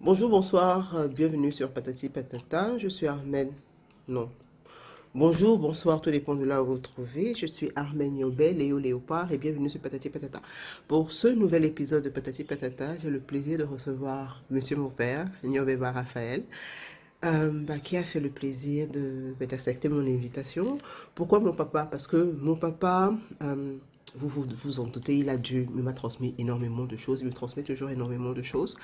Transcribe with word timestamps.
Bonjour, 0.00 0.30
bonsoir, 0.30 0.94
euh, 0.96 1.08
bienvenue 1.08 1.52
sur 1.52 1.72
Patati 1.72 2.08
Patata. 2.08 2.78
Je 2.78 2.88
suis 2.88 3.06
Armel. 3.06 3.52
Non. 4.08 4.28
Bonjour, 5.14 5.58
bonsoir, 5.58 6.00
tout 6.00 6.10
dépend 6.10 6.34
de 6.36 6.44
là 6.44 6.62
où 6.62 6.66
vous 6.66 6.72
vous 6.74 6.78
trouvez. 6.80 7.34
Je 7.34 7.46
suis 7.46 7.70
Armel 7.76 8.12
Niobel, 8.12 8.58
Léo 8.58 8.78
Léopard, 8.78 9.32
et 9.32 9.38
bienvenue 9.38 9.70
sur 9.70 9.80
Patati 9.80 10.10
Patata. 10.10 10.40
Pour 10.88 11.12
ce 11.12 11.28
nouvel 11.28 11.64
épisode 11.64 12.04
de 12.04 12.10
Patati 12.10 12.44
Patata, 12.44 12.96
j'ai 12.98 13.10
le 13.10 13.20
plaisir 13.20 13.58
de 13.58 13.64
recevoir 13.64 14.42
Monsieur 14.50 14.76
mon 14.76 14.90
père, 14.90 15.26
Niobeba 15.44 15.92
Raphaël. 15.92 16.44
euh, 17.24 17.50
bah, 17.52 17.78
qui 17.78 17.96
a 17.96 18.02
fait 18.02 18.20
le 18.20 18.30
plaisir 18.30 18.88
bah, 19.38 19.46
d'accepter 19.46 19.88
mon 19.88 20.06
invitation. 20.06 20.78
Pourquoi 21.14 21.40
mon 21.40 21.52
papa? 21.54 21.86
Parce 21.90 22.06
que 22.06 22.16
mon 22.40 22.56
papa, 22.56 23.14
euh, 23.42 23.76
vous, 24.18 24.28
vous 24.28 24.46
vous 24.64 24.80
en 24.80 24.86
doutez, 24.86 25.18
il 25.18 25.28
a 25.28 25.36
dû, 25.36 25.68
il 25.74 25.82
m'a 25.82 25.92
transmis 25.92 26.34
énormément 26.38 26.84
de 26.84 26.96
choses, 26.96 27.20
il 27.20 27.26
me 27.26 27.32
transmet 27.32 27.62
toujours 27.62 27.90
énormément 27.90 28.32
de 28.32 28.42
choses. 28.42 28.76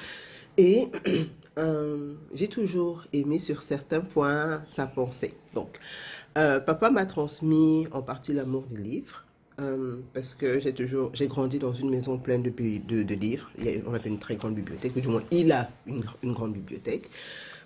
Et 0.58 0.88
euh, 1.58 2.14
j'ai 2.34 2.48
toujours 2.48 3.04
aimé 3.12 3.38
sur 3.38 3.62
certains 3.62 4.00
points 4.00 4.62
sa 4.66 4.86
pensée. 4.86 5.34
Donc, 5.54 5.78
euh, 6.38 6.60
papa 6.60 6.90
m'a 6.90 7.06
transmis 7.06 7.86
en 7.92 8.02
partie 8.02 8.32
l'amour 8.34 8.64
des 8.68 8.76
livres. 8.76 9.24
euh, 9.60 9.98
parce 10.14 10.34
que 10.34 10.60
j'ai 10.60 10.74
toujours, 10.74 11.10
j'ai 11.14 11.28
grandi 11.28 11.58
dans 11.58 11.72
une 11.74 11.90
maison 11.90 12.18
pleine 12.18 12.42
de, 12.42 12.50
de, 12.50 13.14
livres. 13.14 13.50
Il 13.58 13.68
a- 13.68 13.72
on 13.86 13.94
avait 13.94 14.10
une 14.10 14.18
très 14.18 14.36
grande 14.36 14.54
bibliothèque, 14.54 14.94
ou 14.96 15.00
du 15.00 15.08
moins 15.08 15.22
il 15.30 15.52
a 15.52 15.70
une 15.86 16.32
grande 16.34 16.52
bibliothèque. 16.54 17.10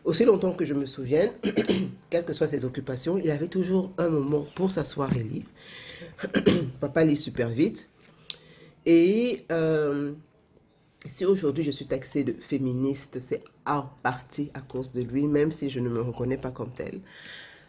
Aussi 0.04 0.24
longtemps 0.24 0.52
que 0.52 0.64
je 0.64 0.74
me 0.74 0.86
souvienne, 0.86 1.30
quelles 2.10 2.24
que 2.24 2.32
soient 2.32 2.46
ses 2.46 2.64
occupations, 2.64 3.18
il 3.18 3.30
avait 3.30 3.48
toujours 3.48 3.92
un 3.98 4.08
moment 4.08 4.46
pour 4.54 4.70
s'asseoir 4.70 5.14
et 5.16 5.22
lire. 5.22 5.44
Papa 6.80 7.04
lit 7.04 7.16
super 7.16 7.48
vite. 7.48 7.88
Et 8.86 9.44
euh, 9.52 10.12
si 11.06 11.26
aujourd'hui 11.26 11.64
je 11.64 11.70
suis 11.70 11.86
taxée 11.86 12.24
de 12.24 12.32
féministe, 12.32 13.18
c'est 13.20 13.44
en 13.66 13.84
partie 14.02 14.50
à 14.54 14.60
cause 14.60 14.90
de 14.92 15.02
lui, 15.02 15.26
même 15.26 15.52
si 15.52 15.68
je 15.68 15.80
ne 15.80 15.88
me 15.88 16.00
reconnais 16.00 16.38
pas 16.38 16.50
comme 16.50 16.70
telle. 16.70 17.00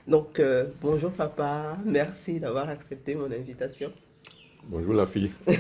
Donc, 0.08 0.40
euh, 0.40 0.66
bonjour 0.82 1.12
papa, 1.12 1.78
merci 1.86 2.40
d'avoir 2.40 2.70
accepté 2.70 3.14
mon 3.14 3.32
invitation. 3.32 3.92
Bonjour 4.64 4.94
la 4.94 5.08
fille. 5.08 5.32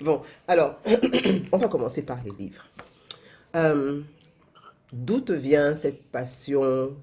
Bon, 0.00 0.22
alors, 0.48 0.80
on 1.52 1.58
va 1.58 1.68
commencer 1.68 2.00
par 2.00 2.18
les 2.24 2.30
livres. 2.30 2.64
Euh, 3.54 4.00
D'où 4.92 5.20
te 5.20 5.32
vient 5.32 5.76
cette 5.76 6.02
passion 6.10 6.96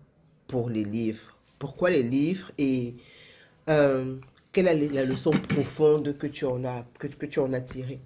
pour 0.48 0.70
les 0.70 0.84
livres? 0.84 1.38
Pourquoi 1.58 1.90
les 1.90 2.04
livres? 2.04 2.52
Et 2.58 2.96
euh, 3.70 4.18
quelle 4.52 4.68
est 4.68 4.90
la 4.90 5.06
leçon 5.06 5.32
profonde 5.32 6.18
que 6.18 6.28
tu 6.28 6.46
en 6.46 6.66
as, 6.66 6.86
que, 7.00 7.08
que 7.08 7.26
tu 7.26 7.40
en 7.40 7.54
as 7.54 7.62
tirée? 7.62 8.00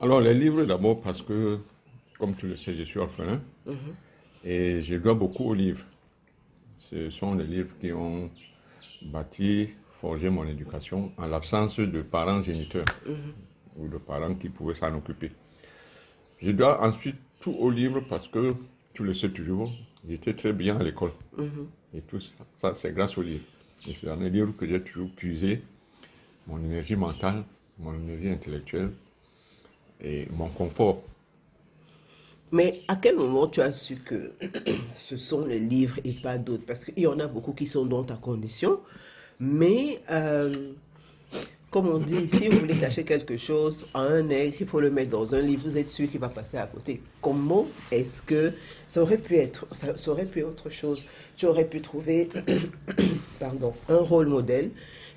Alors 0.00 0.20
les 0.20 0.34
livres 0.34 0.64
d'abord 0.64 1.00
parce 1.00 1.22
que, 1.22 1.58
comme 2.18 2.34
tu 2.34 2.48
le 2.48 2.56
sais, 2.56 2.74
je 2.74 2.82
suis 2.82 2.98
orphelin 2.98 3.40
et 4.44 4.80
je 4.82 4.96
dois 4.96 5.14
beaucoup 5.14 5.44
aux 5.44 5.54
livres. 5.54 5.84
Ce 6.78 7.10
sont 7.10 7.34
les 7.34 7.46
livres 7.46 7.74
qui 7.80 7.92
ont 7.92 8.30
bâti, 9.02 9.68
forgé 10.00 10.28
mon 10.28 10.44
éducation 10.44 11.12
en 11.16 11.26
l'absence 11.28 11.78
de 11.78 12.02
parents 12.02 12.42
géniteurs 12.42 12.84
ou 13.76 13.88
de 13.88 13.96
parents 13.96 14.34
qui 14.34 14.48
pouvaient 14.48 14.74
s'en 14.74 14.92
occuper. 14.94 15.30
Je 16.38 16.50
dois 16.50 16.82
ensuite 16.84 17.16
tout 17.44 17.54
aux 17.60 17.70
livres 17.70 18.00
parce 18.08 18.26
que, 18.26 18.54
tu 18.94 19.04
le 19.04 19.12
sais 19.12 19.28
toujours, 19.28 19.70
j'étais 20.08 20.32
très 20.32 20.54
bien 20.54 20.78
à 20.78 20.82
l'école. 20.82 21.10
Et 21.92 22.00
tout 22.00 22.18
ça, 22.18 22.32
ça, 22.56 22.74
c'est 22.74 22.92
grâce 22.94 23.18
aux 23.18 23.22
livres. 23.22 23.44
Et 23.86 23.92
c'est 23.92 24.06
dans 24.06 24.16
les 24.16 24.30
livres 24.30 24.54
que 24.56 24.66
j'ai 24.66 24.80
toujours 24.80 25.10
puisé 25.10 25.60
mon 26.46 26.58
énergie 26.64 26.96
mentale, 26.96 27.44
mon 27.78 27.92
énergie 27.92 28.30
intellectuelle 28.30 28.92
et 30.00 30.26
mon 30.32 30.48
confort. 30.48 31.02
Mais 32.50 32.80
à 32.88 32.96
quel 32.96 33.16
moment 33.16 33.46
tu 33.46 33.60
as 33.60 33.72
su 33.72 33.96
que 33.96 34.32
ce 34.96 35.18
sont 35.18 35.44
les 35.44 35.60
livres 35.60 35.98
et 36.04 36.14
pas 36.14 36.38
d'autres? 36.38 36.64
Parce 36.64 36.86
qu'il 36.86 37.00
y 37.00 37.06
en 37.06 37.18
a 37.18 37.26
beaucoup 37.26 37.52
qui 37.52 37.66
sont 37.66 37.84
dans 37.84 38.04
ta 38.04 38.16
condition, 38.16 38.80
mais 39.38 40.00
euh, 40.10 40.72
comme 41.74 41.88
on 41.88 41.98
dit, 41.98 42.28
si 42.28 42.46
vous 42.46 42.60
voulez 42.60 42.76
cacher 42.76 43.02
quelque 43.02 43.36
chose 43.36 43.84
à 43.94 44.02
un 44.02 44.28
aigle, 44.28 44.58
il 44.60 44.66
faut 44.68 44.78
le 44.78 44.92
mettre 44.92 45.10
dans 45.10 45.34
un 45.34 45.40
livre, 45.40 45.62
vous 45.64 45.76
êtes 45.76 45.88
sûr 45.88 46.08
qu'il 46.08 46.20
va 46.20 46.28
passer 46.28 46.56
à 46.56 46.68
côté. 46.68 47.02
Comment 47.20 47.66
est-ce 47.90 48.22
que 48.22 48.52
ça 48.86 49.02
aurait 49.02 49.18
pu 49.18 49.34
être, 49.38 49.66
ça 49.74 49.92
aurait 50.12 50.26
pu 50.26 50.38
être 50.38 50.46
autre 50.46 50.70
chose? 50.70 51.04
Tu 51.36 51.46
aurais 51.46 51.64
pu 51.64 51.80
trouver, 51.80 52.28
pardon, 53.40 53.72
un 53.88 53.96
rôle 53.96 54.28
modèle 54.28 54.70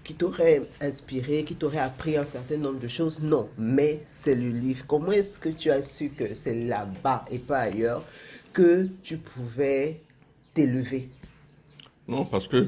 qui 0.03 0.15
t'aurait 0.15 0.63
inspiré, 0.81 1.43
qui 1.43 1.53
t'aurait 1.53 1.77
appris 1.77 2.17
un 2.17 2.25
certain 2.25 2.57
nombre 2.57 2.79
de 2.79 2.87
choses? 2.87 3.21
Non, 3.21 3.49
mais 3.59 3.99
c'est 4.07 4.33
le 4.33 4.49
livre. 4.49 4.83
Comment 4.87 5.11
est-ce 5.11 5.37
que 5.37 5.49
tu 5.49 5.69
as 5.69 5.83
su 5.83 6.09
que 6.09 6.33
c'est 6.33 6.55
là-bas 6.55 7.23
et 7.29 7.37
pas 7.37 7.59
ailleurs 7.59 8.03
que 8.51 8.87
tu 9.03 9.17
pouvais 9.17 10.01
t'élever? 10.55 11.07
Non, 12.07 12.25
parce 12.25 12.47
que 12.47 12.67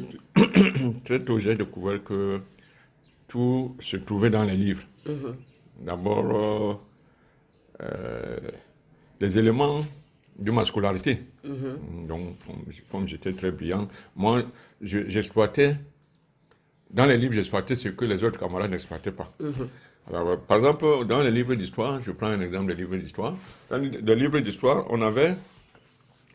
très 1.06 1.20
tôt, 1.26 1.40
j'ai 1.40 1.56
découvert 1.56 2.04
que 2.04 2.40
tout 3.30 3.76
se 3.80 3.96
trouvait 3.98 4.30
dans 4.30 4.44
les 4.44 4.58
livres. 4.58 4.84
D'abord, 5.80 6.26
euh, 6.36 6.74
euh, 7.84 8.38
les 9.22 9.38
éléments 9.40 9.82
de 10.38 10.52
ma 10.52 10.66
scolarité. 10.66 11.20
Donc, 12.08 12.36
comme, 12.92 13.08
j'étais 13.08 13.32
très 13.34 13.52
brillant, 13.52 13.88
moi, 14.16 14.44
je- 14.82 15.08
j'exploitais, 15.08 15.76
dans 16.92 17.06
les 17.06 17.18
livres, 17.18 17.34
j'exploitais 17.34 17.76
ce 17.76 17.90
que 17.90 18.06
les 18.06 18.24
autres 18.24 18.40
camarades 18.40 18.72
n'exploitaient 18.72 19.12
pas. 19.12 19.32
Alors, 20.10 20.28
euh, 20.30 20.38
par 20.38 20.58
exemple, 20.58 21.06
dans 21.08 21.22
les 21.22 21.32
livres 21.32 21.56
d'histoire, 21.56 22.02
je 22.06 22.12
prends 22.12 22.28
un 22.28 22.42
exemple 22.42 22.68
des 22.74 22.76
livres 22.82 22.98
d'histoire. 22.98 23.36
Dans 23.70 23.78
les 23.78 24.16
livres 24.16 24.40
d'histoire, 24.40 24.86
on 24.90 25.02
avait 25.02 25.36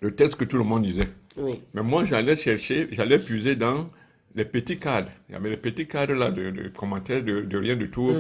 le 0.00 0.15
texte 0.15 0.37
que 0.37 0.44
tout 0.44 0.59
le 0.59 0.65
monde 0.65 0.82
disait. 0.84 1.09
Oui. 1.37 1.61
Mais 1.75 1.82
moi, 1.82 2.05
j'allais 2.05 2.37
chercher, 2.37 2.88
j'allais 2.93 3.19
puiser 3.19 3.56
dans 3.56 3.91
les 4.34 4.45
petits 4.45 4.78
cadres. 4.78 5.11
Il 5.28 5.33
y 5.33 5.37
avait 5.37 5.50
les 5.50 5.56
petits 5.56 5.87
cadres 5.87 6.15
là 6.15 6.31
de, 6.31 6.50
de 6.50 6.69
commentaires, 6.69 7.22
de, 7.22 7.41
de 7.43 7.56
rien 7.59 7.77
du 7.77 7.89
tout. 7.91 8.12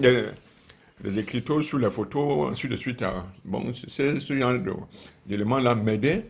des, 0.00 0.24
des 1.02 1.18
écritures 1.18 1.62
sur 1.62 1.78
les 1.78 1.90
photos, 1.90 2.50
ainsi 2.50 2.68
de 2.68 2.76
suite. 2.76 3.02
ah. 3.02 3.26
Bon, 3.44 3.72
c'est 3.72 4.18
ce 4.20 4.36
genre 4.36 4.52
de- 4.54 4.72
d'éléments-là 5.26 5.74
m'aidaient 5.74 6.26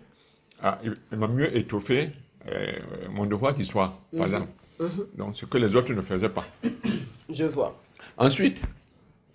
à, 0.61 0.81
à 1.13 1.17
mieux 1.29 1.57
étoffer 1.57 2.11
euh, 2.49 2.73
mon 3.11 3.27
devoir 3.27 3.55
d'histoire, 3.55 3.99
par 4.17 4.27
exemple. 4.27 4.49
Donc, 5.17 5.35
ce 5.37 5.45
que 5.47 5.59
les 5.59 5.75
autres 5.75 5.93
ne 5.93 6.03
faisaient 6.03 6.29
pas. 6.29 6.47
Je 7.31 7.45
vois. 7.45 7.81
Ensuite, 8.17 8.61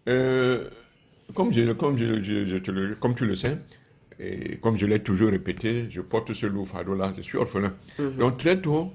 euh, 0.07 0.68
comme, 1.35 1.53
je, 1.53 1.72
comme, 1.73 1.97
je, 1.97 2.22
je- 2.23 2.46
je 2.46 2.57
te 2.57 2.72
le- 2.72 2.96
comme 2.96 3.13
tu 3.16 3.25
le 3.25 3.35
sais, 3.35 3.57
et 4.19 4.57
comme 4.57 4.78
je 4.78 4.85
l'ai 4.85 5.00
toujours 5.00 5.29
répété, 5.31 5.88
je 5.90 6.02
porte 6.02 6.34
ce 6.34 6.46
lourd 6.47 6.68
fardeau-là, 6.68 7.13
je 7.18 7.22
suis 7.22 7.38
orphelin. 7.38 7.73
Donc 8.18 8.38
très 8.38 8.59
tôt, 8.59 8.91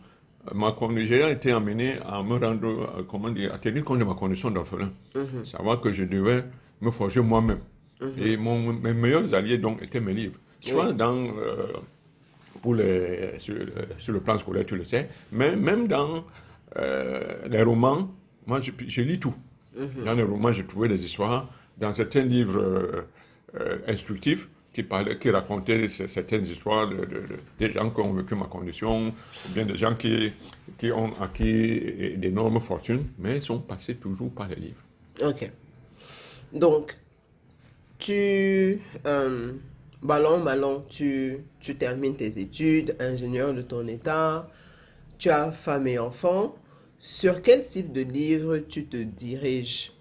ma 0.55 0.73
con- 0.73 0.95
j'ai 0.97 1.31
été 1.31 1.51
amené 1.53 1.99
à 2.07 2.23
me 2.23 2.37
rendre, 2.39 2.67
euh, 2.99 3.03
comment 3.09 3.31
dire, 3.31 3.53
à 3.55 3.59
tenir 3.59 3.85
compte 3.85 3.99
de 3.99 4.05
ma 4.05 4.15
condition 4.15 4.51
d'orphelin. 4.51 4.91
Savoir 5.45 5.81
que 5.81 5.93
je 5.93 6.05
devais 6.05 6.45
me 6.81 6.91
forger 6.91 7.21
moi-même. 7.21 7.61
Et 8.19 8.37
mon, 8.37 8.73
mes 8.73 8.95
meilleurs 8.95 9.35
alliés 9.35 9.59
donc 9.59 9.83
étaient 9.83 10.01
mes 10.01 10.13
livres. 10.15 10.39
Soit 10.61 10.93
dans, 10.93 11.17
euh, 11.17 11.67
pour 12.63 12.75
les, 12.75 13.39
sur, 13.39 13.55
le- 13.55 13.73
sur 13.99 14.13
le 14.13 14.21
plan 14.21 14.39
scolaire, 14.39 14.65
tu 14.67 14.77
le 14.77 14.85
sais, 14.85 15.09
mais 15.33 15.55
même 15.57 15.89
dans 15.89 16.25
euh, 16.77 17.21
les 17.49 17.63
romans, 17.63 18.09
moi 18.47 18.61
je, 18.61 18.71
je 18.87 19.03
lis 19.03 19.19
tout. 19.21 19.35
Dans 20.05 20.15
les 20.15 20.23
romans, 20.23 20.53
j'ai 20.53 20.65
trouvé 20.65 20.89
des 20.89 21.05
histoires. 21.05 21.49
Dans 21.79 21.93
certains 21.93 22.23
livres 22.23 22.59
euh, 23.55 23.79
instructifs 23.87 24.49
qui, 24.85 25.19
qui 25.21 25.31
racontaient 25.31 25.89
c- 25.89 26.07
certaines 26.07 26.47
histoires 26.47 26.89
de, 26.89 26.97
de- 26.97 27.05
de- 27.05 27.39
des 27.59 27.71
gens 27.71 27.91
qui 27.91 28.01
ont 28.01 28.13
vécu 28.13 28.35
ma 28.35 28.47
condition, 28.47 29.15
bien 29.51 29.65
des 29.65 29.77
gens 29.77 29.95
qui, 29.95 30.33
qui 30.79 30.93
ont 30.93 31.13
acquis 31.21 32.17
d'énormes 32.17 32.61
fortunes, 32.61 33.05
mais 33.19 33.41
sont 33.41 33.59
passés 33.61 33.95
toujours 33.97 34.31
par 34.31 34.49
les 34.49 34.57
livres. 34.57 34.83
Ok. 35.23 35.51
Donc, 36.53 36.97
tu, 37.99 38.81
euh, 39.07 39.53
ballon, 40.03 40.43
ballon, 40.43 40.85
tu, 40.89 41.39
tu 41.61 41.77
termines 41.77 42.17
tes 42.17 42.39
études, 42.39 42.97
ingénieur 43.01 43.53
de 43.55 43.63
ton 43.63 43.87
état, 43.89 44.49
tu 45.19 45.31
as 45.31 45.51
femme 45.51 45.87
et 45.89 45.99
enfant. 45.99 46.55
Sur 47.01 47.43
quel 47.43 47.63
type 47.63 47.93
de 47.93 48.03
livre 48.03 48.59
tu 48.59 48.87
te 48.87 48.97
diriges? 48.97 49.93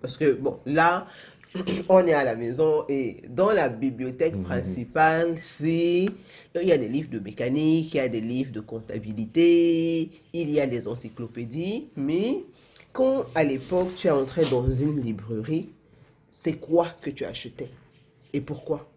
Parce 0.00 0.16
que, 0.16 0.32
bon, 0.34 0.58
là, 0.66 1.06
on 1.88 2.06
est 2.06 2.14
à 2.14 2.24
la 2.24 2.36
maison 2.36 2.84
et 2.88 3.22
dans 3.28 3.50
la 3.50 3.68
bibliothèque 3.68 4.40
principale, 4.42 5.36
c'est, 5.40 6.06
il 6.54 6.68
y 6.68 6.72
a 6.72 6.78
des 6.78 6.88
livres 6.88 7.10
de 7.10 7.18
mécanique, 7.18 7.94
il 7.94 7.96
y 7.98 8.00
a 8.00 8.08
des 8.08 8.20
livres 8.20 8.52
de 8.52 8.60
comptabilité, 8.60 10.10
il 10.32 10.50
y 10.50 10.60
a 10.60 10.66
des 10.66 10.88
encyclopédies, 10.88 11.88
mais 11.96 12.44
quand 12.92 13.26
à 13.34 13.44
l'époque 13.44 13.94
tu 13.96 14.08
es 14.08 14.10
entré 14.10 14.44
dans 14.46 14.68
une 14.68 15.00
librairie, 15.00 15.70
c'est 16.30 16.54
quoi 16.54 16.88
que 17.00 17.10
tu 17.10 17.24
achetais 17.24 17.70
et 18.32 18.40
pourquoi? 18.40 18.90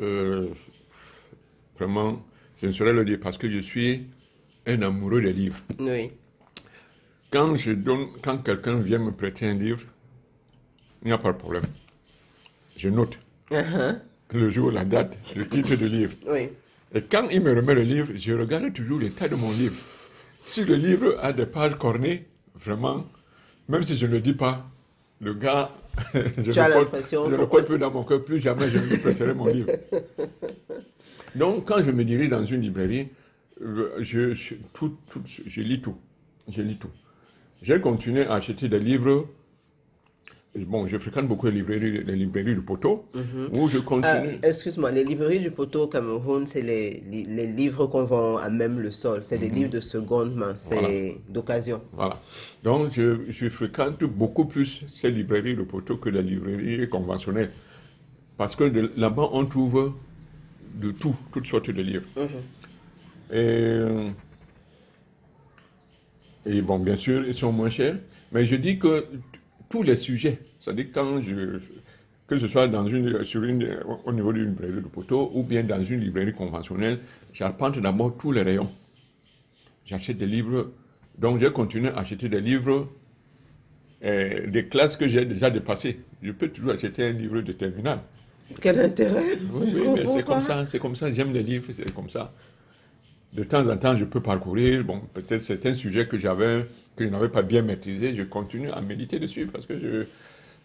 Euh, 0.00 0.48
vraiment, 1.78 2.24
je 2.60 2.66
ne 2.66 2.72
saurais 2.72 2.92
le 2.92 3.04
dire 3.04 3.20
parce 3.22 3.38
que 3.38 3.48
je 3.48 3.60
suis 3.60 4.06
un 4.66 4.82
amoureux 4.82 5.20
des 5.20 5.32
livres. 5.32 5.60
Oui. 5.78 6.10
Quand, 7.30 7.54
je 7.54 7.70
donne, 7.70 8.08
quand 8.20 8.38
quelqu'un 8.38 8.80
vient 8.80 8.98
me 8.98 9.12
prêter 9.12 9.46
un 9.46 9.54
livre, 9.54 9.86
il 11.02 11.06
n'y 11.06 11.12
a 11.12 11.18
pas 11.18 11.32
de 11.32 11.38
problème. 11.38 11.64
je 12.76 12.88
note 12.88 13.18
Uh-huh. 13.50 13.98
le 14.32 14.50
jour, 14.50 14.70
la 14.72 14.84
date, 14.84 15.18
le 15.36 15.46
titre 15.46 15.74
du 15.74 15.86
livre. 15.88 16.14
Oui. 16.26 16.48
Et 16.94 17.02
quand 17.02 17.28
il 17.28 17.42
me 17.42 17.54
remet 17.54 17.74
le 17.74 17.82
livre, 17.82 18.12
je 18.14 18.32
regarde 18.32 18.72
toujours 18.72 18.98
l'état 18.98 19.28
de 19.28 19.34
mon 19.34 19.50
livre. 19.52 19.74
Si 20.44 20.64
le 20.64 20.74
livre 20.74 21.18
a 21.20 21.34
des 21.34 21.44
pages 21.44 21.76
cornées, 21.76 22.24
vraiment, 22.54 23.04
même 23.68 23.82
si 23.82 23.94
je 23.96 24.06
ne 24.06 24.12
le 24.12 24.20
dis 24.20 24.32
pas, 24.32 24.64
le 25.20 25.34
gars, 25.34 25.70
je 26.14 26.50
Tu 26.50 26.58
as 26.58 26.68
le 26.68 26.74
porte- 26.86 27.48
porte 27.50 27.66
plus 27.66 27.78
dans 27.78 27.90
mon 27.90 28.04
cœur, 28.04 28.24
plus 28.24 28.40
jamais 28.40 28.68
je 28.68 28.78
ne 28.78 28.86
lui 28.86 28.98
prêterai 28.98 29.34
mon 29.34 29.46
livre. 29.48 29.70
Donc, 31.34 31.66
quand 31.66 31.82
je 31.82 31.90
me 31.90 32.04
dirige 32.04 32.28
dans 32.30 32.44
une 32.44 32.60
librairie, 32.62 33.08
je, 33.60 34.32
je- 34.34 34.54
tout- 34.72 34.96
tout- 35.10 35.22
je 35.26 35.60
lis 35.60 35.80
tout. 35.80 35.96
Je 36.50 36.62
lis 36.62 36.76
tout. 36.76 36.90
J'ai 37.62 37.80
continué 37.80 38.24
à 38.26 38.34
acheter 38.34 38.68
des 38.68 38.80
livres. 38.80 39.28
Bon, 40.54 40.86
je 40.86 40.98
fréquente 40.98 41.28
beaucoup 41.28 41.46
les 41.46 41.52
librairies, 41.52 42.04
les 42.04 42.14
librairies 42.14 42.54
du 42.54 42.60
poteau, 42.60 43.06
où 43.54 43.68
je 43.68 43.78
Ah, 43.78 43.82
continue. 43.82 44.38
Excuse-moi, 44.42 44.90
les 44.90 45.02
librairies 45.02 45.40
du 45.40 45.50
poteau 45.50 45.84
au 45.84 45.86
Cameroun, 45.86 46.46
c'est 46.46 46.60
les, 46.60 47.02
les, 47.10 47.24
les 47.24 47.46
livres 47.46 47.86
qu'on 47.86 48.04
vend 48.04 48.36
à 48.36 48.50
même 48.50 48.78
le 48.78 48.90
sol. 48.90 49.20
C'est 49.24 49.38
des 49.38 49.48
livres 49.48 49.70
de 49.70 49.80
seconde 49.80 50.34
main, 50.36 50.54
c'est 50.58 50.74
Voilà. 50.74 50.88
d'occasion. 51.30 51.80
Voilà. 51.94 52.20
Donc, 52.64 52.92
je, 52.92 53.20
je 53.30 53.48
fréquente 53.48 54.04
beaucoup 54.04 54.44
plus 54.44 54.84
ces 54.88 55.10
librairies 55.10 55.56
de 55.56 55.62
poteau 55.62 55.96
que 55.96 56.10
les 56.10 56.22
librairies 56.22 56.86
conventionnelles. 56.90 57.50
Parce 58.36 58.54
que 58.54 58.64
de- 58.64 58.92
là-bas, 58.96 59.30
on 59.32 59.46
trouve 59.46 59.94
de 60.80 60.90
tout, 60.92 61.16
toutes 61.32 61.46
sortes 61.46 61.70
de 61.70 61.82
livres. 61.82 62.06
Et, 63.32 64.12
et 66.46 66.60
bon, 66.60 66.78
bien 66.78 66.96
sûr, 66.96 67.24
ils 67.26 67.34
sont 67.34 67.52
moins 67.52 67.70
chers. 67.70 67.96
Mais 68.32 68.46
je 68.46 68.56
dis 68.56 68.78
que 68.78 69.06
tous 69.72 69.82
les 69.82 69.96
sujets, 69.96 70.38
c'est-à-dire 70.60 70.88
quand 70.92 71.22
je, 71.22 71.58
que 72.28 72.38
ce 72.38 72.46
soit 72.46 72.68
dans 72.68 72.86
une, 72.86 73.24
sur 73.24 73.42
une, 73.42 73.78
au 74.04 74.12
niveau 74.12 74.30
d'une 74.30 74.50
librairie 74.50 74.82
de 74.82 74.88
poteau 74.88 75.30
ou 75.34 75.42
bien 75.42 75.62
dans 75.62 75.82
une 75.82 76.00
librairie 76.00 76.34
conventionnelle, 76.34 76.98
j'arpente 77.32 77.78
d'abord 77.78 78.14
tous 78.18 78.32
les 78.32 78.42
rayons. 78.42 78.70
J'achète 79.86 80.18
des 80.18 80.26
livres. 80.26 80.72
Donc, 81.18 81.40
j'ai 81.40 81.50
continué 81.50 81.88
à 81.88 82.00
acheter 82.00 82.28
des 82.28 82.42
livres 82.42 82.86
euh, 84.04 84.46
des 84.46 84.66
classes 84.66 84.96
que 84.96 85.08
j'ai 85.08 85.24
déjà 85.24 85.48
dépassées. 85.48 86.00
Je 86.22 86.32
peux 86.32 86.48
toujours 86.48 86.72
acheter 86.72 87.04
un 87.06 87.12
livre 87.12 87.40
de 87.40 87.52
terminale. 87.52 88.00
Quel 88.60 88.78
intérêt? 88.78 89.38
Oui, 89.54 89.68
Je 89.72 89.78
oui, 89.78 89.86
mais 89.94 90.06
c'est 90.06 90.24
comme 90.24 90.42
ça, 90.42 90.66
c'est 90.66 90.78
comme 90.80 90.96
ça, 90.96 91.10
j'aime 91.10 91.32
les 91.32 91.42
livres, 91.42 91.72
c'est 91.74 91.94
comme 91.94 92.10
ça. 92.10 92.34
De 93.32 93.44
temps 93.44 93.66
en 93.68 93.76
temps, 93.78 93.96
je 93.96 94.04
peux 94.04 94.20
parcourir, 94.20 94.84
bon, 94.84 95.00
peut-être 95.14 95.42
certains 95.42 95.72
sujets 95.72 96.06
que 96.06 96.18
j'avais, 96.18 96.66
que 96.96 97.04
je 97.04 97.08
n'avais 97.08 97.30
pas 97.30 97.42
bien 97.42 97.62
maîtrisé, 97.62 98.14
je 98.14 98.22
continue 98.24 98.70
à 98.70 98.80
méditer 98.82 99.18
dessus 99.18 99.46
parce 99.46 99.64
que 99.66 100.06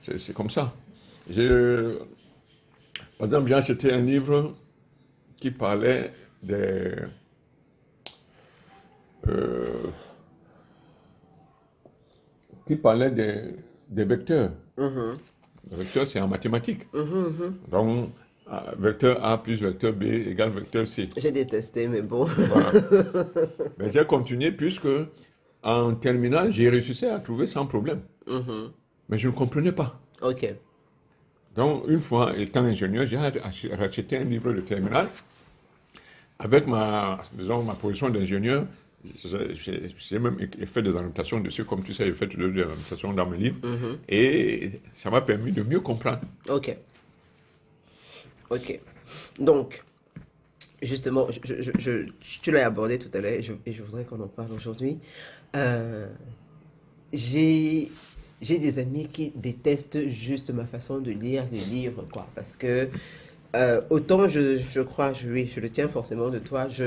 c'est, 0.04 0.34
comme 0.34 0.50
ça. 0.50 0.74
Je, 1.30 1.98
par 3.18 3.26
exemple, 3.26 3.48
j'ai 3.48 3.54
acheté 3.56 3.92
un 3.94 4.02
livre 4.02 4.56
qui 5.38 5.52
parlait 5.52 6.14
des, 6.44 6.94
euh, 9.28 9.92
qui 12.68 12.76
parlait 12.76 13.10
des, 13.12 13.56
des 13.90 14.06
vecteurs. 14.06 14.52
Mhm, 14.78 15.20
Le 15.72 15.78
vecteur, 15.78 16.06
c'est 16.08 16.20
en 16.20 16.28
mathématiques. 16.28 16.84
mhm, 16.94 17.28
mhm. 17.38 17.68
Donc, 17.68 18.12
euh, 18.52 18.60
vecteur 18.80 19.24
A 19.24 19.42
plus 19.42 19.62
vecteur 19.62 19.94
B 19.94 20.04
égale 20.04 20.52
vecteur 20.52 20.88
C. 20.88 21.10
J'ai 21.18 21.32
détesté, 21.32 21.88
mais 21.88 22.02
bon. 22.02 22.24
Voilà. 22.26 22.72
Mais 23.78 23.90
j'ai 23.92 24.06
continué 24.06 24.52
puisque 24.52 24.88
en 25.64 25.94
terminale, 25.96 26.52
j'ai 26.52 26.70
réussi 26.70 27.06
à 27.06 27.20
trouver 27.20 27.48
sans 27.48 27.66
problème. 27.66 28.02
Mhm. 28.28 28.72
Mais 29.10 29.18
je 29.20 29.28
ne 29.28 29.34
comprenais 29.34 29.72
pas. 29.72 30.00
Ok. 30.22 30.54
Donc, 31.56 31.84
une 31.88 32.00
fois 32.02 32.38
étant 32.38 32.64
ingénieur, 32.64 33.08
j'ai 33.08 33.18
ach- 33.18 33.68
racheté 33.78 34.18
un 34.18 34.24
livre 34.24 34.54
de 34.54 34.62
terminale. 34.62 35.08
Avec 36.40 36.68
ma, 36.68 37.20
disons, 37.34 37.64
ma 37.64 37.74
position 37.74 38.10
d'ingénieur, 38.10 38.66
j'ai- 39.16 40.20
même 40.20 40.38
fait 40.68 40.82
des 40.84 40.96
annotations 40.96 41.40
dessus, 41.40 41.64
comme 41.66 41.84
tu 41.84 41.94
sais, 41.94 42.06
j'ai 42.06 42.14
fait 42.14 42.28
des 42.28 42.62
annotations 42.62 43.12
dans 43.14 43.26
mes 43.26 43.38
livres. 43.38 43.58
Et 44.08 44.80
ça 44.94 45.10
m'a 45.10 45.22
permis 45.22 45.52
de 45.52 45.64
mieux 45.64 45.80
comprendre. 45.80 46.22
Ok. 46.50 46.78
Ok. 48.50 48.80
Donc, 49.40 49.84
justement, 50.82 51.28
je, 51.44 52.06
tu 52.42 52.52
l'as 52.52 52.66
abordé 52.66 53.00
tout 53.00 53.10
à 53.14 53.22
l'heure 53.22 53.34
et 53.34 53.42
je, 53.42 53.84
voudrais 53.84 54.06
qu'on 54.06 54.22
en 54.22 54.28
parle 54.28 54.52
aujourd'hui. 54.54 55.00
Euh, 55.56 56.08
j'ai 57.14 57.90
des 58.42 58.80
amis 58.80 59.08
qui 59.08 59.32
détestent 59.36 60.08
juste 60.10 60.52
ma 60.52 60.66
façon 60.66 61.00
de 61.00 61.12
lire 61.12 61.46
les 61.52 61.62
livres, 61.62 62.06
quoi. 62.12 62.28
Parce 62.36 62.56
que 62.56 62.90
euh, 63.56 63.82
autant 63.90 64.28
je, 64.28 64.60
je 64.60 64.82
crois, 64.82 65.14
je, 65.14 65.28
oui, 65.30 65.50
je 65.54 65.60
le 65.60 65.70
tiens 65.70 65.88
forcément 65.88 66.30
de 66.30 66.40
toi, 66.40 66.68
je 66.68 66.86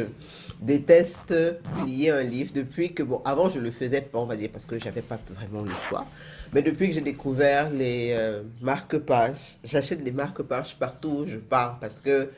déteste 0.60 1.34
plier 1.82 2.10
un 2.10 2.22
livre 2.22 2.52
depuis 2.54 2.92
que, 2.92 3.02
bon, 3.02 3.22
avant 3.24 3.48
je 3.48 3.58
le 3.60 3.70
faisais 3.70 4.02
pas, 4.02 4.18
on 4.18 4.26
va 4.26 4.36
dire, 4.36 4.50
parce 4.52 4.66
que 4.66 4.78
j'avais 4.78 5.02
pas 5.02 5.18
vraiment 5.34 5.62
le 5.64 5.70
choix. 5.88 6.06
Mais 6.52 6.62
depuis 6.62 6.88
que 6.88 6.94
j'ai 6.94 7.00
découvert 7.00 7.70
les 7.70 8.12
euh, 8.16 8.42
marque-pages, 8.60 9.56
j'achète 9.64 10.02
les 10.04 10.10
marque-pages 10.12 10.76
partout 10.78 11.20
où 11.20 11.26
je 11.26 11.36
pars 11.38 11.78
parce 11.80 12.00
que 12.00 12.28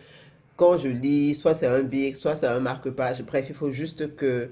quand 0.57 0.77
je 0.77 0.89
lis, 0.89 1.35
soit 1.35 1.55
c'est 1.55 1.67
un 1.67 1.83
bic, 1.83 2.17
soit 2.17 2.37
c'est 2.37 2.47
un 2.47 2.61
marque-page, 2.61 3.23
bref, 3.23 3.47
il 3.49 3.55
faut 3.55 3.71
juste 3.71 4.15
que 4.17 4.51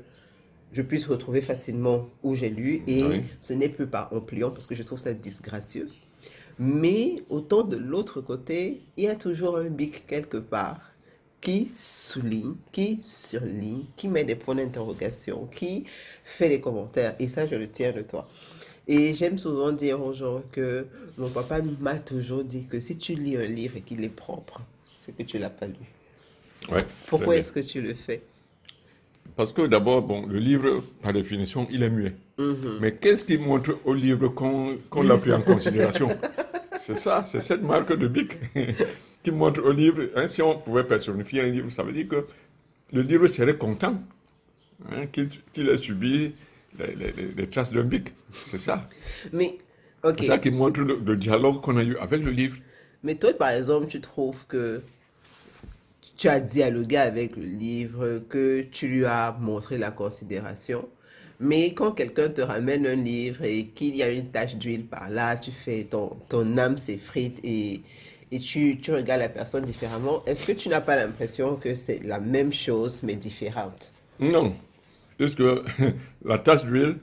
je 0.73 0.83
puisse 0.83 1.07
retrouver 1.07 1.41
facilement 1.43 2.09
où 2.23 2.35
j'ai 2.35 2.49
lu 2.51 2.83
et 2.87 3.03
Oui. 3.05 3.25
ce 3.41 3.53
n'est 3.53 3.69
plus 3.69 3.87
par 3.87 4.13
en 4.13 4.21
pliant 4.21 4.51
parce 4.51 4.67
que 4.67 4.75
je 4.75 4.83
trouve 4.83 4.99
ça 4.99 5.13
disgracieux. 5.15 5.89
Mais 6.62 7.23
autant 7.31 7.62
de 7.62 7.79
l'autre 7.79 8.21
côté, 8.21 8.83
il 8.99 9.05
y 9.05 9.09
a 9.09 9.17
toujours 9.17 9.57
un 9.57 9.71
bic 9.71 10.07
quelque 10.07 10.37
part 10.37 10.79
qui 11.41 11.71
souligne, 11.79 12.55
qui 12.71 13.01
surligne, 13.03 13.85
qui 13.97 14.09
met 14.09 14.25
des 14.25 14.35
points 14.35 14.57
d'interrogation, 14.57 15.49
qui 15.57 15.85
fait 16.23 16.51
des 16.51 16.61
commentaires. 16.61 17.15
Et 17.19 17.29
ça, 17.29 17.47
je 17.47 17.55
le 17.55 17.67
tiens 17.67 17.93
de 17.93 18.03
toi. 18.03 18.29
Et 18.87 19.15
j'aime 19.15 19.39
souvent 19.39 19.73
dire 19.73 20.05
aux 20.05 20.12
gens 20.12 20.43
que 20.53 20.85
mon 21.17 21.31
papa 21.31 21.61
m'a 21.81 21.95
toujours 21.95 22.45
dit 22.45 22.67
que 22.67 22.79
si 22.79 22.99
tu 22.99 23.15
lis 23.15 23.39
un 23.39 23.47
livre 23.47 23.79
et 23.79 23.81
qu'il 23.81 24.05
est 24.05 24.11
propre, 24.11 24.61
c'est 24.99 25.17
que 25.17 25.23
tu 25.23 25.39
l'as 25.39 25.49
pas 25.49 25.67
lu. 25.67 25.75
Ouais, 26.71 26.85
Pourquoi 27.07 27.37
est-ce 27.37 27.53
que 27.53 27.61
tu 27.61 27.81
le 27.81 27.95
fais? 27.95 28.21
Parce 29.35 29.55
que 29.55 29.67
d'abord, 29.67 30.03
bon, 30.03 30.27
le 30.27 30.39
livre, 30.39 30.85
par 31.01 31.15
définition, 31.15 31.67
il 31.71 31.83
est 31.83 31.89
muet. 31.89 32.12
Mhm. 32.37 32.81
Mais 32.83 32.95
qu'est-ce 32.95 33.25
qui 33.25 33.39
montre 33.39 33.79
au 33.87 33.95
livre 33.95 34.29
qu'on 34.29 34.77
qu'on 34.91 35.03
l'a 35.03 35.17
pris 35.17 35.33
en 35.33 35.41
considération? 35.41 36.09
C'est 36.81 36.94
ça, 36.97 37.25
c'est 37.25 37.41
cette 37.41 37.62
marque 37.62 37.93
de 37.97 38.09
bic 38.09 38.38
qui 39.23 39.31
montre 39.31 39.62
au 39.62 39.73
livre. 39.73 40.02
hein, 40.16 40.28
si 40.28 40.43
on 40.43 40.59
pouvait 40.59 40.85
personnifier 40.85 41.43
un 41.43 41.47
livre, 41.50 41.71
ça 41.71 41.83
veut 41.83 41.93
dire 41.93 42.09
que 42.09 42.26
le 42.93 43.02
livre 43.02 43.26
serait 43.28 43.57
content 43.57 44.02
hein, 44.93 45.07
qu'il 45.07 45.69
ait 45.69 45.78
subi 45.78 46.33
les, 46.78 46.95
les- 46.97 47.12
les- 47.12 47.33
les 47.37 47.47
traces 47.49 47.73
d'un 47.73 47.85
bic. 47.85 48.09
C'est 48.45 48.59
ça. 48.59 48.88
Mais, 49.33 49.59
ok. 50.05 50.16
C'est 50.19 50.25
ça 50.26 50.38
qui 50.38 50.50
montre 50.50 50.81
le, 50.81 51.00
le 51.05 51.16
dialogue 51.16 51.61
qu'on 51.61 51.76
a 51.76 51.83
eu 51.83 51.97
avec 51.99 52.23
le 52.23 52.31
livre. 52.31 52.59
Mais 53.02 53.14
toi, 53.16 53.33
par 53.35 53.50
exemple, 53.50 53.87
tu 53.88 54.00
trouves 54.00 54.47
que 54.47 54.83
tu 56.16 56.28
as 56.28 56.40
dialogué 56.40 56.97
avec 56.99 57.37
le 57.37 57.45
livre, 57.45 58.19
que 58.28 58.62
tu 58.62 58.88
lui 58.88 59.05
as 59.07 59.33
montré 59.40 59.78
la 59.78 59.90
considération. 59.90 60.88
Mais 61.40 61.73
quand 61.73 61.92
quelqu'un 61.92 62.28
te 62.28 62.42
ramène 62.42 62.87
un 62.87 62.94
livre 62.97 63.42
et 63.44 63.66
qu'il 63.66 63.97
y 63.97 64.02
a 64.02 64.11
une 64.11 64.26
tache 64.26 64.56
d'huile 64.56 64.85
par 64.85 65.09
là, 65.09 65.37
tu 65.37 65.50
fais 65.50 65.85
ton, 65.85 66.11
ton 66.28 66.59
âme 66.59 66.76
s'effrite 66.76 67.38
et, 67.42 67.80
et 68.30 68.38
tu, 68.38 68.78
tu 68.80 68.92
regardes 68.92 69.20
la 69.23 69.30
personne 69.30 69.64
différemment. 69.64 70.23
Est-ce 70.26 70.44
que 70.44 70.52
tu 70.52 70.68
n'as 70.68 70.82
pas 70.82 70.97
l'impression 70.97 71.56
que 71.56 71.75
c'est 71.75 72.00
la 72.04 72.20
même 72.20 72.52
chose 72.52 73.02
mais 73.02 73.16
différente? 73.16 73.90
Non, 74.20 74.54
puisque 75.16 75.42
la 76.25 76.38
tache 76.38 76.64
d'huile 76.66 76.97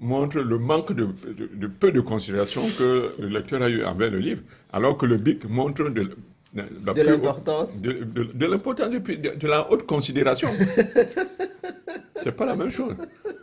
montre 0.00 0.38
le 0.40 0.58
manque 0.58 0.92
de, 0.92 1.06
de- 1.36 1.50
de 1.54 1.66
peu 1.66 1.92
de 1.92 2.00
considération 2.00 2.62
que 2.78 3.14
le 3.18 3.28
lecteur 3.28 3.62
a 3.62 3.70
eu 3.70 3.84
envers 3.84 4.10
le 4.10 4.18
livre, 4.18 4.42
alors 4.72 4.98
que 4.98 5.06
le 5.06 5.16
bic 5.16 5.44
montre 5.48 5.84
de, 5.88 6.10
de, 6.54 7.02
l'importance. 7.02 7.80
de 7.80 9.46
la 9.46 9.70
haute 9.70 9.86
considération. 9.86 10.50
c'est 12.16 12.36
pas 12.36 12.46
la 12.46 12.54
même 12.54 12.70
chose. 12.70 12.94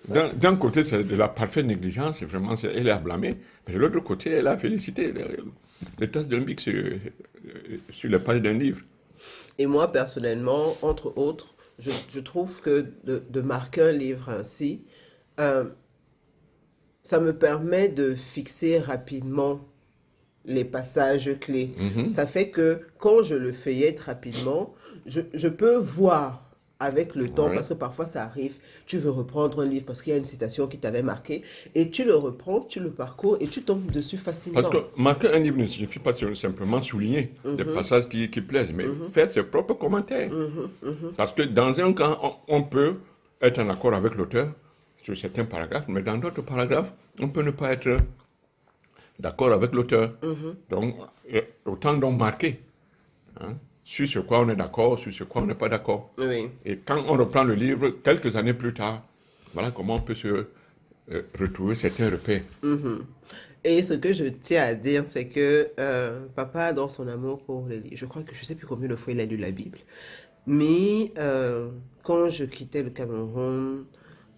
D'un 0.08 0.56
côté, 0.56 0.84
c'est 0.84 1.04
de 1.04 1.16
la 1.16 1.28
parfaite 1.28 1.66
négligence, 1.66 2.24
vraiment, 2.24 2.54
elle 2.56 2.88
est 2.88 2.92
à 2.92 2.98
blâmer. 2.98 3.38
Mais 3.68 3.74
de 3.74 3.80
l'autre 3.80 4.00
côté, 4.00 4.32
elle 4.32 4.48
a 4.48 4.58
félicité 4.58 5.12
les, 5.12 5.26
les 6.00 6.10
tasses 6.10 6.28
d'un 6.28 6.40
bic 6.40 6.62
sur, 6.62 6.74
sur 7.90 8.10
les 8.10 8.20
pages 8.20 8.42
d'un 8.42 8.54
livre. 8.54 8.82
Et 9.58 9.66
moi, 9.66 9.92
personnellement, 9.92 10.78
entre 10.82 11.18
autres, 11.18 11.56
je, 11.80 11.92
je 12.10 12.20
trouve 12.20 12.62
que 12.62 12.86
de, 13.04 13.24
de 13.30 13.42
marquer 13.42 13.82
un 13.82 13.92
livre 13.92 14.30
ainsi, 14.30 14.84
euh, 15.40 15.66
ça 17.04 17.20
me 17.20 17.34
permet 17.38 17.90
de 17.90 18.16
fixer 18.16 18.80
rapidement 18.80 19.62
les 20.46 20.66
passages 20.66 21.32
clés. 21.40 21.76
Mhm. 21.78 22.08
Ça 22.08 22.26
fait 22.26 22.50
que 22.50 22.82
quand 22.98 23.24
je 23.24 23.36
le 23.36 23.52
feuillette 23.52 24.00
rapidement, 24.02 24.74
je, 25.06 25.22
je 25.34 25.48
peux 25.48 25.76
voir 25.76 26.47
avec 26.80 27.16
le 27.16 27.30
temps, 27.30 27.48
Ouais. 27.50 27.56
parce 27.56 27.70
que 27.70 27.74
parfois 27.74 28.06
ça 28.06 28.24
arrive, 28.24 28.56
tu 28.86 28.98
veux 29.00 29.10
reprendre 29.10 29.62
un 29.62 29.66
livre 29.66 29.86
parce 29.86 30.02
qu'il 30.02 30.12
y 30.14 30.16
a 30.16 30.20
une 30.20 30.26
citation 30.26 30.68
qui 30.68 30.78
t'avait 30.78 31.02
marqué, 31.02 31.42
et 31.74 31.90
tu 31.90 32.04
le 32.04 32.16
reprends, 32.16 32.62
tu 32.62 32.80
le 32.80 32.92
parcours, 32.92 33.38
et 33.40 33.48
tu 33.48 33.64
tombes 33.64 33.90
dessus 33.92 34.18
facilement. 34.18 34.62
Parce 34.62 34.74
que 34.74 34.82
marquer 34.96 35.30
un 35.30 35.40
livre 35.40 35.58
ne 35.58 35.66
signifie 35.66 36.00
pas 36.00 36.14
simplement 36.36 36.82
souligner 36.82 37.34
des 37.44 37.66
passages 37.66 38.08
qui, 38.08 38.30
qui 38.30 38.42
plaisent, 38.42 38.74
mais 38.74 38.86
faire 39.12 39.30
ses 39.30 39.44
propres 39.44 39.74
commentaires. 39.74 40.32
Mhm, 40.32 40.70
mhm. 40.84 41.12
Parce 41.18 41.34
que 41.34 41.42
dans 41.44 41.80
un 41.82 41.94
cas, 41.94 42.18
on, 42.22 42.34
on 42.48 42.64
peut 42.64 42.96
être 43.42 43.60
en 43.60 43.70
accord 43.70 43.94
avec 43.94 44.16
l'auteur 44.16 44.52
sur 45.02 45.18
certains 45.18 45.46
paragraphes, 45.46 45.88
mais 45.88 46.02
dans 46.04 46.18
d'autres 46.18 46.42
paragraphes, 46.44 46.94
on 47.20 47.30
peut 47.30 47.42
ne 47.44 47.52
pas 47.52 47.72
être 47.74 47.98
d'accord 49.20 49.52
avec 49.52 49.74
l'auteur. 49.74 50.14
Mhm. 50.22 50.56
Donc, 50.70 50.96
euh, 51.34 51.42
autant 51.66 51.96
donc 51.96 52.20
marquer 52.20 52.60
hein, 53.42 53.56
sur 53.88 54.06
ce 54.06 54.20
quoi 54.20 54.42
on 54.42 54.50
est 54.50 54.56
d'accord, 54.58 55.00
sur 55.00 55.14
ce 55.14 55.24
quoi 55.24 55.42
on 55.42 55.46
n'est 55.46 55.56
pas 55.56 55.70
d'accord. 55.70 56.12
Oui. 56.18 56.50
Et 56.66 56.76
quand 56.76 57.02
on 57.08 57.16
reprend 57.16 57.46
le 57.46 57.54
livre, 57.54 57.92
quelques 58.04 58.36
années 58.36 58.54
plus 58.54 58.74
tard, 58.74 59.02
voilà 59.54 59.72
comment 59.72 59.96
on 59.96 60.02
peut 60.02 60.14
se 60.14 60.28
euh, 60.28 61.22
retrouver 61.40 61.74
certains 61.74 62.10
repères. 62.10 62.42
Mhm. 62.64 63.06
Et 63.64 63.82
ce 63.84 63.94
que 63.94 64.12
je 64.12 64.26
tiens 64.26 64.64
à 64.64 64.74
dire, 64.74 65.06
c'est 65.08 65.30
que 65.30 65.70
euh, 65.80 66.20
papa, 66.36 66.74
dans 66.74 66.90
son 66.90 67.08
amour 67.08 67.40
pour 67.40 67.66
les 67.70 67.80
livres, 67.80 67.96
je 67.96 68.06
crois 68.06 68.24
que 68.24 68.36
je 68.36 68.44
sais 68.44 68.56
plus 68.56 68.68
combien 68.68 68.90
de 68.90 68.98
fois 68.98 69.14
il 69.14 69.22
a 69.22 69.26
lu 69.26 69.38
la 69.38 69.52
Bible, 69.52 69.78
mais 70.46 71.14
euh, 71.18 71.70
quand 72.04 72.28
je 72.28 72.44
quittais 72.44 72.84
le 72.84 72.90
Cameroun, 72.90 73.86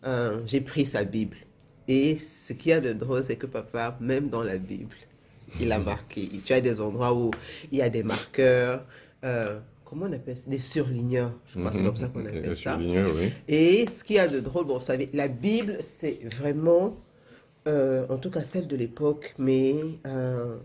euh, 0.06 0.42
j'ai 0.46 0.62
pris 0.62 0.86
sa 0.86 1.04
Bible. 1.06 1.38
Et 1.88 2.18
ce 2.18 2.54
qu'il 2.54 2.70
y 2.70 2.74
a 2.74 2.82
de 2.82 2.94
drôle, 2.94 3.24
c'est 3.24 3.36
que 3.36 3.48
papa, 3.48 3.98
même 4.00 4.30
dans 4.30 4.44
la 4.44 4.60
Bible, 4.60 4.96
il 5.60 5.72
a 5.72 5.80
marqué. 5.80 6.30
Tu 6.46 6.54
as 6.54 6.62
des 6.62 6.80
endroits 6.82 7.16
où 7.16 7.32
il 7.72 7.80
y 7.80 7.82
a 7.82 7.90
des 7.90 8.04
marqueurs, 8.04 8.86
euh, 9.24 9.60
comment 9.86 10.06
on 10.08 10.14
appelle 10.14 10.38
ça? 10.38 10.50
Des 10.50 10.60
surligneurs, 10.60 11.32
je 11.48 11.60
crois 11.60 11.72
que 11.72 11.78
c'est 11.78 11.84
comme 11.84 11.96
ça 11.96 12.08
qu'on 12.08 12.20
Mhm. 12.20 12.28
appelle 12.28 12.58
ça. 12.58 12.78
oui. 12.80 13.32
Et 13.48 13.88
ce 13.90 14.04
qu'il 14.04 14.16
y 14.18 14.20
a 14.20 14.28
de 14.28 14.40
drôle, 14.40 14.66
bon, 14.66 14.76
vous 14.76 14.82
savez, 14.82 15.10
la 15.14 15.28
Bible, 15.28 15.78
c'est 15.80 16.20
vraiment, 16.24 16.98
euh, 17.68 18.06
en 18.10 18.18
tout 18.18 18.30
cas 18.30 18.42
celle 18.42 18.68
de 18.68 18.76
l'époque, 18.76 19.34
mais 19.38 19.76
euh, 20.08 20.58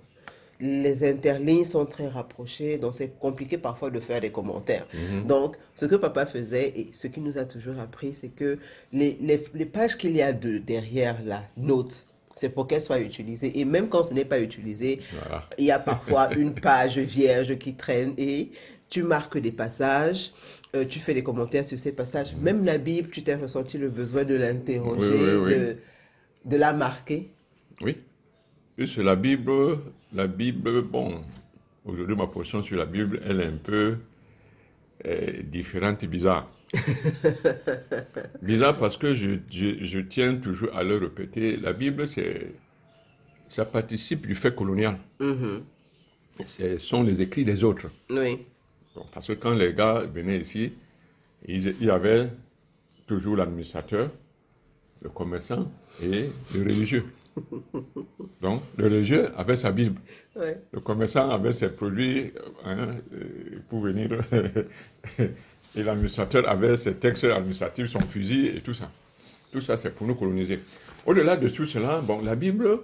les 0.61 1.09
interlignes 1.09 1.65
sont 1.65 1.85
très 1.85 2.07
rapprochées, 2.09 2.79
donc 2.79 2.95
c'est 2.95 3.19
compliqué 3.19 3.59
parfois 3.59 3.91
de 3.91 3.99
faire 3.99 4.21
des 4.21 4.31
commentaires. 4.31 4.87
Mhm. 4.95 5.27
Donc, 5.27 5.57
ce 5.75 5.85
que 5.87 5.97
papa 5.97 6.27
faisait 6.27 6.69
et 6.79 6.91
ce 6.93 7.09
qu'il 7.09 7.25
nous 7.25 7.39
a 7.39 7.45
toujours 7.45 7.79
appris, 7.81 8.15
c'est 8.15 8.29
que 8.29 8.59
les, 8.93 9.19
les, 9.21 9.43
les 9.55 9.67
pages 9.67 9.97
qu'il 9.99 10.15
y 10.17 10.23
a 10.23 10.33
de, 10.33 10.59
derrière 10.59 11.17
la 11.25 11.43
note, 11.57 12.05
c'est 12.35 12.49
pour 12.51 12.67
qu'elles 12.67 12.83
soient 12.83 13.01
utilisées. 13.01 13.59
Et 13.59 13.65
même 13.65 13.89
quand 13.89 14.05
ce 14.05 14.15
n'est 14.15 14.25
pas 14.25 14.41
utilisé, 14.41 15.01
Voilà. 15.23 15.45
il 15.59 15.65
y 15.67 15.71
a 15.71 15.79
parfois 15.79 16.33
une 16.35 16.55
page 16.55 16.99
vierge 16.99 17.57
qui 17.59 17.75
traîne 17.75 18.15
et 18.19 18.51
tu 18.89 19.03
marques 19.03 19.39
des 19.39 19.53
passages, 19.53 20.33
euh, 20.77 20.85
tu 20.85 20.99
fais 20.99 21.15
des 21.15 21.23
commentaires 21.23 21.65
sur 21.65 21.79
ces 21.79 21.95
passages. 21.95 22.35
Même 22.37 22.65
la 22.65 22.79
Bible, 22.79 23.09
tu 23.11 23.23
t'es 23.23 23.35
ressenti 23.35 23.79
le 23.79 23.89
besoin 23.89 24.25
de 24.25 24.35
l'interroger, 24.35 25.11
Oui, 25.11 25.19
oui, 25.21 25.35
oui. 25.45 25.55
de, 25.55 25.77
de 26.45 26.57
la 26.57 26.73
marquer. 26.73 27.31
Oui. 27.81 27.97
Puis 28.77 28.89
sur 28.89 29.05
la 29.05 29.17
Bible, 29.17 29.79
la 30.13 30.27
Bible, 30.27 30.83
bon, 30.83 31.23
aujourd'hui 31.85 32.17
ma 32.17 32.27
position 32.27 32.63
sur 32.63 32.77
la 32.77 32.87
Bible, 32.87 33.21
elle 33.25 33.41
est 33.41 33.47
un 33.47 33.57
peu 33.63 33.97
euh, 35.07 35.43
différente 35.45 36.03
et 36.03 36.07
bizarre. 36.07 36.51
bizarre 38.43 38.79
parce 38.79 38.97
que 38.97 39.15
je, 39.15 39.31
je- 39.51 39.83
je 39.85 39.99
tiens 40.01 40.37
toujours 40.37 40.75
à 40.75 40.83
le 40.85 40.97
répéter, 40.99 41.57
la 41.57 41.73
Bible, 41.73 42.07
c'est, 42.09 42.53
ça 43.49 43.65
participe 43.65 44.27
du 44.27 44.35
fait 44.35 44.55
colonial. 44.55 44.99
Mhm. 45.21 45.63
Ce 46.47 46.79
sont 46.79 47.03
les 47.03 47.21
écrits 47.23 47.45
des 47.45 47.63
autres. 47.63 47.87
Oui. 48.11 48.39
Donc, 48.97 49.11
parce 49.13 49.29
que 49.29 49.33
quand 49.35 49.55
les 49.55 49.73
gars 49.75 50.01
venaient 50.13 50.39
ici, 50.39 50.73
ils- 51.47 51.75
il 51.81 51.87
y 51.87 51.91
avait 51.91 52.29
toujours 53.07 53.37
l'administrateur, 53.37 54.11
le 55.03 55.11
commerçant 55.11 55.71
et 56.03 56.31
le 56.55 56.61
religieux. 56.63 57.05
Donc, 58.41 58.63
le 58.79 58.85
religieux 58.85 59.29
avait 59.37 59.57
sa 59.57 59.73
Bible. 59.73 60.01
Ouais. 60.37 60.57
Le 60.73 60.81
commerçant 60.81 61.29
avait 61.31 61.53
ses 61.53 61.69
produits 61.71 62.33
hein, 62.65 62.89
euh, 63.13 63.59
pour 63.69 63.81
venir. 63.81 64.09
Et 65.77 65.83
l'administrateur 65.83 66.49
avait 66.49 66.77
ses 66.77 66.95
textes 66.97 67.25
administratifs, 67.25 67.87
son 67.87 68.01
fusil 68.01 68.49
et 68.49 68.61
tout 68.61 68.75
ça. 68.75 68.91
Tout 69.53 69.61
ça, 69.61 69.77
c'est 69.77 69.91
pour 69.95 70.07
nous 70.07 70.15
coloniser. 70.15 70.61
Au-delà 71.07 71.37
de 71.37 71.49
tout 71.49 71.67
cela, 71.67 72.01
bon, 72.01 72.23
la 72.23 72.35
Bible, 72.35 72.79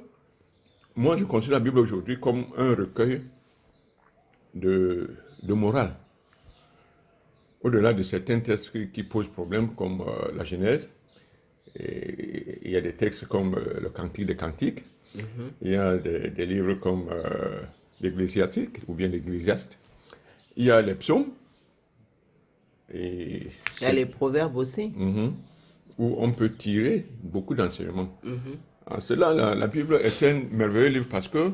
moi, 0.97 1.17
je 1.17 1.25
considère 1.25 1.59
la 1.59 1.65
Bible 1.65 1.79
aujourd'hui 1.79 2.19
comme 2.21 2.47
un 2.57 2.75
recueil 2.75 3.23
de, 4.55 5.11
de 5.43 5.53
morale. 5.55 5.95
Au-delà 7.63 7.93
de 7.93 8.03
certains 8.03 8.41
textes 8.41 8.73
qui, 8.73 8.89
qui 8.89 9.03
posent 9.03 9.29
problème, 9.29 9.75
comme 9.75 10.01
euh, 10.03 10.33
la 10.35 10.45
Genèse, 10.45 10.89
et 11.77 12.59
il 12.63 12.71
y 12.71 12.77
a 12.77 12.81
des 12.81 12.95
textes 12.95 13.27
comme 13.27 13.55
euh, 13.55 13.81
le 13.81 13.91
Cantique 13.91 14.27
des 14.27 14.37
Cantiques, 14.37 14.85
Mhm. 15.15 15.51
il 15.63 15.73
y 15.73 15.75
a 15.75 15.97
des, 15.97 16.31
des 16.31 16.47
livres 16.47 16.75
comme 16.75 17.09
euh, 17.11 17.61
l'Ecclésiastique 18.01 18.79
ou 18.87 18.95
bien 18.95 19.09
l'Ecclésiaste. 19.09 19.77
Il 20.57 20.65
y 20.67 20.71
a 20.71 20.81
les 20.83 20.95
psaumes. 20.95 21.27
Et 22.93 23.47
Il 23.81 23.83
y 23.83 23.87
a 23.87 23.93
les 23.93 24.07
proverbes 24.07 24.57
aussi. 24.57 24.93
Mhm. 24.97 25.35
où 25.99 26.17
on 26.19 26.33
peut 26.33 26.51
tirer 26.55 27.05
beaucoup 27.23 27.55
d'enseignements. 27.55 28.09
Mhm. 28.25 29.01
Cela, 29.01 29.35
la, 29.35 29.55
la 29.55 29.67
Bible 29.67 29.99
est 30.03 30.23
un 30.23 30.43
merveilleux 30.51 30.89
livre 30.89 31.07
parce 31.11 31.29
que 31.29 31.53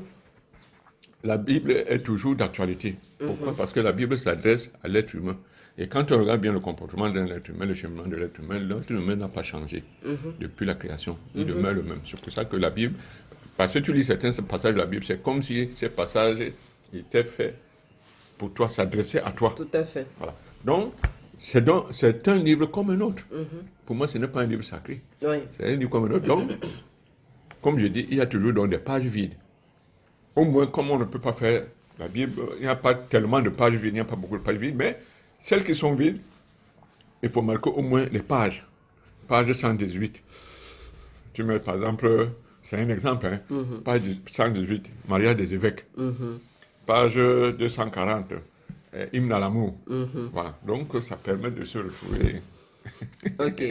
la 1.25 1.37
Bible 1.37 1.73
est 1.73 1.99
toujours 2.05 2.37
d'actualité. 2.37 2.97
Pourquoi? 3.19 3.55
Parce 3.57 3.73
que 3.73 3.81
la 3.81 3.90
Bible 3.93 4.16
s'adresse 4.16 4.71
à 4.85 4.88
l'être 4.88 5.14
humain. 5.14 5.37
Et 5.78 5.88
quand 5.88 6.12
on 6.12 6.21
regarde 6.21 6.40
bien 6.40 6.52
le 6.52 6.61
comportement 6.61 7.11
d'un 7.11 7.26
être 7.26 7.49
humain, 7.49 7.66
le 7.66 7.75
cheminement 7.75 8.07
de 8.07 8.14
l'être 8.16 8.38
humain, 8.38 8.59
l'être 8.59 8.90
humain 8.93 9.16
n'a 9.16 9.26
pas 9.28 9.43
changé 9.43 9.83
Mhm. 10.05 10.35
depuis 10.40 10.64
la 10.64 10.75
création. 10.75 11.19
Il 11.35 11.45
demeure 11.45 11.75
le 11.75 11.83
même. 11.83 12.00
C'est 12.05 12.21
pour 12.21 12.33
ça 12.33 12.45
que 12.45 12.57
la 12.57 12.71
Bible, 12.71 12.95
parce 13.57 13.73
que 13.73 13.81
tu 13.81 13.93
lis 13.93 14.05
certains 14.05 14.31
passages 14.33 14.75
de 14.75 14.78
la 14.78 14.87
Bible, 14.87 15.05
c'est 15.05 15.21
comme 15.23 15.43
si 15.43 15.69
ces 15.75 15.88
passages 15.88 16.38
étaient 16.95 17.25
faits 17.25 17.57
pour 18.38 18.52
toi, 18.55 18.69
s'adressaient 18.69 19.23
à 19.23 19.33
toi. 19.33 19.52
Tout 19.57 19.69
à 19.75 19.85
fait. 19.85 20.07
Voilà. 20.19 20.35
Donc, 20.64 20.93
c'est 21.38 22.28
un 22.28 22.38
livre 22.38 22.66
comme 22.66 22.90
un 22.90 23.00
autre. 23.00 23.25
Mhm. 23.31 23.47
Pour 23.85 23.97
moi, 23.97 24.09
ce 24.09 24.19
n'est 24.19 24.28
pas 24.28 24.43
un 24.43 24.47
livre 24.47 24.62
sacré. 24.62 25.02
Oui. 25.23 25.37
C'est 25.52 25.73
un 25.73 25.76
livre 25.76 25.90
comme 25.90 26.07
un 26.07 26.14
autre. 26.16 26.26
Donc, 26.26 26.50
comme 27.61 27.78
je 27.78 27.87
dis, 27.87 28.07
il 28.11 28.16
y 28.16 28.21
a 28.21 28.26
toujours 28.26 28.52
donc 28.52 28.71
des 28.71 28.78
pages 28.78 29.05
vides. 29.05 29.35
Au 30.35 30.45
moins, 30.45 30.66
comme 30.66 30.90
on 30.90 30.99
ne 30.99 31.05
peut 31.05 31.19
pas 31.19 31.33
faire 31.33 31.66
la 31.99 32.09
Bible, 32.09 32.33
il 32.57 32.62
n'y 32.62 32.69
a 32.69 32.76
pas 32.76 32.95
tellement 32.95 33.40
de 33.40 33.49
pages 33.50 33.75
vides, 33.75 33.93
il 33.93 33.95
n'y 33.95 34.00
a 34.00 34.05
pas 34.05 34.16
beaucoup 34.16 34.37
de 34.37 34.43
pages 34.43 34.57
vides, 34.57 34.76
mais 34.76 34.99
celles 35.38 35.64
qui 35.64 35.75
sont 35.75 35.95
vides, 35.95 36.21
il 37.23 37.28
faut 37.28 37.43
marquer 37.43 37.71
au 37.71 37.83
moins 37.83 38.07
les 38.12 38.21
pages. 38.21 38.66
Page 39.28 39.52
118. 39.52 40.23
Tu 41.33 41.43
mets 41.43 41.59
par 41.59 41.75
exemple, 41.75 42.31
c'est 42.62 42.78
un 42.78 42.88
exemple, 42.88 43.26
hein, 43.26 43.40
page 43.85 44.02
118, 44.26 44.90
Mariage 45.09 45.37
des 45.37 45.55
évêques. 45.55 45.87
Mhm. 45.97 46.38
Page 46.87 47.16
240, 47.16 48.35
euh, 48.97 49.07
hymne 49.12 49.33
à 49.33 49.38
l'amour. 49.38 49.75
Mhm. 49.88 50.31
Voilà. 50.33 50.59
Donc, 50.67 51.00
ça 51.03 51.17
permet 51.17 51.50
de 51.50 51.65
se 51.65 51.79
retrouver. 51.79 52.43
Ok. 53.41 53.62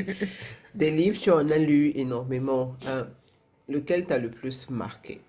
Des 0.75 0.91
livres, 0.91 1.17
tu 1.21 1.31
en 1.31 1.49
as 1.49 1.57
lu 1.57 1.91
énormément. 1.95 2.75
Hein. 2.85 3.07
Lequel 3.69 4.05
t'a 4.05 4.17
le 4.19 4.29
plus 4.29 4.69
marqué? 4.69 5.21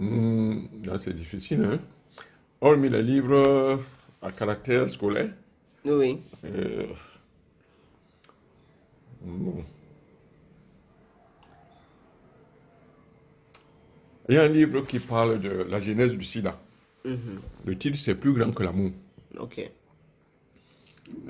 Hmm, 0.00 0.60
c'est 0.98 1.14
difficile, 1.14 1.62
hein. 1.64 1.78
Hormis 2.60 2.88
les 2.88 3.02
livres 3.02 3.78
à 4.22 4.32
caractère 4.32 4.88
scolaire, 4.88 5.30
Oui. 5.84 6.20
euh, 6.46 6.86
bon. 9.22 9.62
Il 14.28 14.34
y 14.34 14.38
a 14.38 14.42
un 14.42 14.48
livre 14.48 14.80
qui 14.82 14.98
parle 14.98 15.40
de 15.40 15.50
la 15.70 15.80
genèse 15.80 16.14
du 16.14 16.24
sida. 16.24 16.58
Mhm. 17.08 17.40
Le 17.66 17.76
titre, 17.78 17.98
c'est 17.98 18.14
Plus 18.14 18.32
grand 18.32 18.52
que 18.52 18.62
l'amour. 18.62 18.92
Ok. 19.38 19.70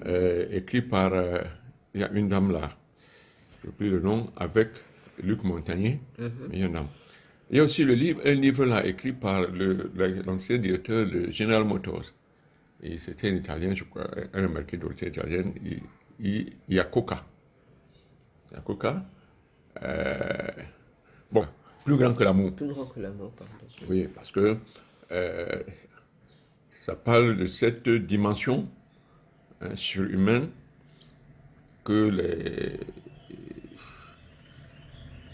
Euh, 0.07 0.47
écrit 0.51 0.83
par, 0.83 1.13
euh, 1.13 1.39
il 1.95 2.01
y 2.01 2.05
a 2.05 2.11
une 2.13 2.29
dame 2.29 2.51
là, 2.53 2.69
je 3.65 3.71
plus 3.71 3.91
le 3.91 4.01
nom, 4.01 4.31
avec 4.37 4.71
Luc 5.23 5.43
Montagnier, 5.45 6.01
Mhm. 6.19 6.31
il 6.53 6.59
y 6.59 6.63
a 6.63 6.67
une 6.67 6.73
dame. 6.73 6.89
Il 7.51 7.57
y 7.57 7.61
a 7.61 7.65
aussi 7.65 7.85
le 7.85 7.95
livre, 7.95 8.21
un 8.25 8.35
livre 8.35 8.65
là 8.67 8.85
écrit 8.85 9.13
par 9.13 9.43
le- 9.51 9.91
le- 9.95 10.23
l'ancien 10.27 10.59
directeur 10.59 11.07
de 11.07 11.31
General 11.31 11.65
Motors. 11.65 12.13
Et 12.83 12.99
c'était 12.99 13.29
un 13.31 13.35
Italien, 13.37 13.75
je 13.75 13.85
crois, 13.85 14.07
un 14.35 14.45
Américain 14.45 14.77
d'origine 14.79 15.09
italienne, 15.09 15.53
Iacocca. 16.69 17.25
Iacocca. 18.53 19.05
Euh, 19.83 20.49
bon, 21.33 21.47
plus 21.85 21.97
grand 21.97 22.15
que 22.15 22.25
l'amour. 22.25 22.53
Plus 22.55 22.69
grand 22.69 22.87
que 22.87 23.01
l'amour, 23.01 23.31
pardon. 23.33 23.53
Oui, 23.89 24.09
parce 24.15 24.31
que 24.31 24.57
euh, 25.13 25.63
ça 26.73 26.97
parle 26.97 27.37
de 27.37 27.47
cette 27.47 27.89
dimension 27.89 28.67
hein, 29.63 29.77
surhumaine 29.77 30.51
que 31.85 32.09
les, 32.11 32.79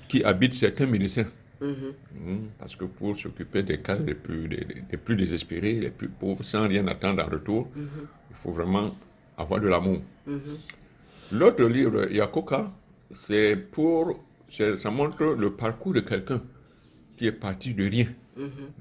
qui 0.09 0.23
habitent 0.25 0.55
certains 0.55 0.87
médecins. 0.87 1.27
Mhm. 1.61 1.95
Hmm, 2.15 2.47
Parce 2.59 2.77
que 2.77 2.85
pour 2.85 3.17
s'occuper 3.17 3.63
des 3.63 3.79
cas 3.81 3.97
les 3.99 4.15
plus, 4.15 4.49
des, 4.49 4.67
des 4.91 4.97
plus 4.97 5.17
désespérés, 5.17 5.75
les 5.81 5.91
plus 5.91 6.09
pauvres, 6.09 6.45
sans 6.45 6.69
rien 6.69 6.87
attendre 6.89 7.23
en 7.25 7.29
retour, 7.31 7.69
Mhm. 7.77 8.09
il 8.31 8.37
faut 8.37 8.53
vraiment 8.53 8.95
avoir 9.37 9.61
de 9.61 9.69
l'amour. 9.69 10.01
L'autre 11.33 11.65
livre, 11.65 12.11
Yakoka, 12.11 12.73
c'est 13.13 13.57
pour, 13.57 14.25
ça 14.49 14.91
montre 14.91 15.25
le 15.25 15.53
parcours 15.53 15.93
de 15.93 16.01
quelqu'un 16.01 16.43
qui 17.17 17.27
est 17.27 17.33
parti 17.33 17.75
de 17.75 17.89
rien, 17.89 18.09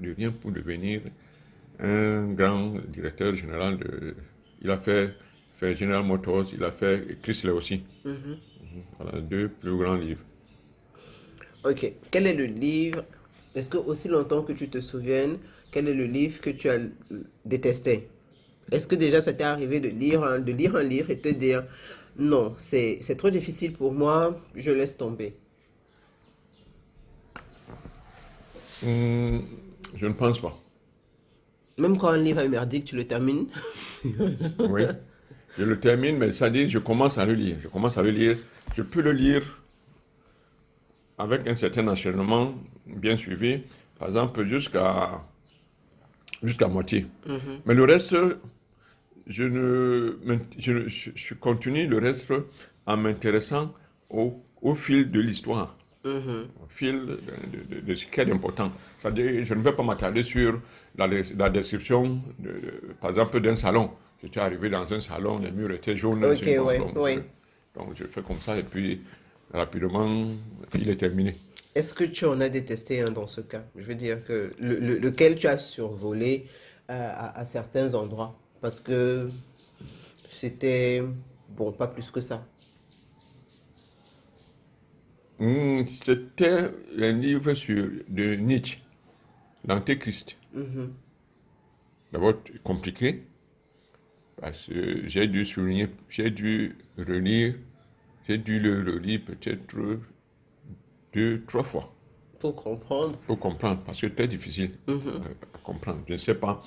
de 0.00 0.12
rien 0.12 0.32
pour 0.32 0.52
devenir 0.52 1.02
un 1.80 2.32
grand 2.34 2.74
directeur 2.88 3.34
général 3.34 3.78
de. 3.78 4.14
Il 4.62 4.70
a 4.70 4.78
fait, 4.78 5.14
fait 5.54 5.76
General 5.76 6.04
Motors, 6.04 6.46
il 6.54 6.64
a 6.64 6.72
fait 6.72 7.18
Chrysler 7.22 7.50
aussi. 7.52 7.84
Mhm. 8.04 8.40
Voilà, 8.98 9.20
deux 9.20 9.48
plus 9.48 9.76
grands 9.76 9.94
livres. 9.96 10.22
Ok. 11.64 11.92
Quel 12.10 12.26
est 12.26 12.34
le 12.34 12.46
livre 12.46 13.04
Est-ce 13.54 13.70
que 13.70 13.78
aussi 13.78 14.08
longtemps 14.08 14.42
que 14.42 14.52
tu 14.52 14.68
te 14.68 14.80
souviennes, 14.80 15.38
quel 15.70 15.88
est 15.88 15.94
le 15.94 16.06
livre 16.06 16.40
que 16.40 16.50
tu 16.50 16.68
as 16.68 16.78
détesté? 17.44 18.08
Est-ce 18.72 18.88
que 18.88 18.96
déjà 18.96 19.20
ça 19.20 19.32
t'est 19.34 19.44
arrivé 19.44 19.80
de 19.80 19.88
lire, 19.88 20.24
un, 20.24 20.38
de 20.40 20.52
lire 20.52 20.76
un 20.76 20.82
livre 20.84 21.10
et 21.10 21.18
te 21.18 21.28
dire 21.28 21.64
non, 22.18 22.54
c'est 22.58 23.00
trop 23.18 23.30
difficile 23.30 23.72
pour 23.74 23.92
moi, 23.92 24.40
je 24.56 24.72
laisse 24.72 24.96
tomber? 24.96 25.34
Hmm, 28.84 29.38
je 29.96 30.06
ne 30.06 30.12
pense 30.12 30.40
pas. 30.40 30.58
Même 31.78 31.96
quand 31.98 32.08
un 32.08 32.16
livre 32.18 32.40
est 32.40 32.48
merdique, 32.48 32.84
tu 32.84 32.96
le 32.96 33.06
termines 33.06 33.46
Oui. 34.04 34.82
Je 35.58 35.64
le 35.64 35.78
termine, 35.78 36.18
mais 36.18 36.32
ça 36.32 36.50
dit, 36.50 36.68
je 36.68 36.78
commence 36.78 37.16
à 37.18 37.24
le 37.24 37.34
lire. 37.34 37.56
Je 37.60 37.68
commence 37.68 37.96
à 37.96 38.02
le 38.02 38.10
lire. 38.10 38.36
Je 38.76 38.82
peux 38.82 39.00
le 39.00 39.12
lire 39.12 39.42
avec 41.18 41.46
un 41.46 41.54
certain 41.54 41.86
enchaînement 41.88 42.54
bien 42.86 43.16
suivi, 43.16 43.60
par 43.98 44.08
exemple 44.08 44.44
jusqu'à 44.44 45.22
jusqu'à 46.42 46.66
moitié. 46.68 47.06
Mais 47.66 47.74
le 47.74 47.84
reste, 47.84 48.16
je 49.26 49.44
ne, 49.44 50.18
je, 50.58 50.72
ne- 50.72 50.88
je- 50.88 51.10
je 51.14 51.34
continue 51.34 51.86
le 51.86 51.98
reste 51.98 52.32
en 52.86 52.96
m'intéressant 52.96 53.72
au, 54.10 54.42
au 54.60 54.74
fil 54.74 55.10
de 55.10 55.20
l'histoire, 55.20 55.76
Au 56.04 56.66
fil 56.68 57.00
de, 57.06 57.16
de- 57.16 57.74
de- 57.76 57.80
de 57.80 57.94
ce 57.94 58.06
qui 58.06 58.20
est 58.20 58.30
important. 58.30 58.70
C'est-à-dire, 58.98 59.42
je 59.42 59.54
ne 59.54 59.60
vais 59.60 59.72
pas 59.72 59.82
m'attarder 59.82 60.22
sur 60.22 60.60
la, 60.98 61.08
des- 61.08 61.22
la 61.36 61.48
description, 61.50 62.20
de- 62.38 62.50
de- 62.50 62.94
par 63.00 63.10
exemple, 63.10 63.40
d'un 63.40 63.56
salon. 63.56 63.90
J'étais 64.22 64.40
arrivé 64.40 64.68
dans 64.68 64.92
un 64.92 65.00
salon, 65.00 65.38
les 65.38 65.50
murs 65.50 65.70
étaient 65.70 65.96
jaunes. 65.96 66.22
Ok, 66.24 66.36
c'est 66.36 66.58
bon, 66.58 66.66
ouais, 66.66 66.78
donc, 66.78 66.96
ouais. 66.96 67.14
je- 67.74 67.80
donc 67.80 67.94
je 67.94 68.04
fais 68.04 68.22
comme 68.22 68.36
ça 68.36 68.56
et 68.58 68.62
puis 68.62 69.00
rapidement, 69.52 70.26
il 70.74 70.88
est 70.90 70.96
terminé. 70.96 71.36
Est-ce 71.74 71.94
que 71.94 72.04
tu 72.04 72.24
en 72.26 72.40
as 72.40 72.48
détesté 72.48 73.00
un 73.00 73.10
dans 73.10 73.26
ce 73.26 73.40
cas? 73.40 73.62
Je 73.76 73.84
veux 73.84 73.94
dire 73.94 74.24
que 74.24 74.52
le, 74.60 74.78
le- 74.78 74.98
lequel 74.98 75.36
tu 75.36 75.46
as 75.46 75.58
survolé 75.58 76.46
euh, 76.90 77.10
à, 77.14 77.38
à 77.38 77.44
certains 77.44 77.94
endroits? 77.94 78.38
Parce 78.60 78.80
que 78.80 79.28
c'était 80.28 81.02
bon, 81.50 81.72
pas 81.72 81.86
plus 81.86 82.10
que 82.10 82.20
ça. 82.20 82.44
Hmm, 85.38 85.86
C'était 85.86 86.70
un 86.98 87.12
livre 87.12 87.54
sur, 87.54 87.88
de 88.08 88.34
Nietzsche, 88.34 88.78
l'Antéchrist. 89.66 90.36
Mhm. 90.52 90.94
D'abord 92.12 92.42
compliqué, 92.62 93.26
parce 94.40 94.66
que 94.66 95.08
j'ai 95.08 95.26
dû 95.26 95.44
souligner, 95.44 95.88
j'ai 96.08 96.30
dû 96.30 96.76
relire, 96.98 97.54
j'ai 98.28 98.38
dû 98.38 98.60
le 98.60 98.80
relire 98.92 99.22
peut-être 99.24 99.74
deux, 101.14 101.42
trois 101.46 101.62
fois 101.62 101.94
Pour 102.38 102.54
comprendre. 102.54 103.18
pour 103.26 103.38
comprendre, 103.38 103.82
parce 103.84 104.00
que 104.00 104.06
très 104.06 104.28
difficile 104.28 104.72
Mhm. 104.86 105.24
euh, 105.24 105.28
à 105.54 105.58
comprendre. 105.58 106.00
Je 106.08 106.12
ne 106.14 106.18
sais 106.18 106.34
pas, 106.34 106.62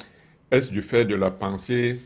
est-ce 0.51 0.71
du 0.71 0.81
fait 0.81 1.05
de 1.05 1.15
la 1.15 1.31
pensée, 1.31 1.99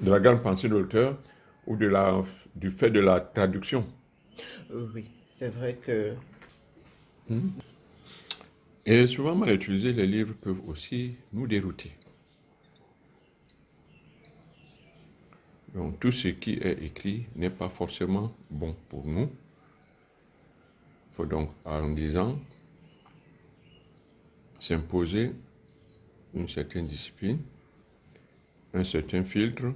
de 0.00 0.10
la 0.10 0.20
grande 0.20 0.42
pensée 0.42 0.68
de 0.68 0.74
l'auteur, 0.74 1.18
ou 1.66 1.76
de 1.76 1.86
la, 1.86 2.22
du 2.54 2.70
fait 2.70 2.90
de 2.90 3.00
la 3.00 3.20
traduction? 3.20 3.84
Oui, 4.70 5.04
c'est 5.30 5.48
vrai 5.48 5.74
que 5.74 6.14
Et 8.84 9.06
souvent 9.06 9.34
mal 9.34 9.52
utilisés, 9.52 9.92
les 9.92 10.06
livres 10.06 10.34
peuvent 10.34 10.68
aussi 10.68 11.16
nous 11.32 11.46
dérouter. 11.46 11.92
Donc 15.74 16.00
tout 16.00 16.12
ce 16.12 16.28
qui 16.28 16.54
est 16.54 16.82
écrit 16.82 17.26
n'est 17.34 17.50
pas 17.50 17.68
forcément 17.68 18.32
bon 18.50 18.74
pour 18.88 19.06
nous. 19.06 19.28
Il 21.10 21.16
faut 21.16 21.26
donc, 21.26 21.50
en 21.64 21.88
lisant, 21.94 22.38
s'imposer 24.60 25.32
une 26.34 26.48
certaine 26.48 26.86
discipline, 26.86 27.38
un 28.72 28.84
certain 28.84 29.24
filtre 29.24 29.72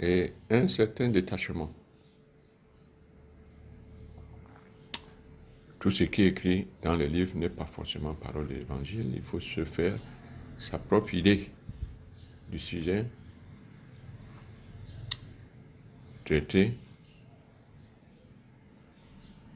et 0.00 0.32
un 0.50 0.68
certain 0.68 1.08
détachement. 1.08 1.72
Tout 5.78 5.90
ce 5.90 6.04
qui 6.04 6.22
est 6.22 6.28
écrit 6.28 6.66
dans 6.82 6.96
le 6.96 7.06
livre 7.06 7.36
n'est 7.36 7.48
pas 7.48 7.64
forcément 7.64 8.14
parole 8.14 8.48
de 8.48 8.54
l'évangile. 8.54 9.12
Il 9.14 9.22
faut 9.22 9.40
se 9.40 9.64
faire 9.64 9.96
sa 10.58 10.78
propre 10.78 11.14
idée 11.14 11.50
du 12.50 12.58
sujet 12.58 13.04
traité 16.24 16.74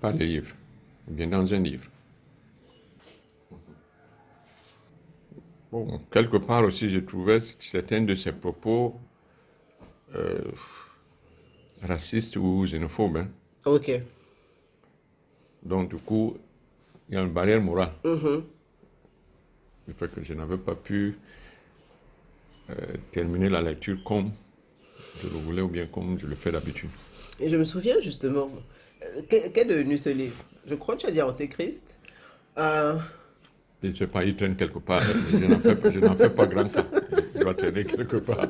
par 0.01 0.13
le 0.13 0.25
livre, 0.25 0.55
ou 1.09 1.13
bien 1.13 1.27
dans 1.27 1.53
un 1.53 1.61
livre. 1.61 1.89
Bon, 5.71 6.01
quelque 6.11 6.37
part 6.37 6.65
aussi, 6.65 6.89
je 6.91 6.99
trouvais 6.99 7.41
certains 7.41 8.03
de 8.03 8.15
ses 8.15 8.33
propos 8.33 9.01
euh, 10.15 10.41
racistes 11.83 12.37
ou 12.37 12.65
xénophobes. 12.67 13.17
hein. 13.19 13.29
ok. 13.65 14.01
Donc, 15.63 15.91
du 15.91 15.97
coup, 15.97 16.37
il 17.09 17.15
y 17.15 17.19
a 17.19 17.23
une 17.23 17.31
barrière 17.33 17.61
morale. 17.61 17.93
Mhm. 18.05 18.45
Le 19.89 19.95
fait 19.95 20.09
que 20.15 20.23
je 20.23 20.35
n'avais 20.35 20.57
pas 20.59 20.75
pu 20.75 21.17
euh, 22.71 22.75
terminer 23.13 23.49
la 23.49 23.63
lecture 23.63 24.03
comme 24.05 24.31
je 25.21 25.27
le 25.29 25.35
voulais 25.35 25.63
ou 25.63 25.69
bien 25.69 25.87
comme 25.87 26.19
je 26.19 26.27
le 26.27 26.35
fais 26.37 26.53
d'habitude. 26.53 26.91
Et 27.41 27.49
je 27.49 27.57
me 27.57 27.65
souviens 27.65 28.01
justement, 28.03 28.51
euh, 29.03 29.23
qu'est 29.29 29.65
devenu 29.65 29.99
ce 29.99 30.11
livre? 30.11 30.37
Je 30.67 30.75
crois 30.77 30.95
que 30.97 31.01
tu 31.03 31.07
as 31.07 31.11
dit 31.11 31.21
Antéchrist. 31.23 31.99
Euh, 32.59 32.97
Je 33.83 33.89
ne 33.89 33.95
sais 33.95 34.07
pas, 34.07 34.25
il 34.25 34.37
traîne 34.37 34.55
quelque 34.57 34.79
part. 34.79 35.03
Je 35.03 35.47
n'en 35.49 36.15
fais, 36.15 36.29
fais 36.29 36.35
pas 36.35 36.47
grand 36.47 36.69
cas. 36.69 36.85
Il 37.35 37.41
doit 37.41 37.55
traîner 37.55 37.85
quelque 37.85 38.17
part. 38.19 38.49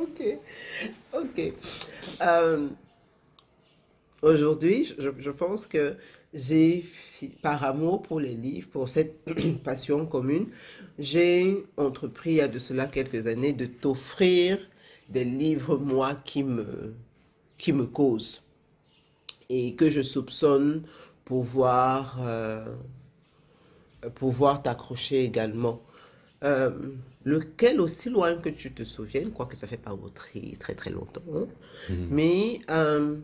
ok, 0.00 0.38
Euh, 2.22 2.68
Aujourd'hui, 4.22 4.94
je, 4.98 5.30
pense 5.30 5.66
que 5.66 5.94
j'ai, 6.32 6.84
par 7.42 7.62
amour 7.64 8.02
pour 8.02 8.18
les 8.18 8.34
livres, 8.34 8.68
pour 8.70 8.88
cette 8.88 9.20
passion 9.64 10.06
commune, 10.06 10.46
j'ai 10.98 11.64
entrepris 11.76 12.30
il 12.30 12.36
y 12.36 12.40
a 12.40 12.48
de 12.48 12.58
cela 12.58 12.86
quelques 12.86 13.26
années 13.26 13.52
de 13.52 13.66
t'offrir 13.66 14.58
des 15.10 15.24
livres, 15.24 15.76
moi, 15.76 16.14
qui 16.14 16.44
me, 16.44 16.94
qui 17.58 17.72
me 17.74 17.84
causent 17.86 18.42
et 19.50 19.74
que 19.74 19.90
je 19.90 20.00
soupçonne 20.00 20.82
pouvoir, 21.24 22.18
euh, 22.20 22.74
pouvoir 24.14 24.62
t'accrocher 24.62 25.24
également. 25.24 25.82
Euh, 26.44 26.70
lequel, 27.24 27.80
aussi 27.80 28.10
loin 28.10 28.36
que 28.36 28.50
tu 28.50 28.72
te 28.72 28.84
souviennes, 28.84 29.32
quoique 29.32 29.56
ça 29.56 29.66
fait 29.66 29.78
pas 29.78 29.96
très 30.14 30.40
très, 30.58 30.74
très 30.74 30.90
longtemps, 30.90 31.22
hein, 31.34 31.46
mais 32.10 32.60
euh, 32.70 33.16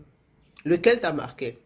lequel 0.64 1.00
t'a 1.00 1.12
marqué? 1.12 1.58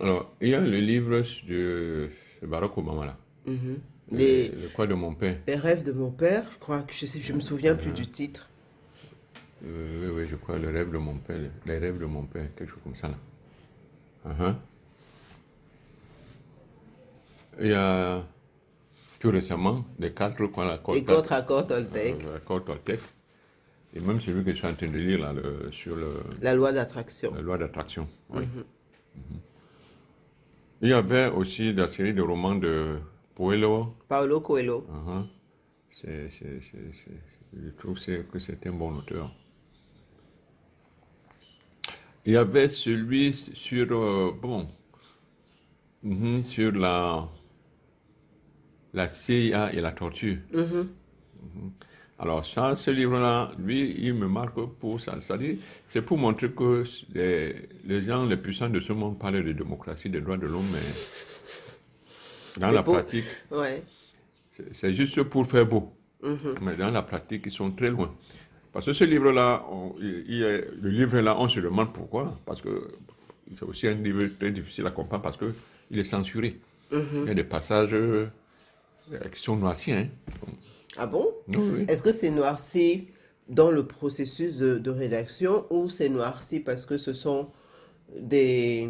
Alors, 0.00 0.34
il 0.40 0.48
y 0.48 0.54
a 0.54 0.60
le 0.60 0.78
livre 0.78 1.22
de 1.46 2.10
Barack 2.42 2.76
Obama 2.78 3.06
là. 3.06 3.18
Mhm. 3.46 3.78
Les, 4.12 4.48
Le, 4.48 4.62
le 4.62 4.68
quoi 4.68 4.86
de 4.86 4.94
mon 4.94 5.14
père. 5.14 5.38
les 5.46 5.54
rêves 5.56 5.82
de 5.84 5.92
mon 5.92 6.10
père, 6.10 6.44
je 6.52 6.58
crois 6.58 6.82
que 6.82 6.92
je 6.94 7.06
sais, 7.06 7.20
je 7.20 7.32
me 7.32 7.40
souviens 7.40 7.74
plus 7.74 7.92
du 7.92 8.06
titre. 8.08 8.48
Euh, 9.64 10.10
oui, 10.12 10.22
oui, 10.22 10.28
je 10.28 10.36
crois, 10.36 10.58
le 10.58 10.70
rêve 10.70 10.90
de 10.90 10.98
mon 10.98 11.16
père. 11.18 11.50
Les 11.66 11.78
rêves 11.78 11.98
de 11.98 12.06
mon 12.06 12.24
père, 12.26 12.48
quelque 12.56 12.70
chose 12.70 12.80
comme 12.82 12.96
ça 12.96 13.08
là. 13.08 13.18
Uh-huh. 14.26 14.54
Il 17.58 17.68
y 17.68 17.72
a 17.74 18.22
plus 19.18 19.30
récemment 19.30 19.84
des 19.98 20.12
quatre 20.12 20.46
quoi 20.46 20.64
là, 20.64 20.78
Et 20.94 21.04
contre 21.04 21.32
accord 21.32 21.66
Toltec, 21.66 22.22
l'accord 22.24 22.64
Toltec. 22.64 23.00
Et 23.94 24.00
même 24.00 24.20
celui 24.20 24.44
que 24.44 24.52
je 24.52 24.56
suis 24.56 24.66
en 24.66 24.74
train 24.74 24.86
de 24.86 24.96
lire 24.98 25.18
là, 25.20 25.32
le- 25.32 25.70
sur 25.72 25.96
le, 25.96 26.22
la 26.40 26.54
loi 26.54 26.72
d'attraction. 26.72 27.34
la 27.34 27.40
loi 27.42 27.58
d'attraction. 27.58 28.08
oui. 28.30 28.42
Mhm. 28.42 28.64
Mhm. 29.16 29.40
Il 30.82 30.88
y 30.88 30.92
avait 30.94 31.26
aussi 31.28 31.74
la 31.74 31.88
série 31.88 32.14
de 32.14 32.22
romans 32.22 32.54
de. 32.54 32.98
Paolo 33.34 34.40
Coelho. 34.40 34.86
Uh-huh. 34.90 35.26
C'est- 35.90 36.28
je 36.30 37.70
trouve 37.78 37.98
que 38.32 38.38
c'est 38.38 38.66
un 38.66 38.72
bon 38.72 38.96
auteur. 38.96 39.30
Il 42.24 42.32
y 42.34 42.36
avait 42.36 42.68
celui 42.68 43.32
sur, 43.32 43.92
euh, 43.92 44.30
bon, 44.40 44.68
mhm, 46.02 46.42
sur 46.42 46.72
la, 46.72 47.28
la 48.94 49.08
CIA 49.08 49.72
et 49.72 49.80
la 49.80 49.92
torture. 49.92 50.36
Mhm. 50.52 50.88
Alors 52.18 52.44
ça, 52.44 52.76
ce 52.76 52.90
livre-là, 52.90 53.50
lui, 53.58 53.94
il 53.98 54.12
me 54.14 54.28
marque 54.28 54.60
pour 54.78 55.00
ça. 55.00 55.16
C'est-à-dire, 55.20 55.56
c'est 55.88 56.02
pour 56.02 56.18
montrer 56.18 56.50
que 56.50 56.84
les, 57.14 57.54
les 57.86 58.02
gens 58.02 58.26
les 58.26 58.36
puissants 58.36 58.68
de 58.68 58.78
ce 58.80 58.92
monde 58.92 59.18
parlent 59.18 59.42
de 59.42 59.52
démocratie, 59.52 60.10
des 60.10 60.20
droits 60.20 60.36
de 60.36 60.46
l'homme, 60.46 60.66
mais 60.70 62.60
dans 62.60 62.70
la 62.72 62.82
pratique, 62.82 63.24
Ouais. 63.50 63.82
c'est 64.72 64.92
juste 64.92 65.22
pour 65.22 65.46
faire 65.46 65.64
beau. 65.66 65.92
Mhm. 66.22 66.56
Mais 66.60 66.76
dans 66.76 66.90
la 66.90 67.02
pratique, 67.02 67.44
ils 67.46 67.50
sont 67.52 67.70
très 67.70 67.88
loin. 67.90 68.14
Parce 68.72 68.84
que 68.86 68.92
ce 68.92 69.04
livre-là, 69.04 69.64
le 69.98 70.88
livre-là, 70.90 71.36
on 71.38 71.48
se 71.48 71.60
demande 71.60 71.92
pourquoi. 71.92 72.38
Parce 72.44 72.60
que 72.60 72.68
c'est 73.54 73.64
aussi 73.64 73.88
un 73.88 73.94
livre 73.94 74.24
très 74.38 74.50
difficile 74.52 74.86
à 74.86 74.90
comprendre 74.90 75.22
parce 75.22 75.36
qu'il 75.38 75.98
est 75.98 76.04
censuré. 76.04 76.58
Il 76.92 77.24
y 77.26 77.30
a 77.30 77.34
des 77.34 77.44
passages 77.44 77.94
qui 79.32 79.40
sont 79.42 79.56
noircis. 79.56 79.92
Hein. 79.92 80.08
Ah 80.96 81.06
bon? 81.06 81.26
Oui. 81.48 81.84
Est-ce 81.88 82.02
que 82.02 82.12
c'est 82.12 82.30
noirci 82.30 83.08
dans 83.48 83.70
le 83.70 83.86
processus 83.86 84.56
de, 84.56 84.78
de 84.78 84.90
rédaction 84.90 85.66
ou 85.70 85.88
c'est 85.88 86.08
noirci 86.08 86.60
parce 86.60 86.84
que 86.86 86.98
ce 86.98 87.12
sont 87.12 87.48
des, 88.18 88.88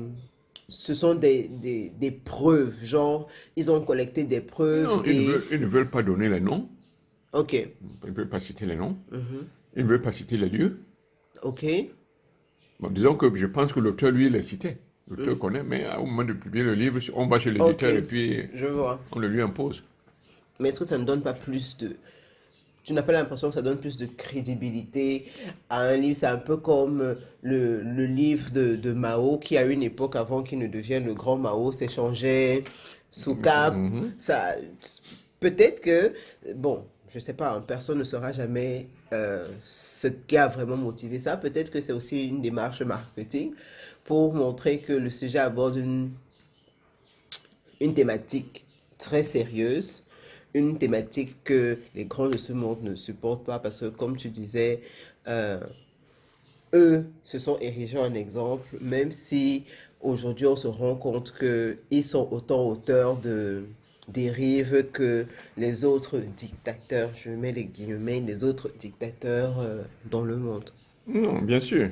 ce 0.69 0.95
sont 0.95 1.15
des, 1.15 1.49
des, 1.49 1.91
des 1.91 2.11
preuves, 2.11 2.85
genre 2.85 3.29
ils 3.57 3.71
ont 3.71 3.81
collecté 3.85 4.25
des 4.25 4.41
preuves 4.41 4.85
Non, 4.85 5.03
ils, 5.05 5.27
ne 5.27 5.33
veulent, 5.33 5.45
ils 5.53 5.61
ne 5.61 5.67
veulent 5.67 5.91
pas 5.91 6.03
donner 6.03 6.29
les 6.29 6.41
noms. 6.41 6.69
Ok, 7.33 7.53
Ils 7.55 8.11
ne 8.11 8.15
veulent 8.15 8.29
pas 8.29 8.41
citer 8.41 8.67
les 8.67 8.77
noms. 8.77 8.97
Mhm. 9.13 9.47
Ils 9.77 9.85
ne 9.85 9.89
veulent 9.89 10.03
pas 10.03 10.13
citer 10.13 10.37
les 10.37 10.49
lieux. 10.49 10.81
ok, 11.43 11.65
Bon, 12.81 12.89
disons 12.91 13.15
que 13.15 13.35
je 13.37 13.47
pense 13.47 13.73
que 13.73 13.81
l'auteur, 13.81 14.11
lui, 14.11 14.31
les 14.31 14.43
citait. 14.43 14.79
L'auteur 15.09 15.39
connaît, 15.39 15.63
mais 15.63 15.87
au 15.97 16.07
moment 16.07 16.25
de 16.25 16.33
publier 16.33 16.65
le 16.65 16.75
livre, 16.75 16.99
on 17.15 17.27
va 17.27 17.39
chez 17.41 17.51
l'éditeur 17.51 17.91
et 17.95 18.03
puis 18.03 18.49
je 18.55 18.67
vois. 18.67 19.01
on 19.13 19.19
le 19.19 19.29
lui 19.29 19.41
impose. 19.43 19.83
Mais 20.61 20.69
est-ce 20.69 20.79
que 20.79 20.85
ça 20.85 20.99
ne 20.99 21.05
donne 21.05 21.23
pas 21.23 21.33
plus 21.33 21.77
de... 21.79 21.97
Tu 22.83 22.95
n'as 22.95 23.03
pas 23.03 23.13
l'impression 23.13 23.49
que 23.49 23.55
ça 23.55 23.63
donne 23.63 23.79
plus 23.79 23.97
de 23.97 24.07
crédibilité 24.07 25.27
à 25.69 25.81
un 25.81 25.97
livre? 25.97 26.17
C'est 26.17 26.27
un 26.27 26.39
peu 26.39 26.57
comme 26.57 27.17
le, 27.43 27.83
le 27.83 28.07
livre 28.07 28.51
de, 28.51 28.77
de 28.77 28.93
Mao 28.93 29.39
qui, 29.39 29.59
à 29.59 29.65
une 29.65 29.83
époque, 29.83 30.17
avant 30.17 30.43
qu'il 30.43 30.59
ne 30.59 30.67
devienne 30.67 31.05
le 31.05 31.15
grand 31.15 31.37
Mao, 31.37 31.73
s'échangeait 31.73 32.65
sous 33.11 33.37
cap. 33.37 33.75
Mhm. 33.75 34.13
Ça, 34.19 34.55
peut-être 35.41 35.81
que, 35.81 36.15
bon, 36.55 36.85
je 37.13 37.19
sais 37.19 37.35
pas, 37.35 37.53
hein, 37.53 37.65
personne 37.67 37.99
ne 37.99 38.05
saura 38.05 38.33
jamais 38.33 38.89
euh, 39.13 39.47
ce 39.65 40.09
qui 40.09 40.37
a 40.39 40.49
vraiment 40.49 40.77
motivé 40.77 41.19
ça. 41.19 41.37
Peut-être 41.37 41.71
que 41.71 41.81
c'est 41.81 41.93
aussi 41.93 42.29
une 42.29 42.41
démarche 42.41 42.83
marketing 42.83 43.53
pour 44.05 44.33
montrer 44.33 44.79
que 44.79 44.93
le 44.93 45.11
sujet 45.11 45.39
aborde 45.39 45.77
une, 45.77 46.13
une 47.81 47.93
thématique 47.93 48.65
très 48.97 49.23
sérieuse, 49.23 50.05
une 50.55 50.79
thématique 50.79 51.43
que 51.45 51.79
les 51.95 52.05
grands 52.07 52.29
de 52.29 52.39
ce 52.39 52.53
monde 52.53 52.83
ne 52.83 52.95
supportent 52.95 53.45
pas 53.45 53.59
parce 53.59 53.81
que, 53.81 53.87
comme 53.87 54.17
tu 54.17 54.29
disais, 54.31 54.81
euh, 55.29 55.61
eux 56.75 57.07
se 57.25 57.39
sont 57.39 57.59
érigés 57.61 57.99
en 57.99 58.15
exemple, 58.15 58.67
même 58.81 59.11
si 59.13 59.65
aujourd'hui 60.01 60.47
on 60.47 60.57
se 60.57 60.67
rend 60.69 60.95
compte 60.97 61.33
qu'ils 61.39 62.05
sont 62.05 62.29
autant 62.31 62.67
auteurs 62.69 63.17
de 63.17 63.65
dérives 64.09 64.87
que 64.93 65.27
les 65.57 65.85
autres 65.85 66.19
dictateurs, 66.19 67.11
je 67.15 67.31
mets 67.31 67.53
les 67.53 67.67
guillemets, 67.67 68.21
les 68.21 68.43
autres 68.45 68.71
dictateurs 68.79 69.59
euh, 69.61 69.83
dans 70.05 70.23
le 70.25 70.37
monde. 70.37 70.71
Non, 71.07 71.41
bien 71.43 71.61
sûr. 71.61 71.91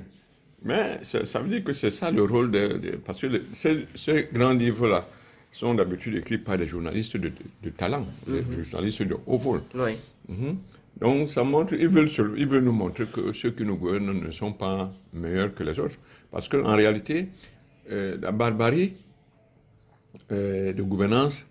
Mais 0.62 1.00
ça, 1.04 1.40
veut 1.40 1.48
dire 1.48 1.64
que 1.64 1.72
c'est 1.72 1.90
ça 1.90 2.10
le 2.10 2.24
rôle 2.24 2.50
de... 2.50 2.96
parce 3.04 3.20
que 3.20 3.26
le- 3.28 3.44
ces 3.52 4.28
grands 4.32 4.54
livres-là 4.54 5.06
sont 5.50 5.74
d'habitude 5.74 6.14
écrits 6.16 6.38
par 6.38 6.58
des 6.58 6.66
journalistes 6.66 7.16
de, 7.16 7.28
de- 7.28 7.34
de 7.62 7.70
talent, 7.70 8.06
des 8.26 8.44
journalistes 8.62 9.02
de 9.02 9.16
haut 9.26 9.38
vol. 9.38 9.62
Oui, 9.74 9.96
Mhm. 10.28 10.56
Donc 11.00 11.28
ça 11.30 11.44
montre, 11.44 11.72
ils 11.74 11.88
veulent, 11.88 12.08
se- 12.08 12.36
ils 12.36 12.46
veulent 12.46 12.64
nous 12.64 12.72
montrer 12.72 13.06
que 13.06 13.32
ceux 13.32 13.50
qui 13.52 13.64
nous 13.64 13.76
gouvernent 13.76 14.12
ne 14.12 14.30
sont 14.30 14.52
pas 14.52 14.92
meilleurs 15.12 15.54
que 15.54 15.62
les 15.62 15.78
autres. 15.78 15.96
Parce 16.30 16.48
qu'en 16.48 16.74
réalité, 16.74 17.28
euh, 17.90 18.16
la 18.20 18.32
barbarie 18.32 18.94
euh, 20.32 20.72
de 20.72 20.82
gouvernance 20.82 21.44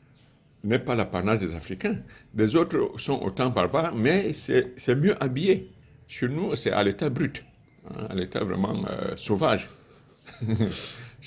n'est 0.63 0.79
pas 0.79 0.95
l'apanage 0.95 1.39
des 1.39 1.55
Africains. 1.55 1.97
Les 2.35 2.55
autres 2.55 2.91
sont 2.97 3.19
autant 3.23 3.49
barbares, 3.49 3.95
mais 3.95 4.33
c'est 4.33 4.73
c'est 4.77 4.95
mieux 4.95 5.15
habillé. 5.23 5.71
Chez 6.07 6.27
nous, 6.27 6.55
c'est 6.55 6.71
à 6.71 6.83
l'état 6.83 7.09
brut, 7.09 7.43
hein, 7.89 8.07
à 8.09 8.15
l'état 8.15 8.43
vraiment 8.43 8.85
euh, 8.89 9.15
sauvage. 9.15 9.67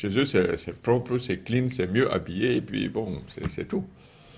Chez 0.00 0.18
eux, 0.18 0.24
c'est 0.24 0.80
propre, 0.80 1.18
c'est 1.18 1.44
clean, 1.44 1.68
c'est 1.68 1.86
mieux 1.86 2.10
habillé, 2.10 2.56
et 2.56 2.60
puis 2.62 2.88
bon, 2.88 3.20
c'est 3.26 3.68
tout. 3.68 3.84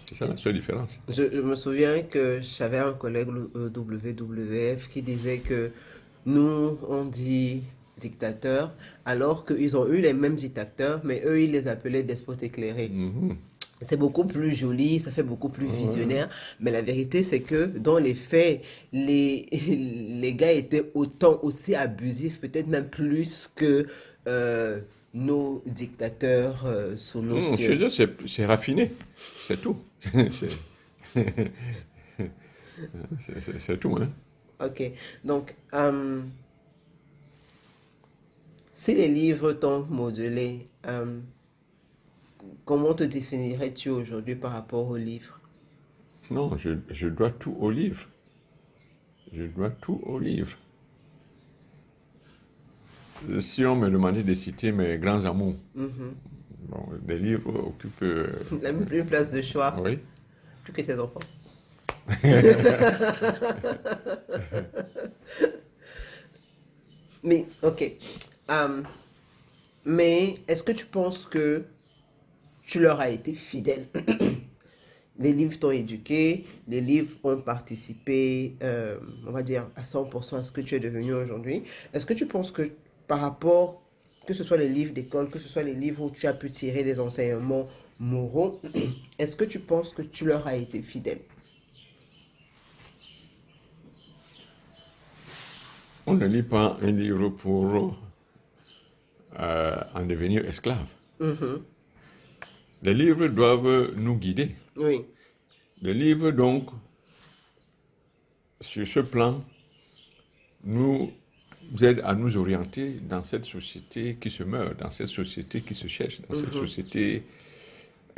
C'est 0.08 0.16
ça 0.16 0.26
la 0.26 0.36
seule 0.36 0.54
différence. 0.54 0.98
je, 1.08 1.22
je 1.32 1.40
me 1.40 1.54
souviens 1.54 2.02
que 2.02 2.40
j'avais 2.42 2.78
un 2.78 2.92
collègue 2.94 3.28
euh, 3.54 3.70
WWF 3.72 4.88
qui 4.88 5.02
disait 5.02 5.38
que 5.38 5.70
nous, 6.26 6.78
on 6.88 7.04
dit 7.04 7.62
dictateurs, 7.96 8.74
alors 9.04 9.46
qu'ils 9.46 9.76
ont 9.76 9.86
eu 9.86 10.00
les 10.00 10.12
mêmes 10.12 10.34
dictateurs, 10.34 11.00
mais 11.04 11.22
eux, 11.24 11.40
ils 11.40 11.52
les 11.52 11.68
appelaient 11.68 12.02
despotes 12.02 12.42
éclairés. 12.42 12.88
Mhm. 12.88 13.36
C'est 13.82 13.96
beaucoup 13.96 14.24
plus 14.24 14.56
joli, 14.56 14.98
ça 14.98 15.12
fait 15.12 15.22
beaucoup 15.22 15.48
plus 15.48 15.68
visionnaire, 15.68 16.28
mais 16.58 16.72
la 16.72 16.82
vérité 16.82 17.22
c'est 17.22 17.40
que 17.40 17.66
dans 17.66 17.98
les 17.98 18.16
faits, 18.16 18.62
les, 18.92 19.46
les 20.20 20.34
gars 20.34 20.50
étaient 20.50 20.90
autant 20.94 21.38
aussi 21.44 21.76
abusifs, 21.76 22.40
peut-être 22.40 22.66
même 22.66 22.88
plus 22.88 23.48
que 23.54 23.86
euh, 24.26 24.80
nos 25.14 25.62
dictateurs 25.66 26.66
euh, 26.66 26.96
sous 26.96 27.22
nos 27.22 27.40
Non, 27.40 27.42
cieux. 27.42 27.88
c'est 27.88 28.46
raffiné. 28.46 28.90
C'est 29.40 29.60
tout. 29.60 29.76
C'est 33.18 33.78
tout. 33.78 33.96
Hein. 34.00 34.08
Ok, 34.60 34.92
donc 35.24 35.54
euh, 35.74 36.22
si 38.74 38.94
les 38.94 39.08
livres 39.08 39.54
t'ont 39.54 39.86
modelé, 39.86 40.68
euh, 40.86 41.20
comment 42.64 42.92
te 42.92 43.04
définirais-tu 43.04 43.88
aujourd'hui 43.90 44.34
par 44.34 44.50
rapport 44.52 44.88
aux 44.88 44.96
livres? 44.96 45.40
Non, 46.30 46.56
je, 46.58 46.70
je 46.90 47.06
dois 47.08 47.30
tout 47.30 47.54
au 47.60 47.70
livre. 47.70 48.08
Je 49.32 49.42
dois 49.42 49.70
tout 49.70 50.00
au 50.04 50.20
livre. 50.20 50.56
Si 53.38 53.64
on 53.64 53.76
me 53.76 53.88
demandait 53.90 54.22
de 54.22 54.34
citer 54.34 54.72
mes 54.72 54.98
grands 54.98 55.24
amours, 55.24 55.56
Mhm. 55.74 56.14
bon, 56.68 56.84
des 57.02 57.18
livres 57.18 57.54
occupent. 57.68 58.02
euh, 58.02 58.26
La 58.62 58.70
une 58.70 59.06
place 59.06 59.30
de 59.30 59.40
choix, 59.40 59.74
oui. 59.84 59.98
plus 60.64 60.72
que 60.72 60.80
tes 60.82 60.98
enfants. 60.98 61.20
Mais, 67.24 67.46
ok. 67.62 67.92
Euh, 68.50 68.82
mais 69.84 70.36
est-ce 70.48 70.62
que 70.62 70.72
tu 70.72 70.86
penses 70.86 71.26
que 71.26 71.64
tu 72.66 72.80
leur 72.80 73.00
as 73.00 73.10
été 73.10 73.32
fidèle? 73.32 73.86
Les 75.18 75.32
livres 75.34 75.56
t'ont 75.58 75.70
éduqué, 75.70 76.46
les 76.66 76.80
livres 76.80 77.14
ont 77.22 77.36
participé, 77.36 78.56
euh, 78.62 78.98
on 79.26 79.30
va 79.30 79.42
dire, 79.42 79.68
à 79.76 79.82
100% 79.82 80.36
à 80.38 80.42
ce 80.42 80.50
que 80.50 80.62
tu 80.62 80.74
es 80.74 80.80
devenu 80.80 81.12
aujourd'hui. 81.12 81.62
Est-ce 81.92 82.06
que 82.06 82.14
tu 82.14 82.26
penses 82.26 82.50
que 82.50 82.70
par 83.12 83.20
rapport, 83.20 83.82
que 84.26 84.32
ce 84.32 84.42
soit 84.42 84.56
les 84.56 84.70
livres 84.70 84.94
d'école, 84.94 85.28
que 85.28 85.38
ce 85.38 85.46
soit 85.46 85.62
les 85.62 85.74
livres 85.74 86.02
où 86.04 86.10
tu 86.10 86.26
as 86.26 86.32
pu 86.32 86.50
tirer 86.50 86.82
des 86.82 86.98
enseignements 86.98 87.68
moraux, 88.00 88.58
est-ce 89.18 89.36
que 89.36 89.44
tu 89.44 89.58
penses 89.60 89.92
que 89.92 90.00
tu 90.00 90.24
leur 90.24 90.46
as 90.46 90.56
été 90.56 90.80
fidèle? 90.80 91.20
On 96.06 96.14
ne 96.14 96.24
lit 96.24 96.42
pas 96.42 96.78
un 96.80 96.90
livre 96.90 97.28
pour 97.28 97.94
euh, 99.38 99.76
en 99.94 100.06
devenir 100.06 100.46
esclave. 100.46 100.88
Mhm. 101.20 101.62
Les 102.82 102.94
livres 102.94 103.26
doivent 103.26 103.92
nous 103.94 104.16
guider. 104.16 104.56
Oui. 104.76 105.02
Les 105.82 105.92
livres, 105.92 106.30
donc, 106.30 106.70
sur 108.62 108.88
ce 108.88 109.00
plan, 109.00 109.44
nous 110.64 111.12
aident 111.80 112.02
à 112.04 112.14
nous 112.14 112.36
orienter 112.36 113.00
dans 113.08 113.22
cette 113.22 113.44
société 113.44 114.16
qui 114.20 114.30
se 114.30 114.42
meurt, 114.42 114.78
dans 114.78 114.90
cette 114.90 115.08
société 115.08 115.60
qui 115.62 115.74
se 115.74 115.86
cherche, 115.88 116.20
dans 116.22 116.34
cette 116.34 116.52
société 116.52 117.24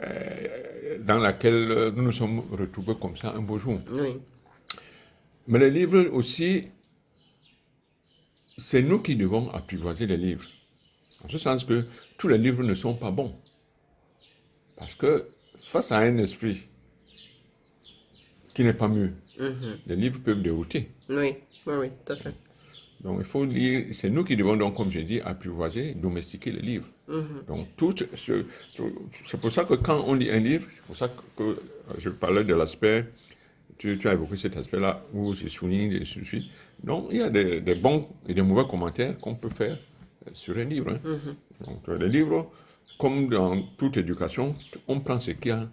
euh, 0.02 0.98
dans 1.00 1.18
laquelle 1.18 1.92
nous 1.94 2.02
nous 2.02 2.12
sommes 2.12 2.40
retrouvés 2.52 2.94
comme 3.00 3.16
ça 3.16 3.32
un 3.34 3.40
beau 3.40 3.58
jour. 3.58 3.80
Oui. 3.92 4.16
Mais 5.46 5.58
les 5.58 5.70
livres 5.70 6.08
aussi, 6.12 6.68
c'est 8.58 8.82
nous 8.82 9.00
qui 9.00 9.14
devons 9.16 9.50
apprivoiser 9.50 10.06
les 10.06 10.16
livres. 10.16 10.46
En 11.24 11.28
ce 11.28 11.38
sens 11.38 11.64
que 11.64 11.84
tous 12.18 12.28
les 12.28 12.38
livres 12.38 12.62
ne 12.62 12.74
sont 12.74 12.94
pas 12.94 13.10
bons. 13.10 13.34
Parce 14.76 14.94
que 14.94 15.28
face 15.58 15.92
à 15.92 15.98
un 15.98 16.18
esprit 16.18 16.58
qui 18.54 18.64
n'est 18.64 18.74
pas 18.74 18.88
mieux, 18.88 19.12
Mhm. 19.38 19.78
les 19.86 19.96
livres 19.96 20.20
peuvent 20.22 20.42
dérouter. 20.42 20.88
Oui, 21.08 21.34
oui, 21.66 21.74
oui, 21.80 21.88
tout 22.04 22.12
à 22.12 22.16
fait. 22.16 22.34
Donc 23.04 23.16
il 23.20 23.24
faut 23.24 23.44
lire, 23.44 23.86
c'est 23.92 24.08
nous 24.10 24.24
qui 24.24 24.34
devons 24.34 24.56
donc, 24.56 24.74
comme 24.76 24.90
j'ai 24.90 25.02
dit, 25.04 25.20
apprivoiser, 25.20 25.94
domestiquer 25.94 26.50
le 26.52 26.60
livre. 26.60 26.86
Donc 27.46 27.66
tout 27.76 27.92
ce- 28.14 28.44
tout- 28.74 28.92
c'est 29.24 29.38
pour 29.38 29.52
ça 29.52 29.64
que 29.64 29.74
quand 29.74 30.02
on 30.06 30.14
lit 30.14 30.30
un 30.30 30.38
livre, 30.38 30.66
c'est 30.74 30.82
pour 30.84 30.96
ça 30.96 31.08
que 31.36 31.42
euh, 31.42 31.54
je 31.98 32.08
parlais 32.08 32.44
de 32.44 32.54
l'aspect, 32.54 33.04
tu, 33.76 33.98
tu 33.98 34.08
as 34.08 34.14
évoqué 34.14 34.36
cet 34.38 34.56
aspect-là 34.56 35.02
où 35.12 35.34
c'est 35.34 35.50
souligné 35.50 35.96
et 36.00 36.04
suite. 36.06 36.46
Donc 36.82 37.08
il 37.10 37.18
y 37.18 37.22
a 37.22 37.28
des, 37.28 37.60
des 37.60 37.74
bons 37.74 38.06
et 38.26 38.32
des 38.32 38.40
mauvais 38.42 38.66
commentaires 38.68 39.14
qu'on 39.20 39.34
peut 39.34 39.50
faire 39.50 39.76
euh, 40.26 40.30
sur 40.32 40.56
un 40.56 40.64
livre. 40.64 40.92
hein. 40.92 40.98
Donc 41.66 41.86
euh, 41.90 41.98
les 41.98 42.08
livres, 42.08 42.50
comme 42.98 43.28
dans 43.28 43.52
toute 43.76 43.98
éducation, 43.98 44.54
on 44.88 44.98
prend 45.00 45.18
ce 45.20 45.32
qu'il 45.32 45.50
y 45.50 45.54
a 45.54 45.68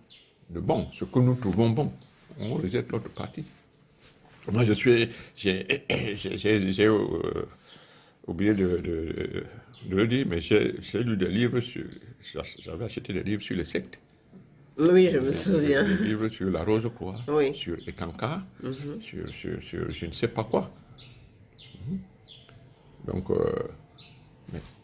de 0.50 0.60
bon, 0.60 0.88
ce 0.92 1.06
que 1.06 1.20
nous 1.20 1.36
trouvons 1.36 1.70
bon. 1.70 1.94
On 2.42 2.56
rejette 2.56 2.92
l'autre 2.92 3.10
partie. 3.10 3.46
Moi, 4.52 4.66
je 4.66 4.74
suis. 4.74 5.10
J'ai 5.36 6.86
euh, 6.88 7.46
oublié 8.28 8.54
de, 8.54 8.78
de- 8.78 9.44
de 9.90 9.96
le 9.96 10.08
dire, 10.08 10.26
mais 10.30 10.40
j'ai 10.42 10.74
lu 11.04 11.18
des 11.18 11.28
livres 11.28 11.60
sur. 11.60 11.84
J'avais 12.64 12.86
acheté 12.86 13.14
des 13.14 13.24
livres 13.24 13.42
sur 13.42 13.56
les 13.56 13.66
sectes. 13.66 14.00
Oui, 14.78 15.10
je 15.12 15.20
me 15.20 15.32
souviens. 15.32 15.84
Des 15.84 16.06
livres 16.06 16.28
sur 16.28 16.50
la 16.50 16.64
Rose-Croix, 16.64 17.20
Oui. 17.28 17.54
sur 17.54 17.76
les 17.86 17.94
cancars, 17.94 18.42
Mhm. 18.64 19.02
sur, 19.02 19.28
sur, 19.34 19.62
sur 19.62 19.90
je 19.94 20.06
ne 20.06 20.12
sais 20.12 20.28
pas 20.28 20.44
quoi. 20.44 20.72
Mhm. 21.88 22.00
Donc, 23.08 23.30
euh, 23.32 23.52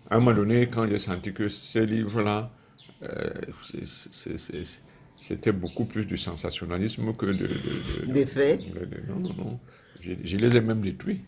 à 0.10 0.16
un 0.16 0.20
moment 0.20 0.34
donné, 0.36 0.68
quand 0.68 0.88
j'ai 0.88 1.00
senti 1.00 1.34
que 1.34 1.48
ces 1.48 1.86
livres-là, 1.86 2.50
euh, 3.04 3.30
c'est- 4.12 4.80
c'était 5.22 5.52
beaucoup 5.52 5.86
plus 5.86 6.06
du 6.06 6.18
sensationnalisme 6.18 7.14
que 7.14 7.26
de. 7.26 7.32
de- 7.34 7.48
de- 7.48 8.06
de- 8.08 8.12
Des 8.14 8.26
faits. 8.26 8.60
de- 8.60 9.12
non, 9.12 9.20
non, 9.20 9.34
non. 9.38 9.60
Je, 10.02 10.14
je 10.24 10.38
les 10.38 10.56
ai 10.56 10.62
même 10.62 10.82
détruits. 10.82 11.22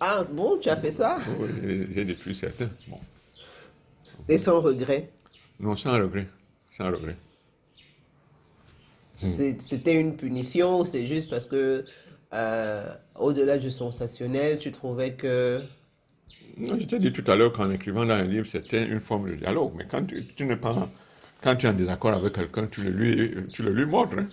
Ah 0.00 0.24
bon, 0.30 0.58
tu 0.58 0.68
as 0.68 0.76
fait 0.76 0.90
ça? 0.90 1.18
Oh, 1.40 1.44
J'ai 1.92 2.04
détruit 2.04 2.34
certains. 2.34 2.70
Bon. 2.88 2.98
Et 4.28 4.38
sans 4.38 4.60
regret? 4.60 5.10
Non, 5.60 5.76
sans 5.76 5.92
regret. 5.92 6.26
Sans 6.66 6.86
regret. 6.90 7.16
Hmm. 9.22 9.28
C'était 9.58 9.94
une 10.00 10.16
punition 10.16 10.80
ou 10.80 10.84
c'est 10.84 11.06
juste 11.06 11.30
parce 11.30 11.46
que, 11.46 11.84
euh, 12.32 12.88
au-delà 13.14 13.58
du 13.58 13.70
sensationnel, 13.70 14.58
tu 14.58 14.72
trouvais 14.72 15.14
que... 15.14 15.62
Non, 16.56 16.76
je 16.78 16.84
t'ai 16.84 16.98
dit 16.98 17.12
tout 17.12 17.24
à 17.30 17.36
l'heure 17.36 17.52
qu'en 17.52 17.70
écrivant 17.70 18.04
dans 18.04 18.14
un 18.14 18.24
livre, 18.24 18.46
c'était 18.46 18.84
une 18.84 19.00
forme 19.00 19.28
de 19.30 19.36
dialogue. 19.36 19.72
Mais 19.76 19.86
quand 19.90 20.04
tu, 20.04 20.24
tu 20.24 20.44
n'es 20.44 20.56
pas. 20.56 20.88
Quand 21.44 21.54
tu 21.56 21.66
es 21.66 21.68
en 21.68 21.74
désaccord 21.74 22.14
avec 22.14 22.32
quelqu'un, 22.32 22.66
tu 22.66 22.82
le 22.84 22.90
lui, 22.90 23.34
tu 23.52 23.62
le 23.62 23.70
lui 23.70 23.84
montres. 23.84 24.16
hein. 24.18 24.26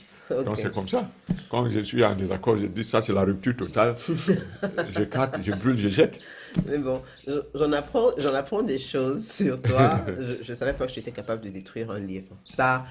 Donc 0.45 0.57
c'est 0.57 0.73
comme 0.73 0.87
ça. 0.87 1.09
Quand 1.49 1.69
je 1.69 1.81
suis 1.81 2.01
en 2.05 2.15
désaccord, 2.15 2.55
je 2.55 2.65
dis 2.67 2.85
ça, 2.85 3.01
c'est 3.01 3.11
la 3.11 3.23
rupture 3.23 3.53
totale. 3.57 3.95
je 4.89 5.03
carte, 5.03 5.39
je 5.43 5.51
brûle, 5.51 5.75
je 5.75 5.89
jette. 5.89 6.21
Mais 6.69 6.77
bon, 6.77 7.01
je- 7.27 7.41
j'en 7.53 7.71
apprends, 7.73 8.11
j'en 8.17 8.33
apprends 8.33 8.63
des 8.63 8.79
choses 8.79 9.27
sur 9.29 9.61
toi. 9.61 10.05
je 10.41 10.49
ne 10.49 10.55
savais 10.55 10.71
pas 10.71 10.87
que 10.87 10.93
tu 10.93 10.99
étais 10.99 11.11
capable 11.11 11.41
de 11.43 11.49
détruire 11.49 11.91
un 11.91 11.99
livre. 11.99 12.37
Ça, 12.55 12.85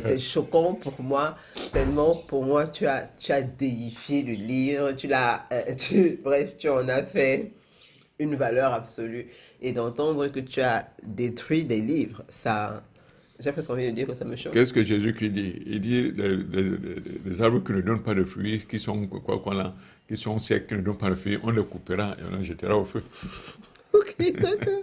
c'est- 0.00 0.18
choquant 0.18 0.74
pour 0.74 1.00
moi, 1.02 1.36
tellement 1.72 2.14
pour 2.16 2.44
moi, 2.44 2.66
tu 2.66 2.86
as, 2.86 3.08
tu 3.18 3.32
as 3.32 3.40
déifié 3.40 4.22
le 4.22 4.32
livre, 4.32 4.92
tu 4.92 5.06
l'as, 5.06 5.46
euh, 5.50 5.74
tu, 5.76 6.20
bref, 6.22 6.58
tu 6.58 6.68
en 6.68 6.86
as 6.90 7.04
fait 7.04 7.52
une 8.18 8.34
valeur 8.36 8.72
absolue. 8.72 9.26
Et 9.60 9.72
d'entendre 9.72 10.26
que 10.28 10.40
tu 10.40 10.60
as 10.60 10.88
détruit 11.02 11.64
des 11.64 11.80
livres, 11.80 12.22
ça, 12.28 12.82
j'ai 13.40 13.52
presque 13.52 13.70
envie 13.70 13.86
de 13.86 13.90
dire 13.92 14.06
que 14.06 14.14
ça 14.14 14.24
me 14.24 14.36
choque. 14.36 14.52
Qu'est-ce 14.52 14.72
que 14.72 14.82
Jésus 14.82 15.14
qui 15.14 15.30
dit? 15.30 15.62
Il 15.66 15.80
dit 15.80 16.12
les, 16.12 16.36
les- 16.36 16.76
les- 17.26 17.40
arbres 17.42 17.62
qui 17.64 17.72
ne 17.72 17.80
donnent 17.80 18.02
pas 18.02 18.14
de 18.14 18.24
fruits, 18.24 18.64
qui 18.68 18.78
sont 18.78 19.06
quoi, 19.06 19.38
quoi 19.40 19.54
là, 19.54 19.74
qui 20.08 20.16
sont 20.16 20.38
secs, 20.38 20.66
qui 20.66 20.74
ne 20.74 20.80
donnent 20.82 20.98
pas 20.98 21.10
de 21.10 21.14
fruits, 21.16 21.38
on 21.42 21.50
les 21.50 21.64
coupera 21.64 22.16
et 22.18 22.22
on 22.32 22.36
les 22.36 22.44
jettera 22.44 22.76
au 22.76 22.84
feu. 22.84 23.02
Ok, 23.94 24.16
d'accord. 24.40 24.82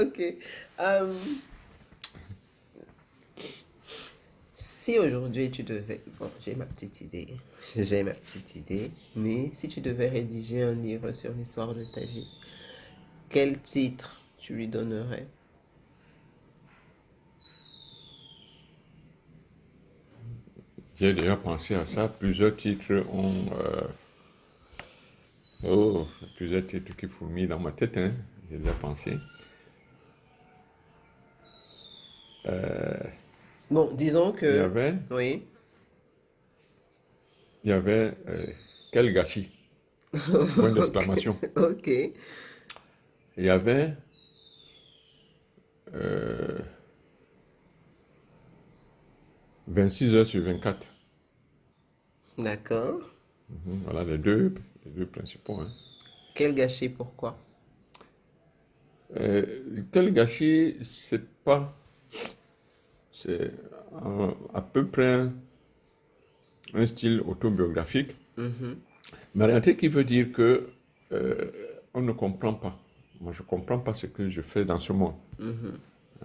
ok. 0.00 0.34
Euh, 0.80 1.12
si 4.86 5.00
aujourd'hui 5.00 5.50
tu 5.50 5.64
devais... 5.64 6.00
Bon, 6.20 6.30
j'ai 6.38 6.54
ma 6.54 6.64
petite 6.64 7.00
idée. 7.00 7.26
J'ai 7.76 8.04
ma 8.04 8.12
petite 8.12 8.54
idée. 8.54 8.92
Mais 9.16 9.50
si 9.52 9.66
tu 9.66 9.80
devais 9.80 10.08
rédiger 10.08 10.62
un 10.62 10.74
livre 10.74 11.10
sur 11.10 11.32
l'histoire 11.32 11.74
de 11.74 11.82
ta 11.82 12.02
vie, 12.02 12.28
quel 13.28 13.60
titre 13.60 14.20
tu 14.38 14.54
lui 14.54 14.68
donnerais? 14.68 15.26
J'ai 20.94 21.14
déjà 21.14 21.36
pensé 21.36 21.74
à 21.74 21.84
ça. 21.84 22.06
Plusieurs 22.06 22.54
titres 22.54 23.04
ont. 23.12 23.46
euh, 23.58 23.88
Oh, 25.64 26.06
plusieurs 26.36 26.64
titres 26.66 26.94
qui 26.96 27.08
fourmillent 27.08 27.48
dans 27.48 27.58
ma 27.58 27.72
tête. 27.72 27.96
Hein. 27.96 28.12
J'ai 28.50 28.58
déjà 28.58 28.72
pensé. 28.74 29.18
Euh, 32.46 32.98
Bon, 33.70 33.90
disons 33.94 34.32
il 34.48 34.54
y 34.54 34.58
que... 34.58 34.58
avait. 34.60 34.94
Oui. 35.10 35.42
Il 37.64 37.68
y 37.68 37.72
avait. 37.74 38.16
euh, 38.28 38.46
quel 38.90 39.12
gâchis 39.12 39.50
Point 40.58 40.72
d'exclamation. 40.72 41.40
Ok. 41.56 41.88
Il 43.36 43.44
y 43.44 43.48
avait. 43.50 43.96
euh, 45.94 46.58
26 49.66 50.14
heures 50.14 50.26
sur 50.26 50.42
24. 50.42 50.86
D'accord. 52.38 53.02
Mhm, 53.48 53.82
Voilà 53.84 54.04
les 54.04 54.18
deux, 54.18 54.54
les 54.84 54.92
deux 54.92 55.06
principaux. 55.06 55.58
hein. 55.60 55.68
Quel 56.34 56.54
gâchis, 56.54 56.88
pourquoi? 56.88 57.36
Euh, 59.16 59.84
quel 59.92 60.12
gâchis, 60.12 60.76
c'est 60.84 61.24
pas. 61.44 61.76
C'est 63.18 63.50
à 64.54 64.60
peu 64.60 64.84
près 64.86 65.26
un 66.74 66.86
style 66.86 67.22
autobiographique, 67.26 68.14
Mhm. 68.36 68.76
mais 69.34 69.44
en 69.44 69.46
réalité 69.46 69.74
qui 69.76 69.88
veut 69.88 70.04
dire 70.04 70.32
que 70.32 70.68
euh, 71.12 71.50
on 71.94 72.02
ne 72.02 72.12
comprend 72.12 72.52
pas. 72.52 72.76
Moi, 73.22 73.32
je 73.32 73.42
comprends 73.42 73.78
pas 73.78 73.94
ce 73.94 74.06
que 74.06 74.28
je 74.28 74.42
fais 74.42 74.64
dans 74.66 74.78
ce 74.78 74.92
monde. 74.92 75.14
Mhm. 75.38 75.72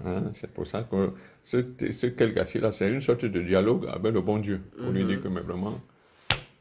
Hein, 0.05 0.23
c'est 0.33 0.51
pour 0.51 0.67
ça 0.67 0.83
que 0.89 1.11
ce, 1.41 1.57
ce 1.91 2.07
quel 2.07 2.33
gâchis-là, 2.33 2.71
c'est 2.73 2.89
une 2.91 2.99
sorte 2.99 3.23
de 3.23 3.41
dialogue 3.41 3.85
avec 3.87 4.13
le 4.13 4.19
bon 4.21 4.39
Dieu. 4.39 4.59
Pour 4.77 4.91
lui 4.91 5.05
dire 5.05 5.21
que, 5.21 5.29
mais 5.29 5.41
vraiment, 5.41 5.79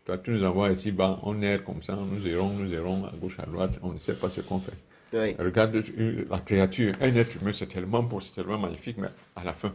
toi, 0.04 0.18
tu 0.18 0.30
nous 0.30 0.44
envoies 0.44 0.70
ici 0.70 0.92
bas, 0.92 1.18
on 1.24 1.42
erre 1.42 1.64
comme 1.64 1.82
ça, 1.82 1.96
nous 2.12 2.24
errons, 2.28 2.50
nous 2.50 2.72
errons 2.72 3.04
à 3.06 3.12
gauche, 3.20 3.38
à 3.40 3.46
droite, 3.46 3.80
on 3.82 3.92
ne 3.94 3.98
sait 3.98 4.14
pas 4.14 4.28
ce 4.28 4.42
qu'on 4.42 4.60
fait. 4.60 4.78
Oui. 5.12 5.34
Regarde 5.40 5.74
euh, 5.76 6.24
la 6.30 6.38
créature, 6.38 6.94
un 7.00 7.14
être 7.16 7.34
humain, 7.40 7.52
c'est 7.52 7.66
tellement 7.66 8.02
beau, 8.04 8.20
c'est 8.20 8.34
tellement 8.34 8.58
magnifique, 8.58 8.98
mais 8.98 9.08
à 9.34 9.42
la 9.42 9.52
fin, 9.52 9.72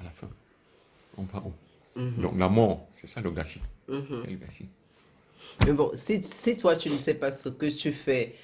à 0.00 0.04
la 0.04 0.10
fin, 0.10 0.28
on 1.18 1.24
va 1.24 1.40
où? 1.40 1.52
Donc 2.20 2.38
la 2.38 2.48
mort, 2.48 2.88
c'est 2.94 3.06
ça 3.06 3.20
le 3.20 3.30
gâchis. 3.30 3.60
Mhm. 3.88 4.22
Quel 4.24 4.38
gâchis 4.38 4.68
Mais 5.66 5.72
bon, 5.72 5.90
si, 5.94 6.22
si 6.22 6.56
toi 6.56 6.76
tu 6.76 6.90
ne 6.90 6.98
sais 6.98 7.14
pas 7.14 7.32
ce 7.32 7.48
que 7.48 7.66
tu 7.66 7.92
fais 7.92 8.34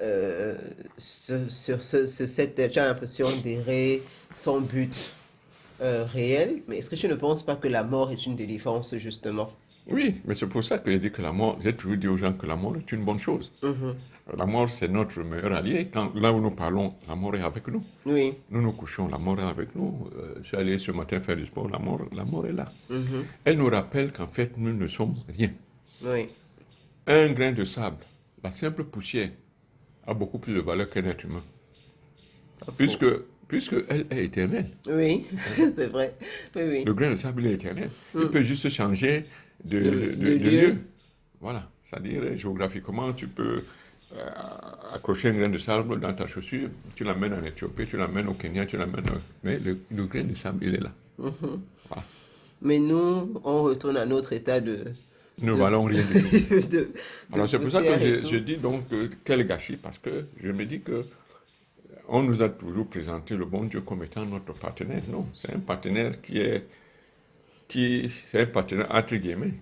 euh, 0.00 0.56
sur, 0.98 1.50
sur 1.50 1.82
ce, 1.82 2.06
ce- 2.06 2.26
cette, 2.26 2.70
tu 2.70 2.78
as 2.78 2.86
l'impression 2.86 3.28
d'errer 3.42 4.02
sans 4.34 4.60
but 4.60 4.94
euh, 5.80 6.04
réel, 6.04 6.62
mais 6.68 6.78
est-ce 6.78 6.90
que 6.90 6.96
tu 6.96 7.08
ne 7.08 7.14
penses 7.14 7.42
pas 7.44 7.56
que 7.56 7.68
la 7.68 7.84
mort 7.84 8.12
est 8.12 8.26
une 8.26 8.36
délivrance 8.36 8.96
justement? 8.96 9.50
Oui, 9.88 10.20
mais 10.24 10.34
c'est 10.34 10.46
pour 10.46 10.62
ça 10.62 10.78
que 10.78 10.90
j'ai 10.90 10.98
dit 10.98 11.10
que 11.10 11.22
la 11.22 11.32
mort, 11.32 11.58
j'ai 11.62 11.74
toujours 11.74 11.96
dit 11.96 12.06
aux 12.06 12.16
gens 12.16 12.32
que 12.32 12.46
la 12.46 12.54
mort 12.54 12.76
est 12.76 12.92
une 12.92 13.04
bonne 13.04 13.18
chose. 13.18 13.52
Mhm. 13.62 13.94
La 14.36 14.46
mort, 14.46 14.68
c'est 14.68 14.88
notre 14.88 15.20
meilleur 15.22 15.52
allié. 15.52 15.88
Quand, 15.92 16.14
là 16.14 16.32
où 16.32 16.40
nous 16.40 16.50
parlons, 16.52 16.94
la 17.08 17.16
mort 17.16 17.34
est 17.34 17.42
avec 17.42 17.66
nous. 17.66 17.82
Oui. 18.06 18.34
Nous 18.50 18.62
nous 18.62 18.72
couchons, 18.72 19.08
la 19.08 19.18
mort 19.18 19.40
est 19.40 19.44
avec 19.44 19.74
nous. 19.74 20.08
Euh, 20.16 20.34
je 20.42 20.48
suis 20.48 20.56
allé 20.56 20.78
ce 20.78 20.92
matin 20.92 21.18
faire 21.18 21.36
du 21.36 21.46
sport, 21.46 21.68
la 21.68 21.80
mort, 21.80 22.02
la 22.12 22.24
mort 22.24 22.46
est 22.46 22.52
là. 22.52 22.72
Mhm. 22.88 23.24
Elle 23.44 23.58
nous 23.58 23.66
rappelle 23.68 24.12
qu'en 24.12 24.28
fait, 24.28 24.56
nous 24.56 24.72
ne 24.72 24.86
sommes 24.86 25.14
rien. 25.36 25.50
Oui. 26.04 26.28
Un 27.08 27.32
grain 27.32 27.50
de 27.50 27.64
sable, 27.64 28.04
la 28.44 28.52
simple 28.52 28.84
poussière, 28.84 29.30
a 30.06 30.14
beaucoup 30.14 30.38
plus 30.38 30.54
de 30.54 30.60
valeur 30.60 30.88
qu'un 30.88 31.04
être 31.04 31.24
humain. 31.24 31.42
Puisque, 32.76 33.06
puisque 33.48 33.74
elle 33.88 34.06
est 34.10 34.24
éternelle. 34.24 34.70
Oui, 34.88 35.26
c'est 35.56 35.88
vrai. 35.88 36.12
Oui, 36.54 36.62
oui. 36.68 36.84
Le 36.84 36.94
grain 36.94 37.10
de 37.10 37.16
sable 37.16 37.44
est 37.46 37.54
éternel. 37.54 37.90
Il 38.14 38.28
peut 38.28 38.42
juste 38.42 38.68
changer 38.68 39.26
de, 39.64 39.78
De- 39.80 39.90
de- 39.90 39.90
de 40.14 40.38
de 40.38 40.50
lieu. 40.50 40.76
Voilà. 41.40 41.68
C'est-à-dire, 41.80 42.22
euh, 42.22 42.36
géographiquement, 42.36 43.12
tu 43.12 43.26
peux 43.28 43.62
euh, 44.14 44.26
accrocher 44.94 45.28
un 45.28 45.32
grain 45.32 45.48
de 45.48 45.58
sable 45.58 45.98
dans 46.00 46.12
ta 46.12 46.26
chaussure, 46.26 46.68
tu 46.94 47.04
l'amènes 47.04 47.34
en 47.34 47.42
Éthiopie, 47.44 47.86
tu 47.86 47.96
l'amènes 47.96 48.28
au 48.28 48.34
Kenya, 48.34 48.66
tu 48.66 48.76
l'amènes. 48.76 49.08
au- 49.08 49.20
Mais 49.42 49.58
le, 49.58 49.78
le 49.90 50.06
grain 50.06 50.24
de 50.24 50.34
sable, 50.34 50.64
il 50.66 50.74
est 50.74 50.80
là. 50.82 50.92
Mhm. 51.18 51.32
Voilà. 51.88 52.04
Mais 52.62 52.78
nous, 52.78 53.40
on 53.44 53.62
retourne 53.64 53.96
à 53.96 54.06
notre 54.06 54.32
état 54.32 54.60
de... 54.60 54.78
Nous 55.40 55.56
valons 55.56 55.84
rien 55.84 56.02
du 56.02 56.68
tout. 56.68 56.76
Alors 57.32 57.48
c'est 57.48 57.58
pour 57.58 57.70
ça 57.70 57.82
que 57.82 58.20
je 58.20 58.36
dis 58.36 58.56
donc 58.58 58.84
euh, 58.92 59.08
quel 59.24 59.44
gâchis, 59.46 59.76
parce 59.76 59.98
que 59.98 60.26
je 60.42 60.52
me 60.52 60.64
dis 60.66 60.80
que 60.80 61.06
on 62.08 62.22
nous 62.22 62.42
a 62.42 62.50
toujours 62.50 62.86
présenté 62.86 63.34
le 63.34 63.46
bon 63.46 63.64
Dieu 63.64 63.80
comme 63.80 64.04
étant 64.04 64.24
notre 64.26 64.52
partenaire. 64.52 65.02
Non, 65.10 65.26
c'est 65.32 65.50
un 65.52 65.58
partenaire 65.58 66.20
qui 66.20 66.36
est, 66.38 66.66
qui, 67.72 68.10
c'est 68.28 68.42
un 68.42 68.46
partenaire 68.46 68.86
entre 68.90 69.16
guillemets. 69.16 69.54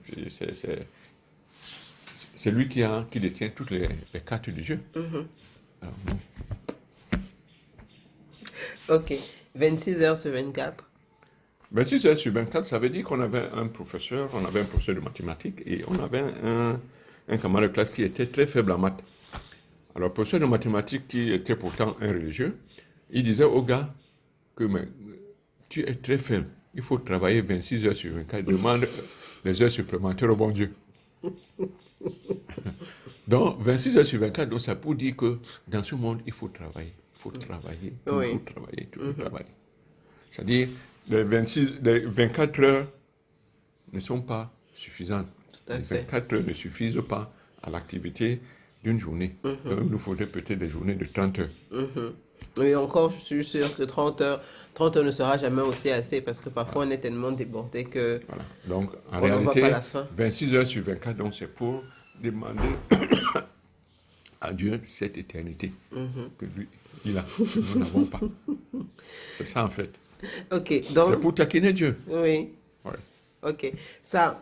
C'est, 2.34 2.50
lui 2.50 2.68
qui, 2.68 2.82
a, 2.82 3.06
qui 3.10 3.20
détient 3.20 3.50
toutes 3.50 3.70
les, 3.70 3.88
les 4.12 4.20
cartes 4.20 4.50
du 4.50 4.64
jeu. 4.64 4.80
Mhm. 4.96 5.26
Alors, 5.80 5.94
bon. 6.04 6.18
Ok. 8.88 9.14
26 9.54 10.02
heures 10.02 10.16
sur 10.16 10.32
24. 10.32 10.84
26 11.72 12.06
heures 12.06 12.18
sur 12.18 12.32
24, 12.32 12.64
ça 12.64 12.80
veut 12.80 12.88
dire 12.88 13.04
qu'on 13.04 13.20
avait 13.20 13.44
un 13.54 13.68
professeur, 13.68 14.28
on 14.34 14.44
avait 14.44 14.60
un 14.60 14.64
professeur 14.64 14.96
de 14.96 15.00
mathématiques 15.00 15.62
et 15.64 15.84
on 15.86 16.02
avait 16.02 16.24
un, 16.42 16.80
un 17.28 17.36
camarade 17.38 17.68
de 17.68 17.74
classe 17.74 17.92
qui 17.92 18.02
était 18.02 18.26
très 18.26 18.48
faible 18.48 18.72
en 18.72 18.78
maths. 18.78 19.04
Alors, 19.94 20.08
le 20.08 20.12
professeur 20.14 20.40
de 20.40 20.46
mathématiques 20.46 21.06
qui 21.06 21.32
était 21.32 21.54
pourtant 21.54 21.96
un 22.00 22.08
religieux, 22.08 22.56
il 23.10 23.22
disait 23.22 23.44
au 23.44 23.62
gars 23.62 23.94
que 24.56 24.64
mais, 24.64 24.88
tu 25.68 25.88
es 25.88 25.94
très 25.94 26.18
faible, 26.18 26.48
il 26.74 26.82
faut 26.82 26.98
travailler 26.98 27.40
26 27.42 27.86
heures 27.86 27.96
sur 27.96 28.12
24, 28.14 28.44
demande 28.44 28.86
les 29.44 29.62
heures 29.62 29.70
supplémentaires 29.70 30.30
au 30.30 30.36
bon 30.36 30.50
Dieu. 30.50 30.72
Donc, 33.26 33.60
26 33.60 33.96
heures 33.98 34.06
sur 34.06 34.20
24, 34.20 34.48
donc 34.48 34.60
ça 34.60 34.74
pour 34.74 34.94
dire 34.94 35.16
que 35.16 35.38
dans 35.68 35.84
ce 35.84 35.94
monde, 35.94 36.20
il 36.26 36.32
faut 36.32 36.48
travailler. 36.48 36.92
Il 37.16 37.20
faut 37.20 37.30
travailler, 37.30 37.92
toujours 38.04 38.20
Oui. 38.20 38.44
travailler, 38.44 38.86
toujours 38.86 39.14
travailler. 39.14 39.50
C'est-à-dire, 40.30 40.68
les, 41.08 41.22
26, 41.24 41.74
les 41.82 42.00
24 42.00 42.60
heures 42.60 42.88
ne 43.92 44.00
sont 44.00 44.20
pas 44.22 44.52
suffisantes. 44.74 45.28
Les 45.68 45.78
fait. 45.80 45.98
24 46.02 46.32
heures 46.34 46.44
ne 46.46 46.52
suffisent 46.52 47.02
pas 47.08 47.32
à 47.62 47.70
l'activité 47.70 48.40
d'une 48.82 48.98
journée. 48.98 49.36
Donc, 49.44 49.58
il 49.66 49.74
nous 49.90 49.98
faudrait 49.98 50.26
peut-être 50.26 50.58
des 50.58 50.68
journées 50.68 50.94
de 50.94 51.04
30 51.04 51.38
heures. 51.40 51.50
Mhm. 51.70 52.12
Oui, 52.56 52.74
encore, 52.74 53.10
je 53.10 53.20
suis 53.24 53.44
sûr 53.44 53.74
que 53.76 53.82
30 53.84 54.20
heures, 54.20 54.42
30 54.74 54.96
heures 54.98 55.04
ne 55.04 55.12
sera 55.12 55.38
jamais 55.38 55.62
aussi 55.62 55.90
assez 55.90 56.20
parce 56.20 56.40
que 56.40 56.48
parfois 56.48 56.84
on 56.86 56.90
est 56.90 56.98
tellement 56.98 57.32
débordé 57.32 57.84
que. 57.84 58.20
Voilà. 58.28 58.44
Donc, 58.66 58.90
en 58.94 58.96
On 59.12 59.14
ne 59.14 59.20
voit 59.20 59.28
réalité, 59.36 59.60
pas 59.62 59.70
la 59.70 59.80
fin. 59.80 60.06
26 60.16 60.54
heures 60.54 60.66
sur 60.66 60.82
24, 60.82 61.16
donc 61.16 61.34
c'est 61.34 61.46
pour 61.46 61.82
demander 62.22 62.68
à 64.40 64.52
Dieu 64.52 64.80
cette 64.84 65.18
éternité 65.18 65.72
Mhm. 65.92 66.30
que 66.38 66.46
lui, 66.56 66.68
il 67.04 67.16
a, 67.18 67.22
que 67.22 67.58
nous 67.74 67.78
n'avons 67.78 68.04
pas. 68.04 68.20
C'est 69.34 69.44
ça, 69.44 69.64
en 69.64 69.68
fait. 69.68 69.98
Ok, 70.52 70.66
C'est 70.68 70.92
donc. 70.92 71.20
pour 71.20 71.34
taquiner 71.34 71.72
Dieu. 71.72 71.96
Oui. 72.08 72.50
Ouais. 72.84 72.92
Ok. 73.42 73.72
Ça. 74.02 74.40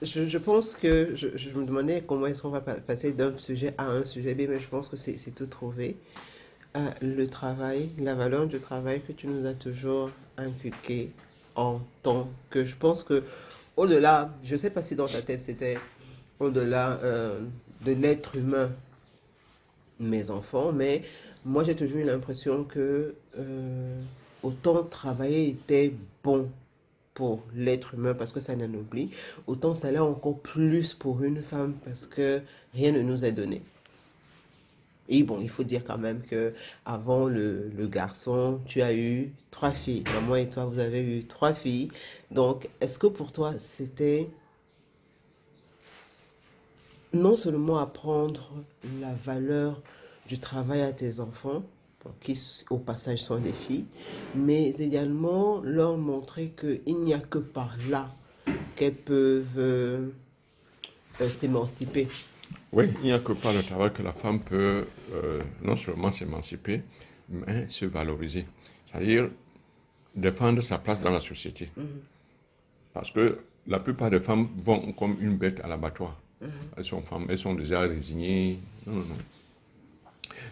Je, 0.00 0.26
je 0.26 0.38
pense 0.38 0.74
que 0.74 1.10
je, 1.14 1.28
je 1.36 1.50
me 1.50 1.64
demandais 1.66 2.02
comment 2.06 2.26
est-ce 2.26 2.40
qu'on 2.42 2.48
va 2.48 2.60
pa- 2.62 2.76
passer 2.80 3.12
d'un 3.12 3.36
sujet 3.36 3.74
à 3.78 3.86
un 3.86 4.04
sujet 4.04 4.34
B, 4.34 4.48
mais 4.48 4.58
je 4.58 4.66
pense 4.68 4.88
que 4.88 4.96
c'est 4.96 5.34
tout 5.34 5.46
trouvé. 5.46 5.96
Le 7.00 7.26
travail, 7.26 7.90
la 7.98 8.14
valeur 8.14 8.46
du 8.46 8.60
travail 8.60 9.00
que 9.00 9.12
tu 9.12 9.28
nous 9.28 9.46
as 9.46 9.54
toujours 9.54 10.10
inculqué 10.36 11.10
en 11.54 11.80
tant 12.02 12.28
que. 12.50 12.64
Je 12.64 12.76
pense 12.76 13.02
que 13.02 13.22
au-delà, 13.76 14.30
je 14.44 14.52
ne 14.52 14.58
sais 14.58 14.70
pas 14.70 14.82
si 14.82 14.94
dans 14.94 15.06
ta 15.06 15.22
tête 15.22 15.40
c'était 15.40 15.78
au-delà 16.38 16.98
euh, 17.02 17.40
de 17.84 17.92
l'être 17.92 18.36
humain, 18.36 18.70
mes 20.00 20.30
enfants, 20.30 20.72
mais 20.72 21.02
moi 21.44 21.64
j'ai 21.64 21.74
toujours 21.74 21.98
eu 21.98 22.04
l'impression 22.04 22.64
que 22.64 23.14
euh, 23.38 24.00
autant 24.42 24.82
travailler 24.82 25.48
était 25.48 25.94
bon 26.22 26.50
pour 27.14 27.42
l'être 27.54 27.94
humain 27.94 28.12
parce 28.12 28.32
que 28.32 28.40
ça 28.40 28.54
n'en 28.54 28.72
oublie, 28.74 29.10
autant 29.46 29.74
ça 29.74 29.90
l'est 29.90 29.98
encore 29.98 30.38
plus 30.38 30.92
pour 30.92 31.22
une 31.22 31.42
femme 31.42 31.74
parce 31.84 32.06
que 32.06 32.42
rien 32.74 32.92
ne 32.92 33.00
nous 33.00 33.24
est 33.24 33.32
donné. 33.32 33.62
Et 35.08 35.22
bon, 35.22 35.38
il 35.40 35.48
faut 35.48 35.64
dire 35.64 35.84
quand 35.84 35.98
même 35.98 36.22
que 36.22 36.52
avant 36.84 37.26
le, 37.26 37.70
garçon, 37.86 38.60
tu 38.66 38.82
as 38.82 38.94
eu 38.94 39.32
trois 39.50 39.70
filles. 39.70 40.04
Maman 40.14 40.36
et 40.36 40.48
toi, 40.48 40.64
vous 40.64 40.78
avez 40.78 41.02
eu 41.02 41.24
trois 41.24 41.52
filles. 41.54 41.90
Donc, 42.30 42.68
est-ce 42.80 42.98
que 42.98 43.06
pour 43.06 43.32
toi, 43.32 43.54
c'était 43.58 44.28
non 47.12 47.36
seulement 47.36 47.78
apprendre 47.78 48.50
la 49.00 49.14
valeur 49.14 49.80
du 50.28 50.38
travail 50.38 50.82
à 50.82 50.92
tes 50.92 51.20
enfants, 51.20 51.62
qui 52.20 52.38
au 52.70 52.78
passage 52.78 53.20
sont 53.20 53.38
des 53.38 53.52
filles, 53.52 53.86
mais 54.34 54.70
également 54.78 55.60
leur 55.62 55.96
montrer 55.96 56.52
qu'il 56.58 56.98
n'y 56.98 57.14
a 57.14 57.18
que 57.18 57.38
par 57.38 57.76
là 57.90 58.08
qu'elles 58.76 58.94
peuvent 58.94 59.46
euh, 59.56 60.08
s'émanciper. 61.28 62.08
Oui, 62.72 62.86
il 63.02 63.06
n'y 63.06 63.12
a 63.12 63.18
que 63.18 63.32
par 63.32 63.52
le 63.52 63.62
travail 63.62 63.92
que 63.92 64.02
la 64.02 64.12
femme 64.12 64.40
peut 64.40 64.86
euh, 65.14 65.42
non 65.62 65.76
seulement 65.76 66.10
s'émanciper, 66.10 66.82
mais 67.28 67.68
se 67.68 67.84
valoriser. 67.84 68.44
C'est-à-dire 68.86 69.28
défendre 70.14 70.62
sa 70.62 70.78
place 70.78 71.00
dans 71.00 71.10
la 71.10 71.20
société. 71.20 71.70
Parce 72.92 73.10
que 73.10 73.38
la 73.66 73.78
plupart 73.80 74.10
des 74.10 74.20
femmes 74.20 74.48
vont 74.62 74.92
comme 74.92 75.16
une 75.20 75.36
bête 75.36 75.60
à 75.60 75.68
l'abattoir. 75.68 76.16
Elles 76.76 76.84
sont 76.84 77.02
femmes, 77.02 77.26
elles 77.28 77.38
sont 77.38 77.54
déjà 77.54 77.80
résignées. 77.80 78.58
Non, 78.86 78.94
non, 78.94 79.00
non. 79.00 79.16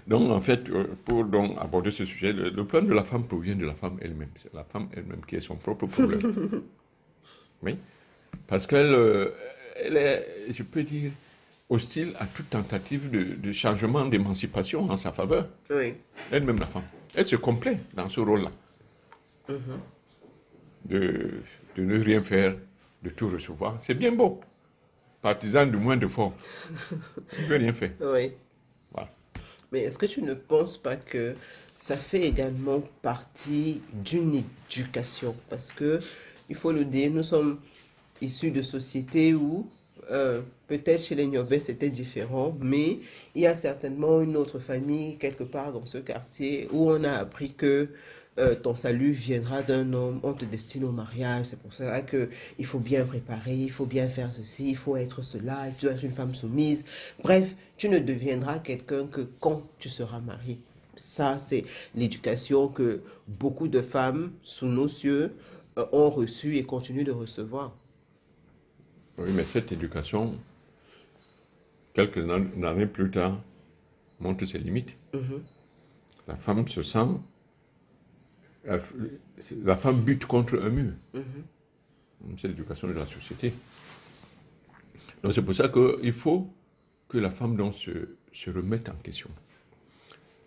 Donc, 0.07 0.31
en 0.31 0.40
fait, 0.40 0.68
euh, 0.68 0.85
pour 1.05 1.24
donc 1.24 1.57
aborder 1.59 1.90
ce 1.90 2.05
sujet, 2.05 2.33
le, 2.33 2.50
le 2.50 2.66
problème 2.66 2.90
de 2.90 2.94
la 2.94 3.05
femme 3.05 3.24
provient 3.24 3.55
de 3.55 3.64
la 3.64 3.74
femme 3.74 3.96
elle-même. 4.03 4.29
C'est 4.37 4.53
la 4.53 4.64
femme 4.64 4.88
elle-même 4.94 5.24
qui 5.27 5.37
est 5.37 5.40
son 5.40 5.57
propre 5.57 5.87
problème. 5.87 6.62
oui. 7.62 7.79
Parce 8.46 8.66
qu'elle 8.66 8.92
euh, 8.92 9.31
elle 9.77 9.96
est, 9.96 10.27
je 10.50 10.62
peux 10.62 10.83
dire, 10.83 11.11
hostile 11.68 12.14
à 12.18 12.27
toute 12.27 12.50
tentative 12.50 13.11
de, 13.11 13.35
de 13.35 13.53
changement, 13.53 14.05
d'émancipation 14.07 14.90
en 14.90 14.96
sa 14.96 15.12
faveur. 15.12 15.48
Oui. 15.70 15.94
Elle-même, 16.31 16.59
la 16.59 16.66
femme. 16.66 16.85
Elle 17.14 17.27
se 17.27 17.37
complaît 17.37 17.79
dans 17.94 18.09
ce 18.09 18.20
rôle-là. 18.20 18.50
De, 20.85 21.42
de 21.77 21.83
ne 21.83 22.03
rien 22.03 22.20
faire, 22.20 22.57
de 23.03 23.11
tout 23.11 23.29
recevoir. 23.29 23.77
C'est 23.81 23.94
bien 23.94 24.12
beau. 24.12 24.40
Partisan 25.22 25.66
du 25.66 25.77
moins 25.77 25.96
de 25.96 26.07
fort. 26.07 26.35
Ne 27.38 27.46
veut 27.46 27.57
rien 27.57 27.72
faire. 27.72 27.92
Oui. 28.00 28.33
Voilà. 28.92 29.11
Mais 29.72 29.81
est-ce 29.81 29.96
que 29.96 30.07
tu 30.07 30.22
ne 30.22 30.35
penses 30.35 30.77
pas 30.77 30.96
que 30.96 31.35
ça 31.79 31.96
fait 31.96 32.22
également 32.22 32.83
partie 33.00 33.81
d'une 33.92 34.44
éducation? 34.70 35.35
Parce 35.48 35.70
que, 35.72 36.00
il 36.50 36.57
faut 36.57 36.72
le 36.72 36.85
dire, 36.85 37.11
nous 37.11 37.22
sommes 37.22 37.59
issus 38.20 38.50
de 38.50 38.61
sociétés 38.61 39.35
où 39.35 39.66
euh, 40.10 40.42
peut-être 40.68 41.02
chez 41.02 41.14
les 41.14 41.26
Niobé 41.26 41.60
c'était 41.60 41.90
différent, 41.90 42.56
mais 42.60 42.98
il 43.34 43.42
y 43.42 43.46
a 43.46 43.54
certainement 43.54 44.20
une 44.20 44.36
autre 44.36 44.58
famille 44.58 45.16
quelque 45.16 45.44
part 45.44 45.72
dans 45.72 45.86
ce 45.86 45.98
quartier 45.98 46.68
où 46.72 46.90
on 46.90 47.04
a 47.04 47.12
appris 47.12 47.52
que 47.52 47.88
euh, 48.36 48.56
ton 48.56 48.74
salut 48.74 49.12
viendra 49.12 49.62
d'un 49.62 49.92
homme, 49.92 50.18
on 50.24 50.32
te 50.32 50.44
destine 50.44 50.82
au 50.84 50.90
mariage, 50.90 51.46
c'est 51.46 51.58
pour 51.60 51.72
cela 51.72 52.02
que 52.02 52.28
il 52.58 52.66
faut 52.66 52.80
bien 52.80 53.04
préparer, 53.04 53.54
il 53.54 53.70
faut 53.70 53.86
bien 53.86 54.08
faire 54.08 54.32
ceci, 54.32 54.70
il 54.70 54.76
faut 54.76 54.96
être 54.96 55.22
cela, 55.22 55.68
tu 55.78 55.86
dois 55.86 55.94
être 55.94 56.02
une 56.02 56.10
femme 56.10 56.34
soumise. 56.34 56.84
Bref, 57.22 57.54
tu 57.76 57.88
ne 57.88 58.00
deviendras 58.00 58.58
quelqu'un 58.58 59.06
que 59.06 59.20
quand 59.40 59.62
tu 59.78 59.88
seras 59.88 60.18
marié. 60.18 60.58
Ça, 60.96 61.38
c'est 61.38 61.64
l'éducation 61.94 62.68
que 62.68 63.02
beaucoup 63.28 63.68
de 63.68 63.80
femmes 63.82 64.32
sous 64.42 64.66
nos 64.66 64.88
cieux 64.88 65.36
euh, 65.78 65.86
ont 65.92 66.10
reçue 66.10 66.56
et 66.56 66.64
continuent 66.64 67.04
de 67.04 67.12
recevoir. 67.12 67.72
Oui, 69.18 69.31
mais 69.33 69.44
cette 69.44 69.70
éducation, 69.72 70.37
quelques 71.92 72.18
an- 72.29 72.62
années 72.64 72.87
plus 72.87 73.11
tard, 73.11 73.40
montre 74.20 74.44
ses 74.44 74.59
limites. 74.59 74.96
Mhm. 75.12 75.42
La 76.27 76.37
femme 76.37 76.66
se 76.68 76.83
sent. 76.83 77.07
la 78.64 79.77
femme 79.77 80.00
bute 80.03 80.24
contre 80.27 80.59
un 80.61 80.70
mur. 80.70 80.94
Mhm. 81.12 82.35
C'est 82.38 82.48
l'éducation 82.48 82.88
de 82.88 82.94
la 82.94 83.05
société. 83.07 83.53
Donc 85.22 85.35
c'est 85.35 85.42
pour 85.42 85.55
ça 85.55 85.68
qu'il 85.68 86.12
faut 86.12 86.50
que 87.09 87.18
la 87.18 87.31
femme 87.31 87.57
donc, 87.57 87.74
se, 87.74 87.90
se 88.33 88.50
remette 88.50 88.88
en 88.88 88.94
question. 88.96 89.31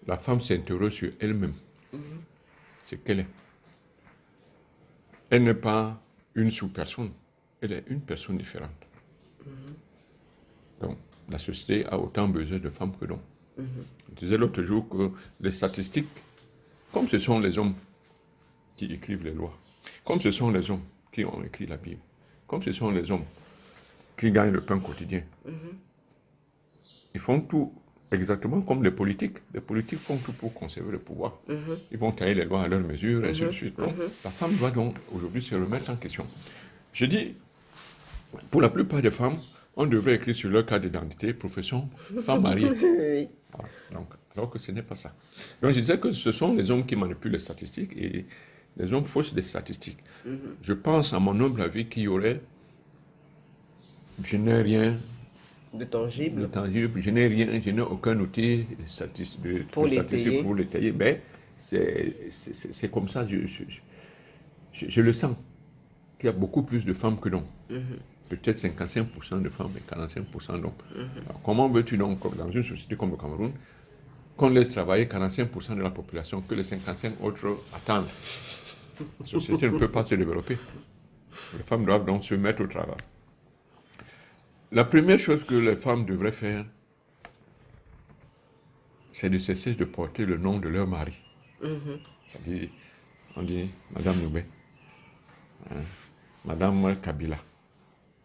La 0.08 0.18
femme 0.18 0.40
s'interroge 0.40 0.94
sur 0.94 1.12
elle-même. 1.20 1.54
C'est 2.82 3.04
qu'elle 3.04 3.20
est. 3.22 3.28
Elle 5.30 5.44
n'est 5.44 5.54
pas 5.54 6.02
une 6.36 6.50
sous-personne. 6.52 7.12
Elle 7.62 7.74
est 7.74 7.84
une 7.88 8.02
personne 8.02 8.38
différente. 8.38 8.70
Donc 10.82 10.98
la 11.30 11.40
société 11.40 11.86
a 11.88 11.98
autant 11.98 12.28
besoin 12.28 12.60
de 12.60 12.70
femmes 12.70 12.96
que 12.98 13.06
d'hommes. 13.06 13.20
Je 13.58 14.16
disais 14.16 14.38
l'autre 14.38 14.62
jour 14.64 14.88
que 14.88 15.12
les 15.40 15.52
statistiques, 15.52 16.08
comme 16.94 17.08
ce 17.08 17.18
sont 17.18 17.40
les 17.40 17.58
hommes 17.58 17.74
qui 18.78 18.86
écrivent 18.86 19.24
les 19.24 19.34
lois, 19.34 19.58
comme 20.04 20.22
ce 20.22 20.30
sont 20.32 20.52
les 20.52 20.70
hommes 20.70 20.84
qui 21.12 21.26
ont 21.26 21.44
écrit 21.44 21.66
la 21.66 21.78
Bible, 21.78 22.02
comme 22.46 22.62
ce 22.62 22.72
sont 22.72 22.92
les 22.92 23.10
hommes 23.10 23.26
qui 24.16 24.32
gagnent 24.32 24.54
le 24.54 24.62
pain 24.62 24.80
quotidien, 24.80 25.24
ils 27.14 27.20
font 27.20 27.42
tout 27.42 27.74
exactement 28.12 28.62
comme 28.62 28.84
les 28.84 28.92
politiques. 28.92 29.38
Les 29.54 29.62
politiques 29.62 30.00
font 30.00 30.18
tout 30.18 30.34
pour 30.34 30.54
conserver 30.54 30.92
le 30.92 31.00
pouvoir. 31.00 31.40
Mhm. 31.48 31.78
Ils 31.92 31.98
vont 31.98 32.12
tailler 32.12 32.36
les 32.36 32.46
lois 32.46 32.62
à 32.62 32.68
leur 32.68 32.80
mesure, 32.80 33.26
et 33.26 33.32
ainsi 33.32 33.42
de 33.42 33.52
suite. 33.52 33.78
Donc, 33.78 33.96
la 34.24 34.30
femme 34.30 34.54
doit 34.56 34.72
donc 34.72 34.96
aujourd'hui 35.14 35.42
se 35.42 35.56
remettre 35.56 35.90
en 35.90 35.96
question. 35.96 36.26
Je 36.94 37.06
dis, 37.06 37.36
pour 38.52 38.62
la 38.62 38.70
plupart 38.70 39.02
des 39.02 39.12
femmes, 39.12 39.38
on 39.76 39.86
devrait 39.86 40.16
écrire 40.16 40.36
sur 40.36 40.50
leur 40.50 40.66
carte 40.66 40.84
d'identité 40.84 41.34
profession 41.34 41.90
femme 42.22 42.42
mariée. 42.42 42.70
Oui. 42.82 43.28
Voilà. 43.54 43.70
Donc, 43.94 44.10
alors 44.36 44.50
que 44.50 44.60
ce 44.60 44.72
n'est 44.72 44.84
pas 44.84 44.96
ça. 44.96 45.14
Donc, 45.62 45.72
je 45.74 45.80
disais 45.80 46.00
que 46.00 46.12
ce 46.12 46.32
sont 46.32 46.54
les 46.54 46.70
hommes 46.70 46.86
qui 46.86 46.96
manipulent 46.96 47.32
les 47.32 47.40
statistiques 47.40 47.92
et 47.96 48.26
les 48.76 48.94
hommes 48.94 49.06
faussent 49.06 49.34
des 49.34 49.42
statistiques. 49.42 49.98
Je 50.62 50.74
pense, 50.74 51.14
à 51.14 51.20
mon 51.20 51.40
humble 51.40 51.62
avis, 51.62 51.86
qu'il 51.88 52.04
y 52.04 52.08
aurait, 52.08 52.42
je 54.24 54.38
n'ai 54.38 54.62
rien 54.62 54.96
de 55.74 55.86
tangible. 55.86 56.42
de 56.42 56.46
tangible. 56.48 57.02
Je 57.02 57.10
n'ai 57.10 57.28
rien, 57.28 57.60
je 57.64 57.70
n'ai 57.72 57.82
aucun 57.82 58.20
outil 58.20 58.66
de, 59.44 59.60
Pour 59.72 59.88
statistique 59.90 60.44
pour 60.44 60.56
les 60.56 60.66
tailler. 60.68 60.92
Mais 60.92 61.22
c'est 61.58 62.92
comme 62.92 63.08
ça, 63.08 63.26
je, 63.28 63.48
je, 63.48 63.64
je- 64.74 64.90
je 64.90 65.02
le 65.02 65.14
sens, 65.14 65.36
qu'il 66.20 66.28
y 66.28 66.30
a 66.30 66.34
beaucoup 66.34 66.64
plus 66.64 66.84
de 66.86 66.94
femmes 66.94 67.20
que 67.20 67.30
d'hommes. 67.30 67.46
Peut-être 68.30 68.58
55% 68.60 69.42
de 69.42 69.50
femmes 69.50 69.72
et 69.78 69.80
45% 69.80 70.62
d'hommes. 70.62 70.74
Comment 71.44 71.70
veux-tu 71.70 71.98
donc, 71.98 72.20
dans 72.36 72.52
une 72.52 72.64
société 72.64 72.96
comme 72.98 73.12
le 73.12 73.18
Cameroun, 73.18 73.54
qu'on 74.36 74.50
laisse 74.50 74.72
travailler 74.72 75.06
45% 75.06 75.76
de 75.76 75.82
la 75.82 75.92
population, 75.92 76.42
que 76.42 76.54
les 76.56 76.66
55 76.66 77.22
autres 77.24 77.58
attendent? 77.74 78.08
La 79.20 79.26
société 79.26 79.70
ne 79.70 79.78
peut 79.78 79.88
pas 79.88 80.04
se 80.04 80.16
développer. 80.16 80.58
Les 81.56 81.64
femmes 81.64 81.86
doivent 81.86 82.06
donc 82.06 82.24
se 82.24 82.36
mettre 82.36 82.64
au 82.64 82.68
travail. 82.68 82.98
La 84.72 84.84
première 84.84 85.20
chose 85.20 85.46
que 85.46 85.56
les 85.56 85.76
femmes 85.78 86.06
devraient 86.06 86.32
faire, 86.32 86.66
c'est 89.14 89.30
de 89.30 89.40
cesser 89.40 89.74
de 89.74 89.86
porter 89.86 90.26
le 90.26 90.38
nom 90.38 90.60
de 90.60 90.68
leur 90.68 90.86
mari. 90.88 91.22
C'est-à-dire, 92.28 92.70
on 93.36 93.44
dit 93.44 93.70
Madame 93.92 94.20
Noubé, 94.22 94.46
hein, 95.72 95.76
Madame 96.44 96.96
Kabila, 97.02 97.38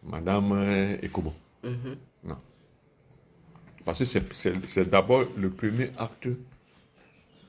Madame 0.05 0.51
euh, 0.53 0.97
Ekobo. 1.01 1.33
Non. 2.23 2.37
Parce 3.85 3.99
que 3.99 4.05
c'est- 4.05 4.89
d'abord 4.89 5.23
le 5.37 5.49
premier 5.49 5.89
acte 5.97 6.27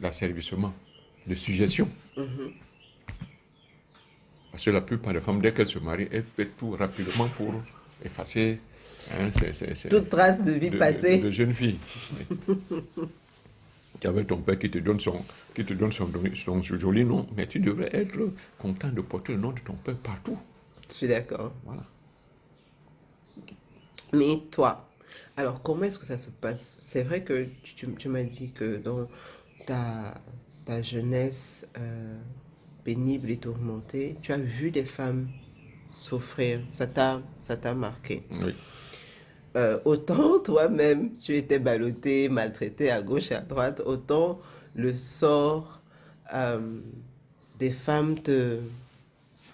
d'asservissement, 0.00 0.72
de 1.26 1.34
suggestion. 1.34 1.88
Parce 4.50 4.64
que 4.64 4.70
la 4.70 4.80
plupart 4.80 5.12
des 5.12 5.20
femmes, 5.20 5.40
dès 5.40 5.52
qu'elles 5.52 5.66
se 5.66 5.78
marient, 5.80 6.08
elles 6.12 6.22
font 6.24 6.44
tout 6.58 6.70
rapidement 6.72 7.26
pour 7.36 7.54
effacer 8.04 8.60
hein, 9.10 9.30
ces- 9.32 9.88
Toute 9.88 10.08
trace 10.08 10.42
de 10.42 10.52
vie 10.52 10.70
de, 10.70 10.78
passée. 10.78 11.18
de, 11.18 11.24
de 11.24 11.30
jeune 11.30 11.52
fille. 11.52 11.78
Tu 14.00 14.06
avais 14.08 14.24
ton 14.24 14.36
père 14.38 14.58
qui 14.58 14.70
te 14.70 14.78
donne 14.78 15.00
son, 15.00 15.24
qui 15.54 15.64
te 15.64 15.72
donne 15.72 15.92
son, 15.92 16.10
son, 16.34 16.62
son 16.62 16.78
joli 16.78 17.04
nom, 17.04 17.26
mais 17.36 17.46
tu 17.46 17.58
devrais 17.60 17.90
être 17.94 18.18
content 18.58 18.88
de 18.90 19.00
porter 19.00 19.32
le 19.32 19.38
nom 19.38 19.52
de 19.52 19.60
ton 19.60 19.74
père 19.74 19.96
partout. 19.96 20.38
Je 20.88 20.94
suis 20.94 21.08
d'accord. 21.08 21.52
Voilà. 21.64 21.82
Mais 24.12 24.38
toi, 24.50 24.88
alors 25.36 25.62
comment 25.62 25.84
est-ce 25.84 25.98
que 25.98 26.06
ça 26.06 26.18
se 26.18 26.30
passe? 26.30 26.78
C'est 26.80 27.02
vrai 27.02 27.24
que 27.24 27.48
tu, 27.62 27.92
tu 27.94 28.08
m'as 28.08 28.22
dit 28.24 28.52
que 28.52 28.76
dans 28.76 29.08
ta, 29.66 30.14
ta 30.64 30.82
jeunesse 30.82 31.66
euh, 31.78 32.16
pénible 32.84 33.30
et 33.30 33.38
tourmentée, 33.38 34.16
tu 34.22 34.32
as 34.32 34.38
vu 34.38 34.70
des 34.70 34.84
femmes 34.84 35.28
souffrir. 35.90 36.60
Ça 36.68 36.86
t'a, 36.86 37.22
ça 37.38 37.56
t'a 37.56 37.74
marqué. 37.74 38.22
Oui. 38.30 38.54
Euh, 39.56 39.78
autant 39.84 40.38
toi-même, 40.44 41.12
tu 41.18 41.36
étais 41.36 41.58
ballotté, 41.58 42.28
maltraité 42.28 42.90
à 42.90 43.02
gauche 43.02 43.30
et 43.30 43.34
à 43.34 43.40
droite, 43.40 43.82
autant 43.84 44.40
le 44.74 44.94
sort 44.94 45.80
euh, 46.34 46.80
des 47.58 47.70
femmes 47.70 48.18
te... 48.20 48.58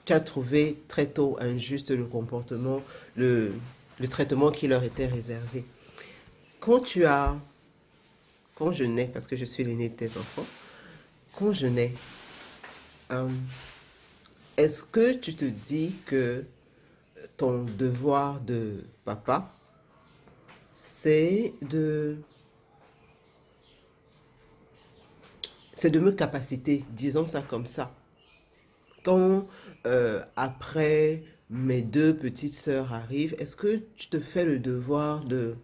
Tu 0.07 0.15
as 0.15 0.21
trouvé 0.21 0.83
très 0.89 1.07
tôt 1.07 1.37
injuste 1.41 1.91
le 1.91 2.07
comportement, 2.07 2.83
le, 3.21 4.09
traitement 4.09 4.51
qui 4.51 4.67
leur 4.67 4.83
était 4.83 5.07
réservé. 5.07 5.65
Quand 6.59 6.81
tu 6.81 7.05
as... 7.05 7.37
Quand 8.57 8.73
je 8.73 8.85
nais, 8.85 9.09
parce 9.13 9.27
que 9.27 9.37
je 9.37 9.45
suis 9.45 9.65
l'aîné 9.65 9.89
de 9.89 9.95
tes 9.95 10.09
enfants, 10.19 10.47
quand 11.33 11.53
je 11.53 11.67
nais, 11.67 11.95
euh, 13.11 13.29
est-ce 14.57 14.83
que 14.85 15.15
tu 15.15 15.35
te 15.35 15.47
dis 15.47 15.95
que 16.05 16.45
ton 17.39 17.65
devoir 17.65 18.41
de 18.41 18.85
papa, 19.07 19.51
c'est 20.75 21.55
de 21.63 22.19
c'est 25.73 25.89
de 25.89 25.99
me 25.99 26.13
capaciter, 26.13 26.85
disons 26.91 27.27
ça 27.27 27.41
comme 27.41 27.65
ça. 27.65 27.91
Quand 29.03 29.47
euh, 29.87 30.23
après 30.37 31.23
mes 31.51 31.83
deux 31.83 32.17
petites 32.17 32.55
sœurs 32.55 32.93
arrivent, 32.95 33.35
est-ce 33.39 33.57
que 33.57 33.83
tu 33.97 34.09
te 34.09 34.21
fais 34.21 34.45
le 34.47 34.59
devoir 34.59 35.25
de, 35.25 35.57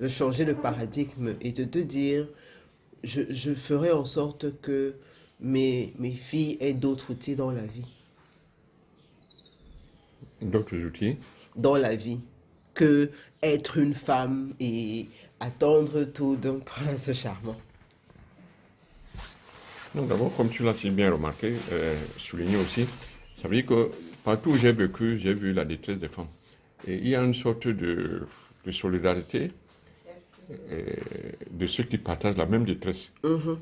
de 0.00 0.08
changer 0.08 0.44
de 0.46 0.54
paradigme 0.54 1.36
et 1.42 1.52
de 1.52 1.64
te 1.64 1.78
dire, 1.78 2.28
je, 3.04 3.22
je 3.32 3.54
ferai 3.54 3.92
en 3.92 4.04
sorte 4.06 4.60
que 4.62 4.96
mes, 5.40 5.94
mes 5.98 6.12
filles 6.12 6.58
aient 6.60 6.74
d'autres 6.74 7.10
outils 7.12 7.36
dans 7.36 7.52
la 7.52 7.66
vie, 7.66 7.88
D'autres 10.40 10.78
outils? 10.78 11.18
dans 11.56 11.74
la 11.76 11.96
vie, 11.96 12.20
que 12.74 13.10
être 13.42 13.78
une 13.78 13.94
femme 13.94 14.54
et 14.60 15.10
attendre 15.40 16.04
tout 16.04 16.36
d'un 16.36 16.60
prince 16.60 17.12
charmant. 17.12 17.60
Donc 19.94 20.08
d'abord, 20.08 20.34
comme 20.36 20.50
tu 20.50 20.62
l'as 20.62 20.74
si 20.74 20.90
bien 20.90 21.10
remarqué, 21.12 21.62
euh, 21.72 21.96
souligné 22.16 22.56
aussi, 22.56 22.86
ça 23.36 23.48
veut 23.48 23.56
dire 23.56 23.66
que 23.66 23.90
partout 24.26 24.50
où 24.50 24.56
j'ai 24.56 24.72
vécu, 24.72 25.18
j'ai 25.18 25.32
vu 25.34 25.52
la 25.54 25.64
détresse 25.64 25.98
des 25.98 26.08
femmes. 26.08 26.28
Et 26.86 26.96
il 26.96 27.08
y 27.08 27.14
a 27.16 27.22
une 27.22 27.34
sorte 27.34 27.68
de, 27.68 28.26
de 28.66 28.70
solidarité 28.70 29.52
de 31.50 31.66
ceux 31.66 31.84
qui 31.84 31.98
partagent 31.98 32.36
la 32.36 32.46
même 32.46 32.64
détresse. 32.64 33.12
Mhm. 33.24 33.58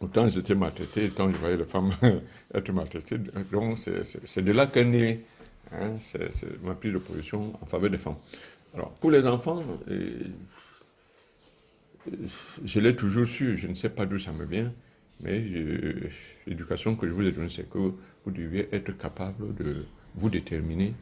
Autant 0.00 0.28
j'étais 0.28 0.54
maltraité, 0.54 1.06
autant 1.06 1.30
je 1.32 1.36
voyais 1.38 1.56
les 1.56 1.64
femmes 1.64 1.92
être 2.54 2.72
maltraitées. 2.72 3.18
Donc 3.52 3.78
c'est- 3.78 4.04
c'est 4.04 4.26
c'est 4.26 4.42
de 4.42 4.52
là 4.52 4.66
qu'est 4.66 4.84
née 4.84 5.24
hein, 5.72 5.92
c'est- 6.00 6.32
c'est 6.32 6.62
ma 6.62 6.74
prise 6.74 6.92
de 6.94 6.98
position 6.98 7.40
en 7.62 7.66
faveur 7.66 7.90
des 7.90 7.98
femmes. 7.98 8.20
Alors 8.74 8.90
pour 9.00 9.10
les 9.10 9.26
enfants, 9.26 9.62
je 12.64 12.80
l'ai 12.80 12.94
toujours 12.96 13.26
su, 13.26 13.56
je 13.56 13.66
ne 13.66 13.74
sais 13.74 13.88
pas 13.90 14.06
d'où 14.06 14.18
ça 14.18 14.32
me 14.32 14.44
vient, 14.44 14.72
mais 15.20 15.44
je- 15.46 16.08
l'éducation 16.46 16.96
que 16.96 17.06
je 17.08 17.12
vous 17.12 17.22
ai 17.26 17.32
donnée, 17.32 17.50
c'est 17.50 17.68
que 17.68 17.92
vous 18.26 18.32
deviez 18.32 18.68
être 18.74 18.90
capable 18.98 19.54
de 19.54 19.86
vous 20.16 20.28
déterminer 20.28 20.92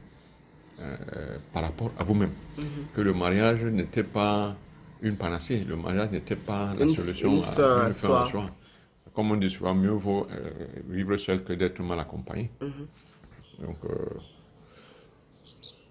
euh, 0.79 1.39
par 1.55 1.63
rapport 1.63 1.91
à 1.99 2.05
vous-même. 2.05 2.33
Que 2.95 3.01
le 3.01 3.15
mariage 3.15 3.63
n'était 3.65 4.03
pas 4.05 4.55
une 5.01 5.17
panacée, 5.17 5.65
le 5.65 5.77
mariage 5.77 6.11
n'était 6.11 6.37
pas 6.37 6.75
la 6.79 6.85
Une- 6.85 6.95
solution 6.95 7.37
une 7.37 7.43
fin 7.43 7.81
à 7.87 7.93
soi. 7.93 8.31
Comme 9.15 9.31
on 9.31 9.37
dit 9.37 9.49
souvent, 9.49 9.75
mieux 9.75 9.91
vaut 9.91 10.27
euh, 10.31 10.51
vivre 10.89 11.17
seul 11.17 11.43
que 11.45 11.53
d'être 11.55 11.81
mal 11.83 11.99
accompagné. 12.01 12.51
Donc, 12.61 13.79
euh, 13.85 13.95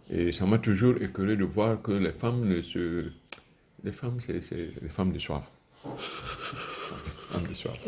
et 0.09 0.31
ça 0.33 0.45
m'a 0.45 0.57
toujours 0.59 0.95
écœuré 1.01 1.35
de 1.37 1.45
voir 1.45 1.81
que 1.81 1.93
les 1.93 2.11
femmes 2.11 2.45
ne 2.47 2.61
se. 2.61 3.09
Les 3.83 3.91
femmes, 3.93 4.19
c'est 4.19 4.39
des 4.81 4.89
femmes 4.89 5.11
de 5.13 5.19
soif. 5.19 5.49
femmes 5.97 7.47
de 7.47 7.53
soif. 7.53 7.79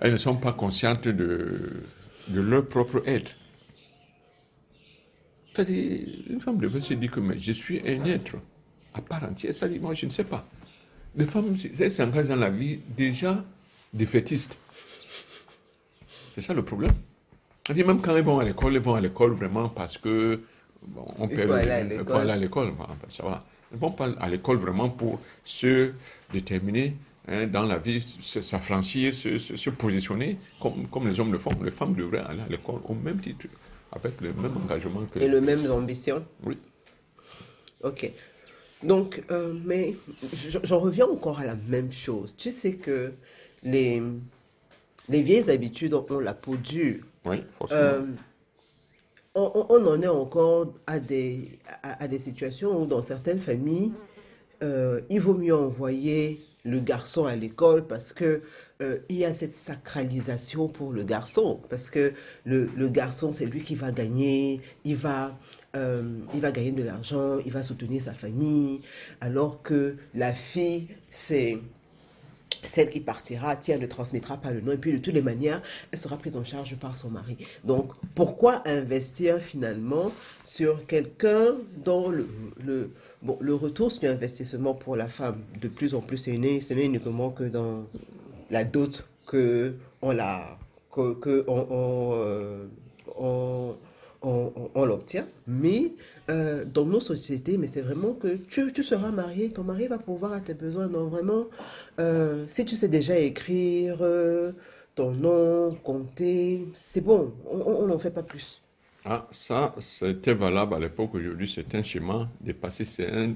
Elles 0.00 0.12
ne 0.12 0.16
sont 0.18 0.36
pas 0.36 0.52
conscientes 0.52 1.08
de, 1.08 1.82
de 2.28 2.40
leur 2.40 2.66
propre 2.66 3.02
être. 3.06 3.32
C'est-à-dire, 5.54 6.06
une 6.30 6.40
femme 6.40 6.58
devait 6.58 6.80
se 6.80 6.94
dire 6.94 7.10
que 7.10 7.20
mais 7.20 7.40
je 7.40 7.52
suis 7.52 7.80
un 7.80 8.04
être 8.04 8.36
à 8.94 9.00
part 9.02 9.24
entière. 9.24 9.54
Ça 9.54 9.68
dit, 9.68 9.78
moi, 9.78 9.94
je 9.94 10.06
ne 10.06 10.10
sais 10.10 10.24
pas. 10.24 10.46
Les 11.16 11.24
femmes, 11.26 11.56
elles 11.78 11.92
s'engagent 11.92 12.28
dans 12.28 12.36
la 12.36 12.50
vie 12.50 12.80
déjà 12.96 13.44
défaitistes. 13.92 14.56
C'est 16.34 16.42
ça 16.42 16.54
le 16.54 16.64
problème. 16.64 16.92
Même 17.74 18.00
quand 18.00 18.16
elles 18.16 18.22
vont 18.24 18.38
à 18.38 18.44
l'école, 18.44 18.76
elles 18.76 18.82
vont 18.82 18.94
à 18.94 19.00
l'école 19.00 19.32
vraiment 19.32 19.68
parce 19.68 19.98
que 19.98 20.40
bon, 20.86 21.04
on 21.18 21.26
le- 21.26 21.52
aller 22.20 22.30
à 22.30 22.36
l'école. 22.36 22.72
ça 23.08 23.22
va. 23.24 23.44
Elles 23.70 23.76
ne 23.76 23.80
vont 23.80 23.90
pas 23.90 24.10
à 24.20 24.28
l'école 24.28 24.56
vraiment 24.56 24.88
pour 24.88 25.20
se 25.44 25.90
déterminer 26.32 26.94
hein, 27.28 27.46
dans 27.46 27.64
la 27.64 27.78
vie, 27.78 28.00
s'affranchir, 28.20 29.14
se, 29.14 29.38
se- 29.38 29.56
se 29.56 29.70
positionner 29.70 30.38
comme, 30.60 30.86
comme 30.88 31.08
les 31.08 31.18
hommes 31.20 31.32
le 31.32 31.38
font. 31.38 31.50
Les 31.62 31.70
femmes 31.70 31.94
devraient 31.94 32.18
aller 32.26 32.42
à 32.42 32.48
l'école 32.48 32.80
au 32.84 32.94
même 32.94 33.20
titre, 33.20 33.46
avec 33.92 34.20
le 34.20 34.32
même 34.32 34.56
engagement 34.56 35.02
que. 35.12 35.18
Et 35.20 35.28
le 35.28 35.40
même 35.40 35.70
ambition. 35.70 36.24
Oui. 36.44 36.56
Ok. 37.82 38.10
Donc, 38.82 39.22
euh, 39.30 39.54
mais 39.64 39.94
j'en 40.62 40.78
reviens 40.78 41.06
encore 41.06 41.40
à 41.40 41.44
la 41.46 41.56
même 41.68 41.90
chose. 41.92 42.34
Tu 42.36 42.50
sais 42.50 42.74
que 42.74 43.12
les, 43.62 44.00
les 45.08 45.22
vieilles 45.22 45.50
habitudes 45.50 45.94
ont 45.94 46.20
la 46.20 46.34
peau 46.34 46.56
dure. 46.56 47.02
Oui, 47.24 47.42
forcément. 47.58 47.80
Euh, 47.80 48.06
on, 49.34 49.50
on- 49.54 49.66
on 49.70 49.86
en 49.86 50.02
est 50.02 50.06
encore 50.08 50.72
à 50.86 50.98
des, 51.00 51.58
à, 51.82 52.02
à 52.04 52.08
des 52.08 52.18
situations 52.18 52.80
où 52.82 52.86
dans 52.86 53.02
certaines 53.02 53.38
familles, 53.40 53.92
euh, 54.62 55.00
il 55.10 55.20
vaut 55.20 55.34
mieux 55.34 55.54
envoyer 55.54 56.40
le 56.64 56.80
garçon 56.80 57.26
à 57.26 57.36
l'école 57.36 57.86
parce 57.86 58.12
que 58.12 58.42
euh, 58.80 58.98
il 59.08 59.16
y 59.16 59.24
a 59.24 59.34
cette 59.34 59.54
sacralisation 59.54 60.68
pour 60.68 60.92
le 60.92 61.04
garçon. 61.04 61.60
Parce 61.68 61.90
que 61.90 62.12
le, 62.44 62.66
le 62.76 62.88
garçon 62.88 63.32
c'est 63.32 63.46
lui 63.46 63.62
qui 63.62 63.74
va 63.74 63.92
gagner, 63.92 64.60
il 64.84 64.96
va 64.96 65.38
euh, 65.76 66.20
il 66.34 66.40
va 66.40 66.52
gagner 66.52 66.72
de 66.72 66.82
l'argent, 66.82 67.38
il 67.44 67.52
va 67.52 67.62
soutenir 67.62 68.02
sa 68.02 68.14
famille, 68.14 68.80
alors 69.20 69.62
que 69.62 69.96
la 70.14 70.32
fille 70.34 70.88
c'est 71.10 71.58
celle 72.64 72.90
qui 72.90 73.00
partira, 73.00 73.56
tiens, 73.56 73.78
ne 73.78 73.86
transmettra 73.86 74.36
pas 74.36 74.50
le 74.50 74.60
nom, 74.60 74.72
et 74.72 74.76
puis 74.76 74.92
de 74.92 74.98
toutes 74.98 75.14
les 75.14 75.22
manières, 75.22 75.62
elle 75.92 75.98
sera 75.98 76.16
prise 76.16 76.36
en 76.36 76.44
charge 76.44 76.76
par 76.76 76.96
son 76.96 77.10
mari. 77.10 77.36
Donc, 77.64 77.92
pourquoi 78.14 78.62
investir 78.68 79.38
finalement 79.38 80.10
sur 80.44 80.86
quelqu'un 80.86 81.54
dont 81.84 82.08
le, 82.08 82.28
le, 82.64 82.90
bon, 83.22 83.38
le 83.40 83.54
retour 83.54 83.92
sur 83.92 84.10
investissement 84.10 84.74
pour 84.74 84.96
la 84.96 85.08
femme, 85.08 85.40
de 85.60 85.68
plus 85.68 85.94
en 85.94 86.00
plus, 86.00 86.18
ce 86.18 86.30
n'est 86.30 86.84
uniquement 86.84 87.30
que 87.30 87.44
dans 87.44 87.84
la 88.50 88.64
dot 88.64 89.04
que 89.26 89.74
on 90.02 90.12
la 90.12 90.58
que, 90.90 91.14
que 91.14 91.44
on, 91.46 91.66
on, 91.70 92.10
euh, 92.14 93.72
on, 94.22 94.84
l'obtient, 94.84 95.26
mais 95.46 95.92
euh, 96.28 96.64
dans 96.64 96.84
nos 96.84 97.00
sociétés, 97.00 97.56
mais 97.56 97.68
c'est 97.68 97.80
vraiment 97.80 98.14
que 98.14 98.36
tu, 98.36 98.72
tu, 98.72 98.82
seras 98.82 99.10
marié, 99.10 99.50
ton 99.50 99.62
mari 99.62 99.86
va 99.86 99.98
pouvoir 99.98 100.32
à 100.32 100.40
tes 100.40 100.54
besoins. 100.54 100.88
Donc 100.88 101.10
vraiment, 101.10 101.46
euh, 102.00 102.44
si 102.48 102.64
tu 102.64 102.76
sais 102.76 102.88
déjà 102.88 103.16
écrire 103.16 103.98
euh, 104.00 104.52
ton 104.94 105.12
nom, 105.12 105.74
compter, 105.82 106.66
c'est 106.72 107.00
bon, 107.00 107.32
on 107.50 107.86
n'en 107.86 107.98
fait 107.98 108.10
pas 108.10 108.22
plus. 108.22 108.60
Ah, 109.04 109.26
ça, 109.30 109.74
c'était 109.78 110.34
valable 110.34 110.74
à 110.74 110.78
l'époque. 110.78 111.14
Aujourd'hui, 111.14 111.48
c'est 111.48 111.74
un 111.74 111.82
schéma 111.82 112.28
dépassé, 112.40 112.84
c'est 112.84 113.10
un, 113.10 113.34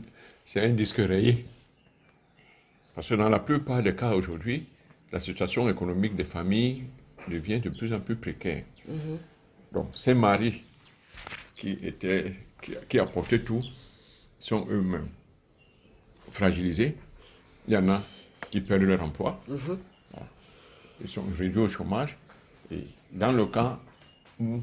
un 0.56 0.68
disque 0.70 0.98
rayé. 0.98 1.46
Parce 2.94 3.08
que 3.08 3.14
dans 3.14 3.28
la 3.28 3.38
plupart 3.38 3.82
des 3.82 3.94
cas 3.94 4.14
aujourd'hui, 4.14 4.66
la 5.12 5.20
situation 5.20 5.68
économique 5.68 6.16
des 6.16 6.24
familles 6.24 6.84
devient 7.28 7.60
de 7.60 7.70
plus 7.70 7.92
en 7.92 8.00
plus 8.00 8.16
précaire. 8.16 8.64
Mhm. 8.88 9.18
Donc, 9.72 9.88
ces 9.94 10.14
maris 10.14 10.62
qui, 11.62 11.78
étaient, 11.86 12.32
qui, 12.88 12.98
apportaient 12.98 13.38
tout 13.38 13.60
sont 14.40 14.66
eux-mêmes 14.68 15.08
fragilisés. 16.32 16.96
Il 17.68 17.74
y 17.74 17.76
en 17.76 17.88
a 17.88 18.02
qui 18.50 18.60
perdent 18.60 18.82
leur 18.82 19.00
emploi. 19.00 19.40
Mhm. 19.46 19.78
Ils 21.02 21.08
sont 21.08 21.24
réduits 21.38 21.60
au 21.60 21.68
chômage. 21.68 22.18
Et 22.72 22.84
dans 23.12 23.30
le 23.30 23.46
cas 23.46 23.78
où 24.40 24.60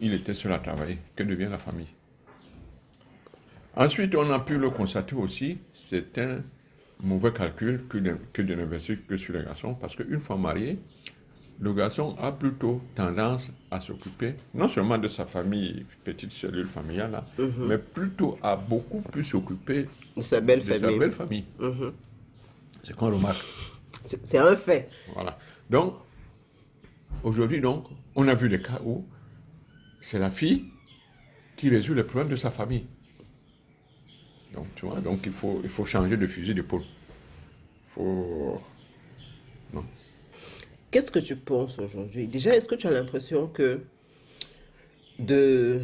il 0.00 0.14
était 0.14 0.34
seul 0.34 0.54
à 0.54 0.58
travailler, 0.58 0.96
que 1.14 1.22
devient 1.22 1.48
la 1.50 1.58
famille? 1.58 1.92
Ensuite, 3.74 4.14
on 4.14 4.30
a 4.30 4.38
pu 4.38 4.56
le 4.56 4.70
constater 4.70 5.14
aussi, 5.16 5.58
c'est 5.74 6.16
un 6.16 6.42
mauvais 7.02 7.32
calcul 7.32 7.84
que 7.90 7.98
de, 7.98 8.16
que 8.32 8.40
de 8.40 8.54
n'investir 8.54 8.96
que 9.06 9.18
sur 9.18 9.34
les 9.34 9.44
garçons, 9.44 9.74
parce 9.74 9.94
qu'une 9.96 10.20
fois 10.20 10.38
marié, 10.38 10.78
le 11.58 11.72
garçon 11.72 12.16
a 12.18 12.32
plutôt 12.32 12.82
tendance 12.94 13.50
à 13.70 13.80
s'occuper 13.80 14.34
non 14.54 14.68
seulement 14.68 14.98
de 14.98 15.08
sa 15.08 15.24
famille, 15.24 15.86
petite 16.04 16.32
cellule 16.32 16.66
familiale, 16.66 17.22
mhm. 17.38 17.66
mais 17.66 17.78
plutôt 17.78 18.38
à 18.42 18.56
beaucoup 18.56 19.00
plus 19.00 19.24
s'occuper 19.24 19.88
de 20.16 20.20
sa 20.20 20.40
belle 20.40 20.60
famille. 20.60 21.44
Mhm. 21.58 21.92
C'est 22.82 22.94
qu'on 22.94 23.06
remarque. 23.06 23.44
C'est 24.02 24.38
un 24.38 24.54
fait. 24.54 24.88
Voilà. 25.14 25.38
Donc, 25.70 25.94
aujourd'hui, 27.22 27.60
donc, 27.60 27.86
on 28.14 28.28
a 28.28 28.34
vu 28.34 28.48
des 28.48 28.60
cas 28.60 28.80
où 28.84 29.04
c'est 30.00 30.18
la 30.18 30.30
fille 30.30 30.66
qui 31.56 31.70
résout 31.70 31.94
les 31.94 32.04
problèmes 32.04 32.28
de 32.28 32.36
sa 32.36 32.50
famille. 32.50 32.86
Donc, 34.52 34.66
tu 34.76 34.86
vois, 34.86 35.00
donc 35.00 35.20
il 35.24 35.32
faut, 35.32 35.60
il 35.64 35.68
faut 35.68 35.84
changer 35.84 36.16
de 36.16 36.26
fusil 36.26 36.54
d'épaule. 36.54 36.82
Il 36.82 37.94
faut 37.94 38.60
Qu'est-ce 40.96 41.10
que 41.10 41.18
tu 41.18 41.36
penses 41.36 41.78
aujourd'hui? 41.78 42.26
Déjà, 42.26 42.56
est-ce 42.56 42.66
que 42.66 42.74
tu 42.74 42.86
as 42.86 42.90
l'impression 42.90 43.48
que 43.48 43.82
de, 45.18 45.82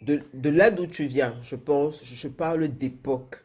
de, 0.00 0.50
là 0.50 0.72
d'où 0.72 0.88
tu 0.88 1.04
viens, 1.04 1.36
je 1.44 1.54
pense, 1.54 2.04
je 2.04 2.26
parle 2.26 2.66
d'époque, 2.66 3.44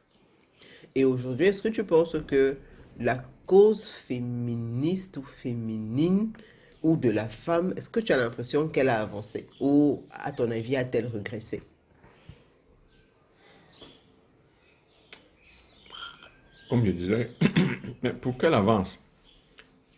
et 0.95 1.05
aujourd'hui, 1.05 1.45
est-ce 1.45 1.61
que 1.61 1.67
tu 1.67 1.83
penses 1.83 2.15
que 2.25 2.57
la 2.99 3.23
cause 3.45 3.85
féministe 3.85 5.17
ou 5.17 5.21
féminine 5.21 6.31
ou 6.81 6.97
de 6.97 7.11
la 7.11 7.29
femme, 7.29 7.75
est-ce 7.77 7.91
que 7.91 7.99
tu 7.99 8.11
as 8.11 8.17
l'impression 8.17 8.67
qu'elle 8.67 8.89
a 8.89 8.99
avancé? 8.99 9.45
Ou 9.61 10.01
à 10.09 10.31
ton 10.31 10.49
avis 10.49 10.75
a-t-elle 10.75 11.05
régressé? 11.05 11.61
Comme 16.67 16.83
je 16.83 16.91
disais, 16.93 17.29
pour 18.21 18.39
qu'elle 18.39 18.55
avance, 18.55 18.99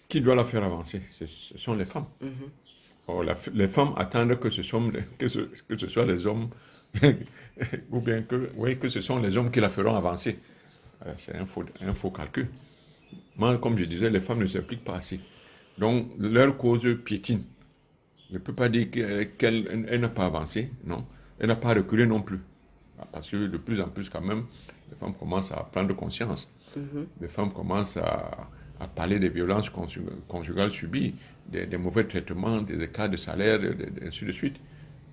qui 0.10 0.22
doit 0.22 0.36
la 0.36 0.44
faire 0.44 0.64
avancer 0.64 1.02
Ce 1.12 1.26
sont 1.28 1.76
les 1.76 1.86
femmes. 1.86 2.08
Mm-hmm. 2.22 3.52
les 3.54 3.68
femmes 3.68 3.94
attendent 3.96 4.38
que 4.40 4.50
ce, 4.50 4.64
soit, 4.64 4.82
que 5.18 5.28
ce, 5.28 5.40
que 5.40 5.78
ce 5.78 5.88
soit 5.88 6.06
les 6.06 6.26
hommes, 6.26 6.50
ou 7.92 8.02
bien 8.02 8.24
que, 8.24 8.50
oui, 8.56 8.78
que 8.78 8.90
ce 8.90 9.02
sont 9.02 9.20
les 9.20 9.38
hommes 9.38 9.52
qui 9.52 9.62
la 9.62 9.70
feront 9.70 9.96
avancer. 9.96 10.38
Euh, 11.06 11.14
c'est 11.18 11.36
un 11.36 11.46
faux, 11.46 11.64
un 11.82 11.94
faux 11.94 12.10
calcul. 12.10 12.48
Moi, 13.38 13.58
comme 13.60 13.78
je 13.78 13.86
disais, 13.86 14.10
les 14.10 14.20
femmes 14.20 14.40
ne 14.40 14.48
s'impliquent 14.48 14.84
pas 14.84 14.96
assez. 14.96 15.20
Donc, 15.78 16.08
leur 16.20 16.58
cause 16.58 16.86
piétine. 17.06 17.44
Je 18.30 18.34
ne 18.34 18.40
peux 18.40 18.54
pas 18.54 18.68
dire 18.68 18.90
qu'elle 19.38 20.00
n'a 20.00 20.10
pas 20.10 20.26
avancé, 20.26 20.72
non. 20.84 21.06
Elle 21.40 21.48
n'a 21.48 21.56
pas 21.56 21.74
reculé 21.74 22.06
non 22.06 22.22
plus. 22.22 22.40
Parce 23.12 23.30
que 23.30 23.48
de 23.48 23.58
plus 23.58 23.80
en 23.80 23.88
plus, 23.88 24.10
quand 24.10 24.22
même, 24.22 24.46
les 24.92 24.98
femmes 24.98 25.14
commencent 25.16 25.52
à 25.52 25.68
prendre 25.72 25.96
conscience. 25.96 26.50
Mm-hmm. 26.78 27.06
Les 27.22 27.28
femmes 27.28 27.54
commencent 27.54 27.98
à, 27.98 28.50
à 28.80 28.88
parler 28.88 29.20
des 29.20 29.30
violences 29.30 29.70
conjugales 30.28 30.72
subies, 30.72 31.16
des, 31.48 31.78
mauvais 31.78 32.06
traitements, 32.06 32.62
des 32.62 32.84
écarts 32.84 33.10
de 33.10 33.18
salaire, 33.18 33.64
et 33.64 34.08
ainsi 34.08 34.26
de 34.26 34.32
suite. 34.32 34.58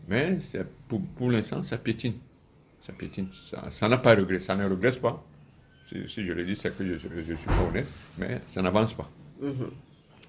Mais 0.09 0.39
pour, 0.89 1.03
pour 1.17 1.31
l'instant, 1.31 1.63
ça 1.63 1.79
piétine. 1.79 2.15
Ça 2.83 2.93
piétine. 2.93 3.29
Ça 3.71 3.89
n'a 3.89 3.99
pas 3.99 4.15
regret, 4.15 4.41
ça 4.41 4.55
ne 4.55 4.69
regrette 4.69 5.01
pas. 5.01 5.25
Si, 5.85 6.25
je 6.25 6.33
le 6.33 6.45
dis, 6.45 6.57
c'est 6.57 6.77
que 6.77 6.99
je 6.99 7.09
ne 7.09 7.37
suis 7.37 7.47
pas 7.47 7.63
honnête, 7.69 7.89
mais 8.19 8.41
ça 8.47 8.63
n'avance 8.63 8.93
pas. 8.93 9.09
Mm-hmm. 9.43 9.71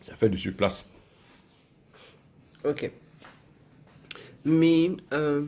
Ça 0.01 0.15
fait 0.15 0.29
du 0.29 0.37
surplace. 0.37 0.85
Ok. 2.63 2.91
Mais 4.45 4.91
euh, 5.13 5.45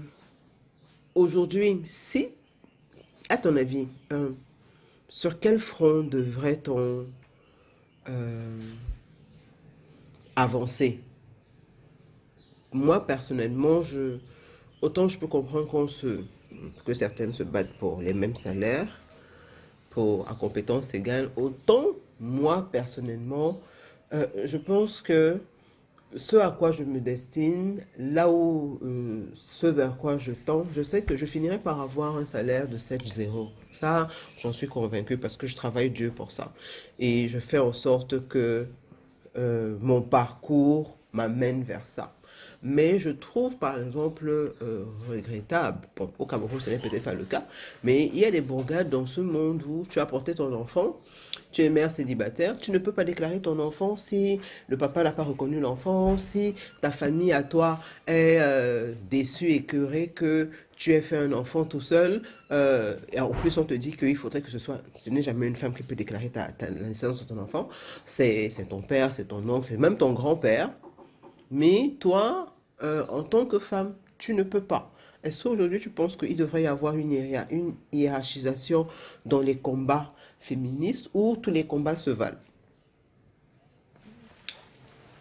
aujourd'hui, 1.16 1.82
si, 1.86 2.30
à 3.30 3.38
ton 3.38 3.56
avis, 3.56 3.88
euh, 4.12 4.32
sur 5.08 5.40
quel 5.40 5.60
front 5.60 6.04
devrait-on 6.04 7.06
euh. 8.10 8.60
Moi, 12.72 13.06
personnellement, 13.06 13.82
autant 14.82 15.08
je 15.08 15.18
peux 15.18 15.28
comprendre 15.28 15.68
qu'on 15.68 15.88
se, 15.88 16.22
que 16.86 16.94
certaines 16.94 17.34
se 17.34 17.44
battent 17.44 17.74
pour 17.80 18.00
les 18.00 18.14
mêmes 18.14 18.36
salaires, 18.36 18.88
pour 19.90 20.30
à 20.30 20.36
compétences 20.36 20.94
égales, 20.94 21.30
autant 21.36 21.88
moi, 22.20 22.70
personnellement, 22.72 23.60
euh, 24.14 24.28
je 24.46 24.58
pense 24.58 25.02
que 25.02 25.40
ce 26.16 26.36
à 26.38 26.52
quoi 26.52 26.72
je 26.72 26.84
me 26.84 27.00
destine, 27.00 27.82
là 27.98 28.30
où 28.30 28.80
euh, 28.84 29.26
ce 29.34 29.68
vers 29.68 29.98
quoi 29.98 30.18
je 30.18 30.32
tends, 30.32 30.66
je 30.74 30.82
sais 30.82 31.04
que 31.04 31.16
je 31.18 31.26
finirai 31.26 31.60
par 31.60 31.82
avoir 31.82 32.18
un 32.18 32.26
salaire 32.26 32.68
de 32.68 32.78
7-0. 32.78 33.50
Ça, 33.72 34.08
j'en 34.42 34.52
suis 34.52 34.68
convaincu 34.68 35.18
parce 35.18 35.38
que 35.38 35.48
je 35.48 35.56
travaille 35.56 35.92
Dieu 35.92 36.12
pour 36.12 36.32
ça. 36.32 36.52
Et 36.98 37.30
je 37.30 37.40
fais 37.40 37.60
en 37.60 37.74
sorte 37.74 38.28
que 38.28 38.68
euh, 39.38 39.78
mon 39.82 40.02
parcours 40.02 40.98
m'amène 41.12 41.64
vers 41.64 41.86
ça. 41.86 42.14
Mais 42.62 43.00
je 43.00 43.10
trouve, 43.10 43.58
par 43.58 43.80
exemple, 43.80 44.28
euh, 44.28 44.84
regrettable, 45.10 45.88
bon, 45.96 46.12
au 46.20 46.26
Cameroun, 46.26 46.60
ce 46.60 46.70
n'est 46.70 46.78
peut-être 46.78 47.04
pas 47.04 47.14
le 47.14 47.24
cas, 47.24 47.44
mais 47.84 48.08
il 48.08 48.18
y 48.18 48.26
a 48.26 48.32
des 48.32 48.42
bourgades 48.42 48.90
dans 48.90 49.06
ce 49.06 49.22
monde 49.22 49.64
où 49.66 49.86
tu 49.90 50.00
as 50.00 50.06
porté 50.06 50.36
ton 50.36 50.54
enfant, 50.54 50.98
tu 51.52 51.64
es 51.64 51.70
mère 51.70 51.90
célibataire, 51.90 52.58
tu 52.60 52.72
ne 52.72 52.78
peux 52.78 52.92
pas 52.92 53.04
déclarer 53.04 53.40
ton 53.40 53.60
enfant 53.60 53.96
si 53.96 54.40
le 54.68 54.78
papa 54.78 55.04
n'a 55.04 55.12
pas 55.12 55.24
reconnu 55.24 55.60
l'enfant, 55.60 56.18
si 56.18 56.54
ta 56.82 56.92
famille 56.92 57.32
à 57.32 57.44
toi 57.44 57.80
est 58.08 58.38
euh, 58.40 58.94
déçue, 59.10 59.52
écœurée 59.52 60.08
que 60.08 60.50
tu 60.76 60.94
aies 60.94 61.02
fait 61.02 61.18
un 61.18 61.34
enfant 61.34 61.64
tout 61.66 61.82
seul. 61.82 62.22
Euh, 62.52 62.96
et 63.12 63.20
en 63.20 63.32
plus, 63.32 63.58
on 63.58 63.64
te 63.64 63.74
dit 63.74 63.96
qu'il 63.96 64.16
faudrait 64.16 64.42
que 64.42 64.52
ce 64.52 64.60
soit, 64.60 64.82
ce 64.96 65.10
n'est 65.10 65.22
jamais 65.22 65.48
une 65.48 65.56
femme 65.56 65.74
qui 65.74 65.84
peut 65.84 65.96
déclarer 65.96 66.32
la 66.36 66.70
naissance 66.70 67.22
de 67.22 67.28
ton 67.28 67.40
enfant, 67.40 67.70
c'est 68.06 68.50
ton 68.70 68.82
père, 68.82 69.12
c'est 69.12 69.26
ton 69.26 69.48
oncle, 69.50 69.68
c'est 69.68 69.78
même 69.78 69.98
ton 69.98 70.14
grand-père. 70.14 70.72
Mais 71.52 71.96
toi, 72.00 72.56
euh, 72.84 73.06
en 73.08 73.24
tant 73.24 73.46
que 73.46 73.60
femme, 73.60 73.96
tu 74.18 74.34
ne 74.34 74.44
peux 74.44 74.62
pas. 74.64 74.92
Est-ce 75.24 75.44
qu'aujourd'hui 75.44 75.80
tu 75.80 75.90
penses 75.90 76.16
qu'il 76.16 76.38
devrait 76.38 76.64
y 76.64 76.68
avoir 76.68 76.96
une, 76.96 77.12
une 77.50 77.76
hiérarchisation 77.92 78.88
dans 79.26 79.42
les 79.42 79.58
combats 79.58 80.14
féministes 80.40 81.10
ou 81.14 81.36
tous 81.36 81.52
les 81.52 81.66
combats 81.66 81.98
se 81.98 82.10
valent? 82.10 82.40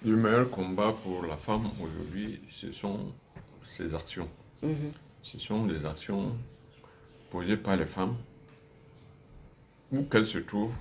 Le 0.05 0.17
meilleur 0.17 0.49
combat 0.51 0.95
pour 1.03 1.27
la 1.27 1.37
femme 1.37 1.69
aujourd'hui, 1.83 2.41
ce 2.49 2.71
sont 2.71 3.13
ses 3.65 3.95
actions. 3.95 4.29
Mhm. 4.63 4.93
Ce 5.23 5.39
sont 5.39 5.67
les 5.67 5.85
actions 5.85 6.37
posées 7.31 7.57
par 7.57 7.77
les 7.77 7.87
femmes, 7.87 8.17
où 9.91 10.03
qu'elles 10.05 10.27
se 10.27 10.39
trouvent, 10.39 10.75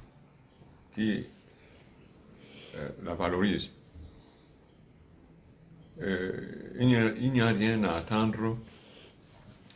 qui 0.93 1.25
euh, 2.75 2.89
la 3.03 3.15
valorisent. 3.15 3.71
Euh, 6.01 6.31
il 6.79 6.87
n'y 6.87 7.41
a, 7.41 7.47
rien 7.47 7.83
à 7.83 7.93
attendre 7.93 8.57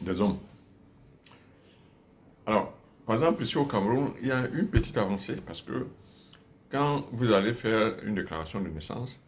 des 0.02 0.22
hommes. 0.22 0.38
Alors, 2.46 2.74
par 3.06 3.16
exemple, 3.16 3.44
ici 3.44 3.58
au 3.58 3.66
Cameroun, 3.66 4.12
il 4.22 4.28
y 4.28 4.32
a 4.32 4.48
une 4.54 4.68
petite 4.68 4.98
avancée 4.98 5.38
parce 5.46 5.62
que 5.62 5.88
quand 6.70 7.08
vous 7.12 7.32
allez 7.32 7.54
faire 7.54 7.96
une 8.04 8.16
déclaration 8.16 8.62
de 8.62 8.70
naissance, 8.70 9.20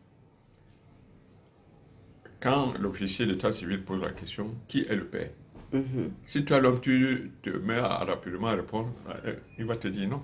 quand 2.42 2.74
l'officier 2.80 3.26
d'état 3.26 3.52
civil 3.54 3.84
pose 3.84 4.02
la 4.02 4.12
question, 4.12 4.54
qui 4.68 4.82
est 4.82 4.96
le 4.96 5.06
père? 5.06 5.30
Mhm. 5.72 6.12
Si 6.26 6.46
toi, 6.46 6.60
l'homme, 6.60 6.80
tu 6.82 7.32
te 7.42 7.50
mets 7.50 7.78
à 7.78 8.04
rapidement 8.04 8.48
à 8.48 8.56
répondre, 8.56 8.94
euh, 9.26 9.36
il 9.58 9.66
va 9.66 9.76
te 9.78 9.88
dire 9.88 10.10
non. 10.10 10.22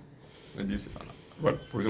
Il 0.58 0.68
dit, 0.68 0.78
c'est- 0.78 0.92
voilà. 0.94 1.12
Il 1.14 1.19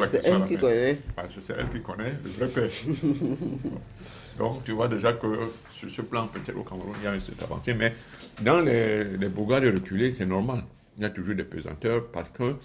C'est 0.08 0.26
elle 0.26 0.43
qui 0.43 0.58
connaît. 0.58 1.00
Ah, 1.18 1.24
c'est 1.30 1.56
elle 1.58 1.70
qui 1.70 1.82
connaît 1.82 2.14
le 2.24 2.30
vrai 2.30 2.47
père. 2.47 2.70
Donc, 4.38 4.64
tu 4.64 4.72
vois 4.72 4.88
déjà 4.88 5.14
que 5.14 5.28
sur 5.72 5.89
ce 5.89 6.02
plan, 6.02 6.28
peut-être 6.28 6.58
au 6.58 6.64
Cameroun, 6.64 6.95
il 7.02 7.04
y 7.04 7.08
a 7.08 7.16
une 7.16 7.22
cette 7.22 7.41
avancée. 7.43 7.74
Mais 7.74 7.93
dans 8.41 8.62
les, 8.62 9.04
les 9.18 9.28
bourgades 9.28 9.66
reculées, 9.66 10.12
c'est 10.12 10.26
normal. 10.26 10.64
Il 10.97 11.04
y 11.04 11.06
a 11.06 11.10
toujours 11.10 11.36
des 11.36 11.43
pesanteurs 11.43 12.08
parce 12.12 12.32
que 12.32 12.56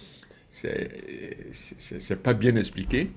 c'est 0.51 2.23
pas 2.23 2.35
bien 2.35 2.55
expliqué. 2.57 3.11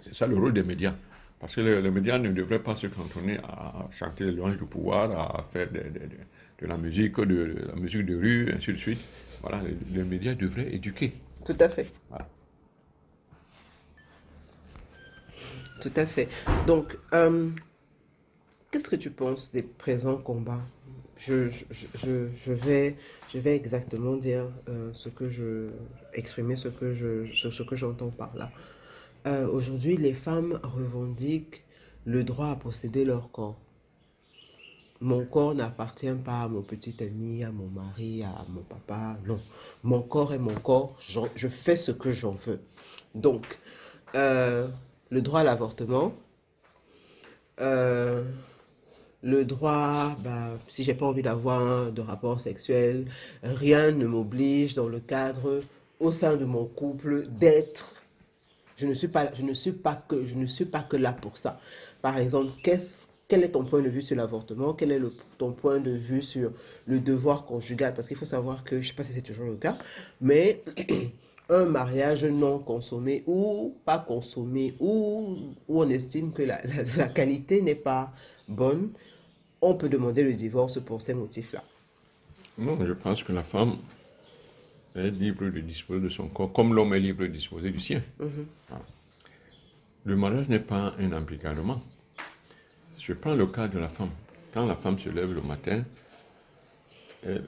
C'est 0.00 0.14
ça 0.14 0.26
le 0.26 0.36
rôle 0.36 0.54
des 0.54 0.62
médias. 0.62 0.94
Parce 1.38 1.54
que 1.54 1.60
les, 1.60 1.82
les 1.82 1.90
médias 1.90 2.18
ne 2.18 2.30
devraient 2.30 2.62
pas 2.62 2.76
se 2.76 2.86
cantonner 2.86 3.38
à 3.38 3.88
chanter 3.90 4.24
les 4.24 4.32
louanges 4.32 4.58
du 4.58 4.64
pouvoir, 4.64 5.10
à 5.10 5.46
faire 5.50 5.68
de, 5.70 6.66
la 6.66 6.76
musique, 6.76 7.18
de, 7.18 7.24
de 7.24 7.66
la 7.68 7.76
musique 7.76 8.06
de 8.06 8.16
rue, 8.16 8.52
ainsi 8.54 8.72
de 8.72 8.76
suite. 8.76 9.00
Voilà, 9.42 9.62
les, 9.62 9.76
les 9.98 10.04
médias 10.04 10.34
devraient 10.34 10.74
éduquer. 10.74 11.12
Tout 11.44 11.56
à 11.58 11.68
fait. 11.68 11.90
Voilà. 12.10 12.26
Tout 15.80 15.92
à 15.96 16.04
fait. 16.06 16.28
Donc, 16.66 16.98
euh, 17.14 17.48
qu'est-ce 18.70 18.88
que 18.90 18.96
tu 18.96 19.10
penses 19.10 19.50
des 19.50 19.62
présents 19.62 20.18
combats? 20.18 20.62
Je, 21.16 21.48
je, 21.48 22.28
je, 22.34 22.52
vais, 22.52 22.96
je 23.32 23.38
vais 23.38 23.56
exactement 23.56 24.16
dire 24.16 24.46
euh, 24.68 24.90
ce 24.94 25.08
que 25.08 25.28
je. 25.30 25.70
exprimer 26.14 26.56
ce 26.56 26.68
que 26.68 26.94
je, 26.94 27.32
ce, 27.34 27.62
que 27.62 27.76
j'entends 27.76 28.10
par 28.10 28.36
là. 28.36 28.50
Euh, 29.26 29.46
Aujourd'hui, 29.48 29.96
les 29.96 30.14
femmes 30.14 30.60
revendiquent 30.62 31.64
le 32.04 32.24
droit 32.24 32.48
à 32.48 32.56
posséder 32.56 33.04
leur 33.04 33.30
corps. 33.30 33.58
Mon 35.02 35.24
corps 35.24 35.54
n'appartient 35.54 36.14
pas 36.24 36.42
à 36.42 36.48
mon 36.48 36.62
petit 36.62 37.02
ami, 37.02 37.42
à 37.42 37.50
mon 37.50 37.68
mari, 37.68 38.22
à 38.22 38.44
mon 38.50 38.60
papa. 38.62 39.18
Non. 39.26 39.40
Mon 39.82 40.02
corps 40.02 40.34
est 40.34 40.38
mon 40.38 40.54
corps. 40.54 40.96
Je 41.36 41.48
fais 41.48 41.76
ce 41.76 41.90
que 41.90 42.12
j'en 42.12 42.32
veux. 42.32 42.60
Donc, 43.14 43.58
le 45.10 45.22
droit 45.22 45.40
à 45.40 45.44
l'avortement, 45.44 46.14
euh, 47.60 48.22
le 49.22 49.44
droit, 49.44 50.16
bah, 50.20 50.52
si 50.68 50.82
j'ai 50.82 50.94
pas 50.94 51.06
envie 51.06 51.22
d'avoir 51.22 51.92
de 51.92 52.00
rapport 52.00 52.40
sexuel, 52.40 53.06
rien 53.42 53.90
ne 53.90 54.06
m'oblige 54.06 54.74
dans 54.74 54.88
le 54.88 55.00
cadre, 55.00 55.60
au 55.98 56.10
sein 56.10 56.36
de 56.36 56.44
mon 56.44 56.64
couple, 56.64 57.26
d'être. 57.28 58.02
Je 58.76 58.86
ne 58.86 58.94
suis 58.94 59.08
pas, 59.08 59.30
je 59.34 59.42
ne 59.42 59.52
suis 59.52 59.72
pas 59.72 60.02
que, 60.08 60.24
je 60.24 60.34
ne 60.34 60.46
suis 60.46 60.64
pas 60.64 60.82
que 60.82 60.96
là 60.96 61.12
pour 61.12 61.36
ça. 61.36 61.60
Par 62.00 62.16
exemple, 62.16 62.52
qu'est-ce, 62.62 63.08
quel 63.28 63.44
est 63.44 63.50
ton 63.50 63.64
point 63.64 63.82
de 63.82 63.90
vue 63.90 64.00
sur 64.00 64.16
l'avortement? 64.16 64.72
Quel 64.72 64.90
est 64.90 65.00
ton 65.36 65.52
point 65.52 65.78
de 65.80 65.90
vue 65.90 66.22
sur 66.22 66.52
le 66.86 66.98
devoir 66.98 67.44
conjugal? 67.44 67.92
Parce 67.92 68.08
qu'il 68.08 68.16
faut 68.16 68.24
savoir 68.24 68.64
que, 68.64 68.76
je 68.76 68.86
ne 68.86 68.88
sais 68.88 68.94
pas 68.94 69.04
si 69.04 69.12
c'est 69.12 69.20
toujours 69.20 69.46
le 69.46 69.56
cas, 69.56 69.76
mais 70.22 70.62
un 71.50 71.64
mariage 71.66 72.24
non 72.24 72.58
consommé 72.60 73.22
ou 73.26 73.76
pas 73.84 73.98
consommé, 73.98 74.74
ou 74.80 75.36
où 75.68 75.82
on 75.82 75.90
estime 75.90 76.32
que 76.32 76.42
la, 76.42 76.60
la- 76.62 76.84
la 76.96 77.08
qualité 77.08 77.60
n'est 77.60 77.74
pas 77.74 78.12
bonne, 78.48 78.92
on 79.60 79.74
peut 79.74 79.88
demander 79.88 80.22
le 80.24 80.32
divorce 80.34 80.80
pour 80.80 81.02
ces 81.02 81.12
motifs-là. 81.14 81.62
Non, 82.56 82.78
je 82.84 82.92
pense 82.92 83.22
que 83.22 83.32
la 83.32 83.42
femme 83.42 83.74
est 84.94 85.10
libre 85.10 85.44
de 85.50 85.60
disposer 85.60 86.00
de 86.00 86.08
son 86.08 86.28
corps, 86.28 86.52
comme 86.52 86.72
l'homme 86.74 86.94
est 86.94 87.00
libre 87.00 87.22
de 87.22 87.28
disposer 87.28 87.70
du 87.70 87.80
sien. 87.80 88.02
Voilà. 88.18 88.84
Le 90.04 90.16
mariage 90.16 90.48
n'est 90.48 90.60
pas 90.60 90.94
un 90.98 91.12
embrigadement. 91.12 91.82
Je 92.98 93.12
prends 93.12 93.34
le 93.34 93.46
cas 93.46 93.68
de 93.68 93.78
la 93.78 93.88
femme. 93.88 94.10
Quand 94.54 94.66
la 94.66 94.74
femme 94.76 94.98
se 94.98 95.08
lève 95.10 95.32
le 95.32 95.42
matin, 95.42 95.84
elle- 97.22 97.46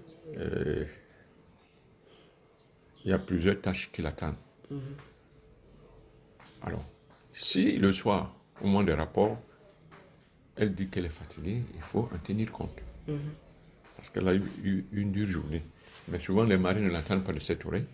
il 3.05 3.11
y 3.11 3.15
a 3.15 3.19
plusieurs 3.19 3.61
tâches 3.61 3.91
qui 3.93 4.03
l'attendent. 4.03 4.37
Alors, 6.63 6.85
si 7.33 7.77
le 7.79 7.93
soir, 7.93 8.35
au 8.61 8.67
moment 8.67 8.83
des 8.85 8.95
rapports, 8.95 9.39
elle 10.57 10.75
dit 10.75 10.89
qu'elle 10.89 11.07
est 11.07 11.09
fatiguée, 11.23 11.63
il 11.75 11.81
faut 11.81 12.09
en 12.13 12.19
tenir 12.19 12.51
compte 12.53 12.75
parce 13.97 14.11
qu'elle 14.11 14.29
a 14.29 14.35
eu, 14.35 14.85
une 14.93 15.11
dure 15.13 15.29
journée. 15.29 15.63
Mais 16.09 16.19
souvent, 16.19 16.45
les 16.45 16.57
maris 16.57 16.81
ne 16.83 16.91
l'attendent 16.91 17.25
pas 17.25 17.33
de 17.33 17.41
cette 17.41 17.65
oreille. 17.67 17.85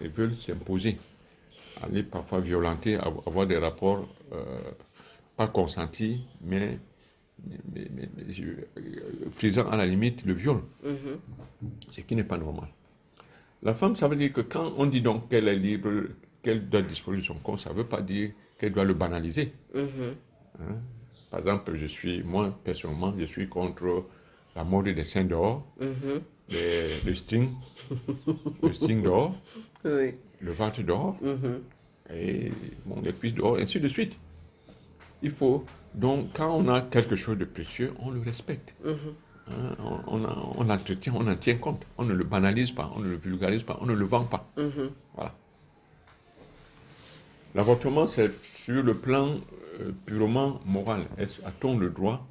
Ils 0.00 0.08
veulent 0.08 0.34
s'imposer, 0.34 0.98
aller 1.82 2.02
parfois 2.02 2.40
violenter, 2.40 2.96
av- 2.96 3.20
avoir 3.26 3.46
des 3.46 3.58
rapports 3.58 4.08
euh, 4.32 4.44
pas 5.36 5.48
consentis, 5.48 6.24
mais, 6.42 6.78
mais, 7.72 7.88
mais- 7.94 8.08
mais 8.16 8.32
je- 8.32 8.44
euh, 8.44 9.30
faisant 9.34 9.68
à 9.68 9.76
la 9.76 9.86
limite 9.86 10.24
le 10.24 10.32
viol, 10.34 10.60
ce 11.90 12.00
qui 12.00 12.14
n'est 12.16 12.24
pas 12.24 12.38
normal. 12.38 12.68
La 13.62 13.74
femme, 13.74 13.94
ça 13.94 14.08
veut 14.08 14.16
dire 14.16 14.32
que 14.32 14.40
quand 14.40 14.72
on 14.76 14.86
dit 14.86 15.00
donc 15.00 15.28
qu'elle 15.28 15.46
est 15.48 15.56
libre, 15.56 15.90
qu'elle 16.42 16.68
doit 16.68 16.82
disposer 16.82 17.18
de 17.20 17.24
son 17.24 17.34
corps, 17.34 17.58
ça 17.60 17.70
ne 17.70 17.74
veut 17.76 17.84
pas 17.86 18.00
dire 18.00 18.30
qu'elle 18.58 18.72
doit 18.72 18.84
le 18.84 18.94
banaliser. 18.94 19.52
Hein? 19.74 20.76
Par 21.30 21.40
exemple, 21.40 21.76
je 21.76 21.86
suis, 21.86 22.22
moi, 22.22 22.58
personnellement, 22.64 23.14
je 23.18 23.24
suis 23.24 23.48
contre 23.48 24.04
la 24.56 24.64
mode 24.64 24.88
des 24.88 25.04
seins 25.04 25.24
dehors, 25.24 25.64
les- 26.48 27.00
le 27.06 27.14
sting, 27.14 27.50
le 28.62 28.72
sting 28.72 29.02
dehors, 29.02 29.34
Oui. 29.84 30.12
le 30.40 30.52
ventre 30.52 30.82
dehors, 30.82 31.16
et 32.12 32.50
bon, 32.84 33.00
les 33.02 33.12
cuisses 33.12 33.34
dehors, 33.34 33.56
ainsi 33.58 33.80
de 33.80 33.88
suite. 33.88 34.14
Il 35.22 35.30
faut, 35.30 35.64
donc, 35.94 36.30
quand 36.34 36.52
on 36.54 36.68
a 36.68 36.80
quelque 36.82 37.14
chose 37.16 37.38
de 37.38 37.44
précieux, 37.44 37.92
on 38.00 38.10
le 38.10 38.20
respecte. 38.20 38.74
Hein, 39.50 39.74
on, 39.80 39.98
on, 40.06 40.24
en- 40.24 40.54
on 40.56 40.64
l'entretient, 40.64 41.14
on 41.16 41.26
en 41.26 41.36
tient 41.36 41.56
compte. 41.56 41.82
On 41.98 42.04
ne 42.04 42.12
le 42.14 42.24
banalise 42.24 42.70
pas, 42.70 42.90
on 42.94 43.00
ne 43.00 43.08
le 43.08 43.16
vulgarise 43.16 43.62
pas, 43.62 43.78
on 43.80 43.86
ne 43.86 43.94
le 43.94 44.04
vend 44.04 44.24
pas. 44.24 44.46
Voilà. 45.14 45.34
L'avortement, 47.54 48.06
c'est 48.06 48.32
sur 48.54 48.82
le 48.82 48.94
plan 48.94 49.36
euh, 49.80 49.92
purement 50.06 50.60
moral. 50.64 51.02
A-t-on 51.18 51.76
le 51.78 51.90
droit? 51.90 52.26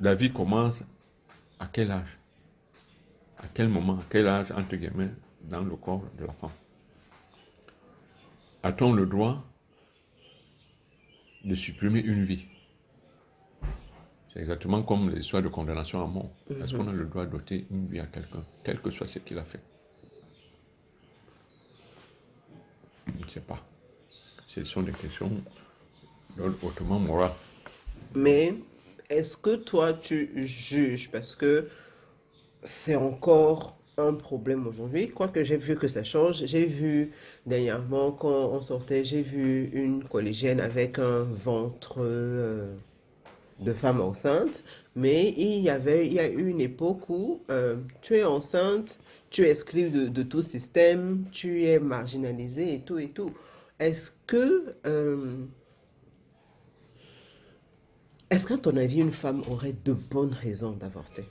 La 0.00 0.14
vie 0.14 0.32
commence 0.32 0.82
à 1.60 1.66
quel 1.72 1.90
âge? 1.92 2.18
À 3.38 3.44
quel 3.54 3.68
moment? 3.68 3.94
À 3.94 4.02
quel 4.10 4.26
âge, 4.26 4.50
entre 4.52 4.74
guillemets, 4.76 5.10
dans 5.42 5.60
le 5.60 5.76
corps 5.76 6.02
de 6.18 6.24
la 6.24 6.32
femme? 6.32 6.50
A-t-on 8.64 8.92
le 8.92 9.06
droit 9.06 9.44
de 11.44 11.54
supprimer 11.54 12.00
une 12.00 12.24
vie? 12.24 12.46
C'est 14.32 14.40
exactement 14.40 14.82
comme 14.82 15.10
les 15.10 15.20
histoires 15.20 15.42
de 15.42 15.48
condamnation 15.48 16.02
à 16.02 16.06
mort. 16.06 16.30
Est-ce 16.48 16.74
qu'on 16.74 16.88
a 16.88 16.92
le 16.92 17.04
droit 17.04 17.26
d'ôter 17.26 17.66
une 17.70 17.86
vie 17.86 18.00
à 18.00 18.06
quelqu'un, 18.06 18.42
quel 18.64 18.80
que 18.80 18.90
soit 18.90 19.06
ce 19.06 19.18
qu'il 19.18 19.38
a 19.38 19.44
fait? 19.44 19.60
Je 23.06 23.24
ne 23.24 23.28
sais 23.28 23.40
pas. 23.40 23.58
Ce 24.46 24.64
sont 24.64 24.82
des 24.82 24.92
questions 24.92 25.30
d'ordre 26.36 26.56
hautement 26.64 26.98
moral. 26.98 27.32
Mais 28.14 28.54
est-ce 29.10 29.36
que 29.36 29.56
toi, 29.56 29.92
tu 29.92 30.30
juges? 30.46 31.10
Parce 31.10 31.34
que 31.34 31.68
c'est 32.62 32.96
encore 32.96 33.76
un 33.98 34.14
problème 34.14 34.66
aujourd'hui, 34.66 35.10
quoique 35.10 35.44
j'ai 35.44 35.58
vu 35.58 35.76
que 35.76 35.88
ça 35.88 36.04
change. 36.04 36.46
J'ai 36.46 36.64
vu 36.64 37.12
dernièrement, 37.44 38.12
quand 38.12 38.48
on 38.50 38.62
sortait, 38.62 39.04
j'ai 39.04 39.20
vu 39.20 39.68
une 39.74 40.04
collégienne 40.04 40.60
avec 40.60 40.98
un 40.98 41.24
ventre 41.24 41.96
euh, 41.98 42.74
de 43.62 43.72
femme 43.72 44.00
enceinte, 44.00 44.64
mais 44.96 45.30
il 45.36 45.58
y 45.60 45.70
avait, 45.70 46.06
il 46.06 46.12
y 46.12 46.18
a 46.20 46.28
eu 46.28 46.48
une 46.48 46.60
époque 46.60 47.08
où 47.08 47.42
euh, 47.50 47.76
tu 48.02 48.16
es 48.16 48.24
enceinte, 48.24 48.98
tu 49.30 49.44
es 49.46 49.50
exclu 49.50 49.90
de, 49.90 50.08
de 50.08 50.22
tout 50.22 50.42
système, 50.42 51.24
tu 51.32 51.64
es 51.64 51.78
marginalisé 51.78 52.74
et 52.74 52.80
tout 52.80 52.98
et 52.98 53.10
tout. 53.10 53.32
Est-ce 53.78 54.12
que, 54.26 54.74
euh, 54.86 55.44
est-ce 58.30 58.46
qu'à 58.46 58.58
ton 58.58 58.76
avis, 58.76 59.00
une 59.00 59.12
femme 59.12 59.42
aurait 59.48 59.74
de 59.84 59.92
bonnes 59.92 60.32
raisons 60.34 60.72
d'avorter? 60.72 61.24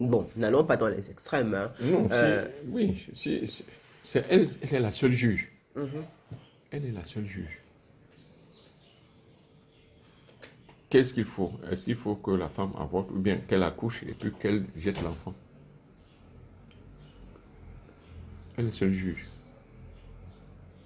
Bon, 0.00 0.28
n'allons 0.36 0.64
pas 0.64 0.76
dans 0.76 0.88
les 0.88 1.10
extrêmes, 1.10 1.54
hein. 1.54 1.72
Non, 1.80 2.06
Euh, 2.12 2.46
oui, 2.68 3.04
c'est 3.14 4.24
elle, 4.30 4.48
elle 4.62 4.74
est 4.74 4.80
la 4.80 4.92
seule 4.92 5.12
juge. 5.12 5.52
Elle 6.70 6.86
est 6.86 6.92
la 6.92 7.04
seule 7.04 7.26
juge. 7.26 7.58
Qu'est-ce 10.90 11.12
qu'il 11.12 11.24
faut? 11.24 11.52
Est-ce 11.70 11.84
qu'il 11.84 11.96
faut 11.96 12.14
que 12.14 12.30
la 12.30 12.48
femme 12.48 12.72
avorte 12.78 13.10
ou 13.10 13.18
bien 13.18 13.36
qu'elle 13.36 13.62
accouche 13.62 14.02
et 14.04 14.14
puis 14.14 14.32
qu'elle 14.32 14.64
jette 14.76 15.02
l'enfant? 15.02 15.34
Elle 18.56 18.68
est 18.68 18.72
seule 18.72 18.90
juge. 18.90 19.28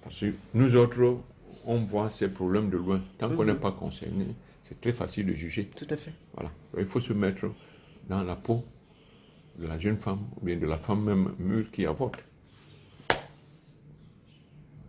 Parce 0.01 0.19
que 0.19 0.33
nous 0.53 0.75
autres, 0.75 1.19
on 1.65 1.77
voit 1.77 2.09
ces 2.09 2.27
problèmes 2.27 2.69
de 2.69 2.77
loin. 2.77 3.01
Tant 3.17 3.33
qu'on 3.33 3.45
n'est 3.45 3.55
pas 3.55 3.71
concerné, 3.71 4.27
c'est 4.63 4.79
très 4.81 4.91
facile 4.91 5.27
de 5.27 5.33
juger. 5.33 5.69
Tout 5.75 5.87
à 5.89 5.95
fait. 5.95 6.13
Voilà. 6.33 6.51
Il 6.77 6.85
faut 6.85 6.99
se 6.99 7.13
mettre 7.13 7.45
dans 8.09 8.23
la 8.23 8.35
peau 8.35 8.65
de 9.57 9.67
la 9.67 9.79
jeune 9.79 9.97
femme 9.97 10.19
ou 10.35 10.45
bien 10.45 10.57
de 10.57 10.65
la 10.65 10.77
femme 10.77 11.03
même 11.03 11.33
mûre 11.39 11.71
qui 11.71 11.85
avorte. 11.85 12.23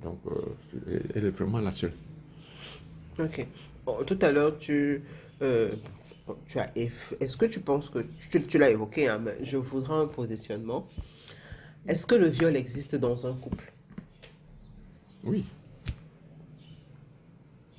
Donc, 0.02 0.18
euh, 0.26 1.00
elle 1.14 1.26
est 1.26 1.30
vraiment 1.30 1.60
la 1.60 1.72
seule. 1.72 1.94
Ok. 3.18 3.46
Tout 4.06 4.18
à 4.22 4.32
l'heure, 4.32 4.58
tu, 4.58 5.02
euh, 5.42 5.72
tu 6.48 6.58
as. 6.58 6.70
Est-ce 6.76 7.36
que 7.36 7.46
tu 7.46 7.60
penses 7.60 7.90
que. 7.90 7.98
Tu, 8.30 8.42
tu 8.46 8.58
l'as 8.58 8.70
évoqué, 8.70 9.08
hein, 9.08 9.18
mais 9.18 9.36
je 9.44 9.56
voudrais 9.56 9.94
un 9.94 10.06
positionnement. 10.06 10.86
Est-ce 11.86 12.06
que 12.06 12.14
le 12.14 12.28
viol 12.28 12.56
existe 12.56 12.96
dans 12.96 13.26
un 13.26 13.34
couple? 13.34 13.72
Oui. 15.22 15.44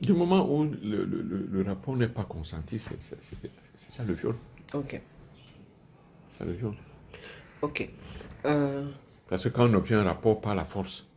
Du 0.01 0.13
moment 0.13 0.47
où 0.51 0.63
le, 0.65 1.05
le- 1.05 1.47
le- 1.49 1.63
rapport 1.63 1.95
n'est 1.95 2.07
pas 2.07 2.23
consenti, 2.25 2.77
c'est 2.77 3.01
ça 3.89 4.03
le 4.03 4.13
viol. 4.13 4.35
Ok. 4.73 5.01
C'est 6.31 6.37
ça 6.39 6.45
le 6.45 6.51
viol. 6.53 6.75
Ok. 7.63 7.89
Euh, 8.45 8.87
Parce 9.27 9.43
que 9.43 9.49
quand 9.49 9.67
on 9.67 9.73
obtient 9.73 9.99
un 10.01 10.03
rapport 10.03 10.39
par 10.41 10.53
la 10.53 10.65
force, 10.65 11.07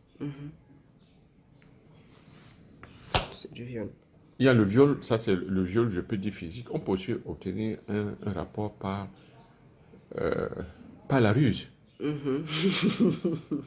c'est 3.33 3.51
du 3.53 3.63
viol. 3.65 3.89
Il 4.39 4.45
y 4.45 4.49
a 4.49 4.53
le 4.53 4.63
viol, 4.63 4.97
ça 5.01 5.19
c'est 5.19 5.35
le 5.35 5.63
viol, 5.63 5.91
je 5.91 6.01
peux 6.01 6.17
dire 6.17 6.33
physique. 6.33 6.67
On 6.71 6.79
peut 6.79 6.93
aussi 6.93 7.13
obtenir 7.25 7.77
un, 7.89 8.13
un 8.25 8.31
rapport 8.31 8.73
par, 8.73 9.07
euh, 10.19 10.47
par 11.07 11.19
la 11.19 11.33
ruse. 11.33 11.67
Mhm. 11.99 12.45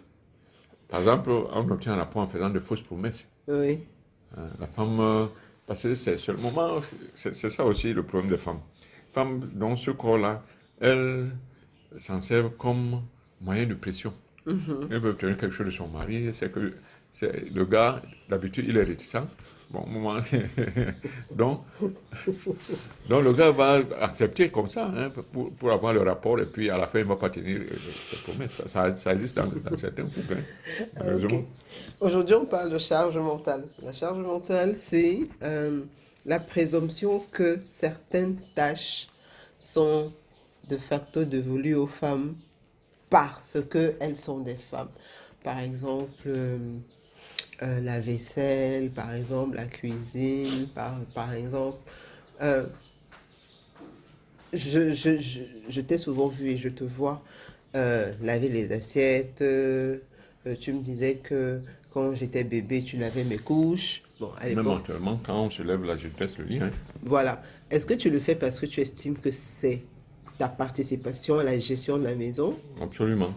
Par 0.89 1.01
exemple, 1.01 1.31
on 1.31 1.71
obtient 1.71 1.95
un 1.95 1.97
rapport 1.97 2.21
en 2.21 2.29
faisant 2.29 2.51
de 2.51 2.61
fausses 2.61 2.83
promesses. 2.83 3.27
Oui. 3.49 3.81
Hein, 4.37 4.43
La 4.61 4.67
femme, 4.67 5.01
euh, 5.01 5.27
parce 5.67 5.83
que 5.85 5.95
c'est 5.95 6.29
le 6.29 6.37
moment, 6.37 6.81
c'est 7.15 7.33
ça 7.33 7.65
aussi 7.65 7.95
le 7.95 8.03
problème 8.03 8.31
des 8.31 8.37
femmes. 8.37 8.61
Femmes, 9.15 9.41
dans 9.55 9.75
ce 9.75 9.91
corps-là, 9.91 10.43
elles 10.81 11.31
s'en 11.97 12.21
servent 12.21 12.51
comme 12.59 13.01
moyen 13.41 13.65
de 13.65 13.75
pression. 13.75 14.13
Elles 14.47 14.99
veulent 14.99 15.13
obtenir 15.13 15.37
quelque 15.39 15.55
chose 15.55 15.67
de 15.67 15.71
son 15.71 15.89
mari, 15.89 16.29
c'est 16.35 16.53
que 16.53 16.75
le 17.21 17.65
gars, 17.65 18.03
d'habitude, 18.29 18.67
il 18.69 18.77
est 18.77 18.83
réticent. 18.83 19.17
Bon, 19.73 19.87
moment, 19.87 20.21
donc, 21.31 21.63
donc 23.09 23.25
le 23.25 23.33
gars 23.33 23.51
va 23.53 23.81
accepter 24.03 24.51
comme 24.51 24.69
ça 24.69 24.85
hein, 24.95 25.11
pour, 25.33 25.51
pour 25.51 25.73
avoir 25.73 25.95
le 25.95 26.03
rapport 26.03 26.39
et 26.41 26.45
puis 26.45 26.69
à 26.69 26.77
la 26.77 26.87
fin, 26.87 26.99
il 26.99 27.05
ne 27.05 27.09
va 27.09 27.17
pas 27.17 27.31
tenir 27.31 27.61
euh, 27.61 27.77
ses 28.11 28.17
promesses. 28.17 28.53
Ça, 28.53 28.69
ça, 28.69 28.95
ça 28.95 29.13
existe 29.15 29.39
dans, 29.39 29.47
dans 29.47 29.75
certains 29.75 30.05
couples, 30.05 30.37
hein. 30.37 31.19
Aujourd'hui, 32.01 32.35
on 32.35 32.45
parle 32.45 32.69
de 32.69 32.79
charge 32.79 33.17
mentale. 33.17 33.65
La 33.83 33.95
charge 33.95 34.19
mentale, 34.19 34.77
c'est 34.77 35.21
euh, 35.43 35.81
la 36.27 36.39
présomption 36.39 37.21
que 37.33 37.59
certaines 37.65 38.37
tâches 38.55 39.07
sont 39.57 40.13
de 40.69 40.77
facto 40.77 41.25
dévolues 41.25 41.77
aux 41.77 41.87
femmes 41.87 42.35
parce 43.09 43.57
qu'elles 43.71 44.17
sont 44.19 44.41
des 44.41 44.57
femmes. 44.57 44.91
Par 45.43 45.59
exemple, 45.61 46.25
euh, 46.27 46.59
euh, 47.63 47.81
la 47.81 48.01
vaisselle, 48.01 48.91
par 48.91 49.13
exemple, 49.15 49.57
la 49.57 49.67
cuisine, 49.67 50.67
par, 50.75 50.95
par 51.15 51.33
exemple. 51.33 51.79
euh, 52.43 52.65
je, 54.53 54.93
je, 54.93 55.19
je, 55.19 55.41
je 55.69 55.81
t'ai 55.81 55.97
souvent 55.99 56.29
vu 56.29 56.51
et 56.51 56.57
je 56.57 56.69
te 56.69 56.85
vois 56.85 57.23
euh, 57.75 58.13
laver 58.23 58.49
les 58.49 58.71
assiettes. 58.73 59.43
tu 60.61 60.73
me 60.73 60.81
disais 60.83 61.17
que 61.17 61.61
quand 61.91 62.15
j'étais 62.15 62.45
bébé, 62.45 62.83
tu 62.83 62.97
lavais 62.97 63.25
mes 63.25 63.39
couches. 63.39 64.03
Bon, 64.21 64.31
à 64.41 64.49
Même 64.49 64.69
actuellement, 64.69 65.19
quand 65.25 65.45
on 65.47 65.51
se 65.51 65.63
lève 65.63 65.85
là, 65.85 65.97
je 65.97 66.09
laisse 66.19 66.39
le 66.39 66.45
lit. 66.45 66.59
hein. 66.61 66.71
voilà. 67.03 67.43
Est-ce 67.71 67.87
que 67.87 67.95
tu 67.95 68.11
le 68.11 68.21
fais 68.21 68.35
parce 68.35 68.61
que 68.61 68.67
tu 68.67 68.81
estimes 68.81 69.17
que 69.17 69.31
c'est 69.31 69.83
ta 70.39 70.49
participation 70.49 71.39
à 71.39 71.45
la 71.45 71.59
gestion 71.59 71.99
de 71.99 72.05
la 72.05 72.15
maison? 72.15 72.55
Absolument. 72.81 73.33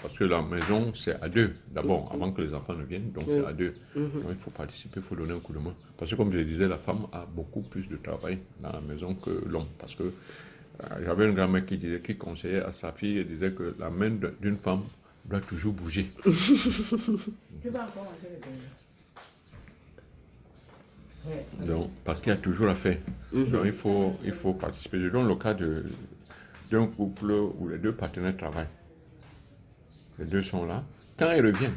Parce 0.00 0.16
que 0.18 0.24
la 0.24 0.42
maison, 0.42 0.92
c'est 0.94 1.20
à 1.22 1.28
deux, 1.28 1.52
d'abord, 1.70 2.10
avant 2.12 2.32
que 2.32 2.40
les 2.42 2.54
enfants 2.54 2.74
ne 2.74 2.84
viennent. 2.84 3.12
Donc, 3.12 3.24
c'est 3.28 3.44
à 3.46 3.52
deux. 3.52 3.74
Donc, 3.94 4.22
il 4.30 4.36
faut 4.36 4.50
participer, 4.50 5.00
il 5.00 5.02
faut 5.02 5.14
donner 5.14 5.34
un 5.34 5.38
coup 5.38 5.52
de 5.52 5.58
main. 5.58 5.74
Parce 5.96 6.10
que, 6.10 6.16
comme 6.16 6.32
je 6.32 6.38
le 6.38 6.44
disais, 6.44 6.66
la 6.66 6.78
femme 6.78 7.06
a 7.12 7.24
beaucoup 7.26 7.60
plus 7.60 7.88
de 7.88 7.96
travail 7.96 8.38
dans 8.60 8.72
la 8.72 8.80
maison 8.80 9.14
que 9.14 9.30
l'homme. 9.46 9.66
Parce 9.78 9.94
que 9.94 10.02
euh, 10.04 10.86
j'avais 11.04 11.26
une 11.26 11.34
grand-mère 11.34 11.64
qui 11.66 11.78
disait, 11.78 12.00
qui 12.00 12.16
conseillait 12.16 12.62
à 12.62 12.72
sa 12.72 12.90
fille, 12.92 13.18
elle 13.18 13.28
disait 13.28 13.52
que 13.52 13.76
la 13.78 13.90
main 13.90 14.10
d'une 14.40 14.56
femme 14.56 14.82
doit 15.26 15.40
toujours 15.40 15.72
bouger. 15.72 16.10
Donc, 21.64 21.90
parce 22.04 22.20
qu'il 22.20 22.30
y 22.30 22.34
a 22.34 22.38
toujours 22.38 22.68
à 22.68 22.74
faire. 22.74 22.98
Donc, 23.32 23.62
il 23.66 23.72
faut, 23.72 24.14
il 24.24 24.32
faut 24.32 24.54
participer. 24.54 25.00
Je 25.00 25.08
donne 25.08 25.28
le 25.28 25.36
cas 25.36 25.54
de- 25.54 25.84
d'un 26.70 26.86
couple 26.86 27.30
où 27.30 27.68
les 27.68 27.78
deux 27.78 27.92
partenaires 27.92 28.36
travaillent. 28.36 28.66
Les 30.18 30.24
deux 30.26 30.42
sont 30.42 30.64
là. 30.66 30.84
Quand 31.18 31.32
ils 31.32 31.44
reviennent, 31.44 31.74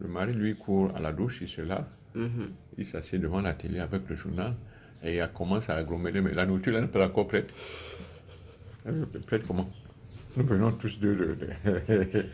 le 0.00 0.08
mari, 0.08 0.32
lui, 0.32 0.56
court 0.56 0.92
à 0.94 1.00
la 1.00 1.12
douche, 1.12 1.38
il 1.40 1.48
se 1.48 1.60
lave, 1.62 1.86
Mhm. 2.14 2.50
il 2.78 2.86
s'assied 2.86 3.18
devant 3.18 3.40
la 3.40 3.52
télé 3.54 3.78
avec 3.80 4.08
le 4.08 4.16
journal 4.16 4.54
et 5.02 5.16
il 5.18 5.28
commence 5.34 5.68
à 5.68 5.74
agglomérer. 5.76 6.20
Mais 6.20 6.32
la 6.34 6.46
nourriture, 6.46 6.74
elle 6.76 6.82
n'est 6.82 6.88
pas 6.88 7.06
encore 7.06 7.26
prête. 7.28 7.52
Elle 8.84 9.02
est 9.14 9.26
prête 9.26 9.46
comment? 9.46 9.68
Nous 10.36 10.44
venons 10.44 10.70
tous 10.72 10.98
deux 10.98 11.14
de... 11.16 11.34
de- 11.34 12.26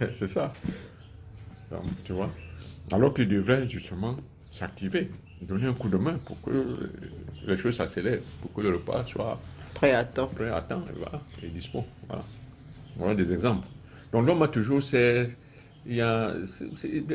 C'est 0.12 0.26
ça. 0.28 0.52
Donc, 1.70 1.82
tu 2.04 2.12
vois? 2.12 2.30
Alors 2.92 3.12
qu'il 3.14 3.28
devrait 3.28 3.68
justement 3.68 4.16
s'activer, 4.50 5.10
donner 5.42 5.66
un 5.66 5.74
coup 5.74 5.88
de 5.88 5.96
main 5.96 6.14
pour 6.24 6.40
que 6.42 6.90
les 7.46 7.56
choses 7.56 7.76
s'accélèrent, 7.76 8.20
pour 8.40 8.52
que 8.52 8.60
le 8.62 8.74
repas 8.74 9.04
soit 9.04 9.40
Prêt 9.74 9.92
à 9.92 10.04
temps. 10.04 10.26
prêt 10.28 10.48
à 10.50 10.60
temps 10.62 10.82
et, 10.90 10.94
voilà, 10.98 11.20
et 11.42 11.48
dispo. 11.48 11.84
Voilà. 12.08 12.24
voilà 12.96 13.14
des 13.14 13.32
exemples. 13.32 13.66
Donc 14.12 14.26
l'homme 14.26 14.42
a 14.42 14.48
toujours 14.48 14.82
c'est 14.82 15.36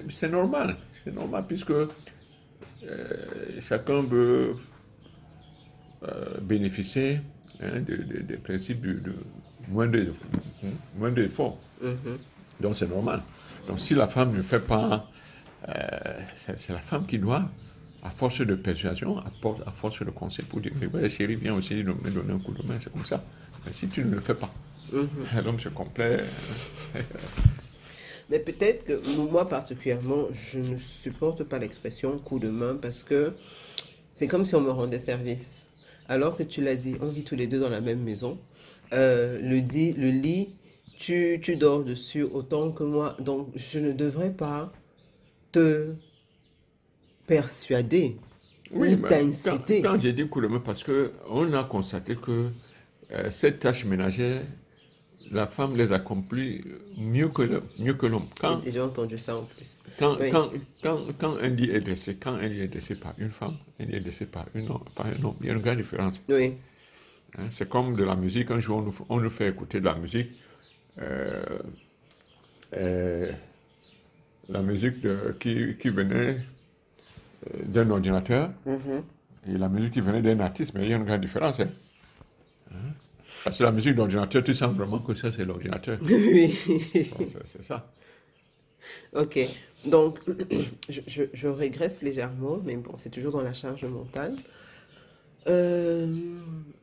c'est- 0.10 0.30
normal, 0.30 0.76
c'est 1.04 1.14
normal 1.14 1.46
puisque 1.48 1.72
euh, 1.72 1.88
chacun 3.62 4.02
veut 4.04 4.56
euh, 6.04 6.40
bénéficier 6.42 7.22
hein, 7.62 7.80
de- 7.80 7.96
de- 7.98 8.20
des 8.22 8.38
principes 8.38 8.82
du- 8.82 9.02
de 9.02 9.14
moins 9.70 9.88
de 9.88 10.14
moins 10.98 11.12
d'efforts. 11.12 11.58
Mhm. 11.82 12.18
Donc 12.60 12.76
c'est 12.76 12.88
normal. 12.90 13.22
Donc 13.68 13.80
si 13.80 13.96
la 13.96 14.08
femme 14.08 14.36
ne 14.36 14.42
fait 14.42 14.66
pas, 14.66 15.10
euh, 15.70 15.74
c'est 16.36 16.60
c'est 16.60 16.74
la 16.74 16.80
femme 16.82 17.06
qui 17.06 17.20
doit, 17.20 17.50
à 18.04 18.10
force 18.10 18.42
de 18.42 18.56
persuasion, 18.56 19.18
à, 19.20 19.32
force- 19.42 19.62
à 19.66 19.72
force 19.72 20.02
de 20.04 20.12
conseil, 20.12 20.46
pour 20.46 20.62
dire, 20.62 20.74
mais 20.80 20.88
ouais, 20.88 21.10
chérie, 21.10 21.36
viens 21.36 21.56
aussi 21.56 21.76
me 21.76 22.12
donner 22.12 22.34
un 22.34 22.40
coup 22.40 22.54
de 22.54 22.64
main, 22.68 22.78
c'est 22.80 22.92
comme 22.92 23.06
ça. 23.06 23.24
Mais 23.66 23.74
si 23.74 23.90
tu 23.90 24.04
ne 24.06 24.12
le 24.16 24.20
fais 24.22 24.36
pas, 24.36 24.54
l'homme 25.44 25.60
se 25.60 25.70
complaît. 25.70 26.24
Mais 28.30 28.40
peut-être 28.40 28.86
que 28.86 29.18
moi 29.18 29.48
particulièrement, 29.48 30.28
je 30.32 30.60
ne 30.60 30.78
supporte 30.78 31.44
pas 31.44 31.60
l'expression 31.60 32.18
coup 32.18 32.40
de 32.40 32.50
main 32.50 32.76
parce 32.76 33.04
que 33.04 33.34
c'est 34.14 34.28
comme 34.28 34.46
si 34.46 34.56
on 34.56 34.62
me 34.62 34.72
rendait 34.72 35.00
service. 35.00 35.68
Alors 36.08 36.38
que 36.38 36.44
tu 36.44 36.62
l'as 36.62 36.76
dit, 36.76 36.96
on 37.02 37.08
vit 37.08 37.24
tous 37.24 37.36
les 37.36 37.48
deux 37.48 37.60
dans 37.60 37.70
la 37.70 37.82
même 37.82 38.02
maison. 38.02 38.38
Euh, 38.94 39.40
le, 39.42 39.62
dit, 39.62 39.94
le 39.94 40.10
lit, 40.10 40.50
tu, 40.98 41.40
tu 41.42 41.56
dors 41.56 41.84
dessus 41.84 42.24
autant 42.24 42.72
que 42.72 42.84
moi. 42.84 43.16
Donc, 43.20 43.50
je 43.56 43.80
ne 43.80 43.92
devrais 43.92 44.32
pas 44.32 44.72
te 45.52 45.94
persuader 47.26 48.18
ou 48.72 48.86
quand, 48.86 49.08
t'inciter. 49.08 49.82
quand 49.82 50.00
j'ai 50.00 50.14
dit 50.14 50.28
coup 50.28 50.42
de 50.42 50.48
main, 50.48 50.60
parce 50.60 50.84
qu'on 50.84 51.54
a 51.54 51.64
constaté 51.64 52.16
que 52.16 52.50
euh, 53.12 53.32
cette 53.32 53.60
tâche 53.60 53.86
ménagère, 53.86 54.42
la 55.32 55.48
femme 55.48 55.76
les 55.76 55.92
accomplit 55.92 56.64
mieux 56.98 57.30
que 57.30 57.42
le- 57.44 57.64
mieux 57.80 57.94
que 57.94 58.06
l'homme. 58.06 58.28
Quand, 58.40 58.58
J'ai 58.60 58.66
déjà 58.72 58.86
entendu 58.86 59.18
ça 59.18 59.36
en 59.38 59.44
plus. 59.44 59.80
Quand, 59.98 60.18
Oui. 60.20 60.30
quand, 60.30 60.50
quand, 60.82 61.00
quand 61.20 61.38
un 61.38 61.50
lit 61.50 61.72
est 61.72 61.80
dressé, 61.82 62.16
quand 62.16 62.34
un 62.34 62.48
lit 62.48 62.62
est 62.62 62.68
dressé 62.68 62.96
par 62.96 63.14
une 63.18 63.32
femme, 63.32 63.56
un 63.80 63.86
lit 63.86 63.96
est 63.96 64.00
dressé 64.02 64.26
par, 64.26 64.46
une, 64.54 64.68
par 64.96 65.06
un 65.08 65.24
homme, 65.24 65.36
il 65.42 65.48
y 65.48 65.50
a 65.50 65.54
une 65.54 65.62
grande 65.62 65.78
différence. 65.78 66.22
Oui. 66.30 66.54
hein. 67.38 67.48
C'est 67.50 67.70
comme 67.70 67.96
de 67.96 68.04
la 68.04 68.16
musique, 68.16 68.52
un 68.52 68.60
jour 68.60 68.78
on 68.78 68.82
nous, 68.82 68.96
on 69.10 69.20
nous 69.20 69.30
fait 69.30 69.50
écouter 69.50 69.80
de 69.80 69.86
la 69.86 69.96
musique, 69.96 70.32
euh, 71.02 71.44
euh, 72.76 73.32
la 74.50 74.62
musique 74.62 75.02
de- 75.02 75.36
qui, 75.40 75.76
qui 75.80 75.90
venait 75.90 76.38
euh, 77.54 77.64
d'un 77.66 77.90
ordinateur 77.90 78.52
Mhm. 78.66 79.04
et 79.48 79.58
la 79.58 79.70
musique 79.70 79.94
qui 79.94 80.02
venait 80.02 80.22
d'un 80.22 80.40
artiste, 80.40 80.74
mais 80.74 80.84
il 80.84 80.90
y 80.90 80.94
a 80.94 80.98
une 80.98 81.06
grande 81.06 81.22
différence. 81.22 81.60
Hein? 81.60 81.70
Parce 83.44 83.58
que 83.58 83.64
la 83.64 83.72
musique 83.72 83.96
d'ordinateur, 83.96 84.44
tu 84.44 84.54
sens 84.54 84.76
vraiment 84.76 85.00
que 85.00 85.16
ça 85.16 85.32
c'est 85.32 85.46
l'ordinateur. 85.46 86.00
oui. 86.10 86.54
C'est 87.26 87.48
c'est 87.48 87.64
ça. 87.64 87.94
Ok, 89.14 89.40
donc 89.86 90.20
je, 90.90 91.02
je- 91.08 91.24
je 91.34 91.48
régresse 91.48 92.02
légèrement, 92.02 92.60
mais 92.64 92.76
bon, 92.78 92.98
c'est 92.98 93.10
toujours 93.10 93.32
dans 93.32 93.42
la 93.42 93.54
charge 93.54 93.86
mentale. 93.86 94.38
Euh, 95.50 96.08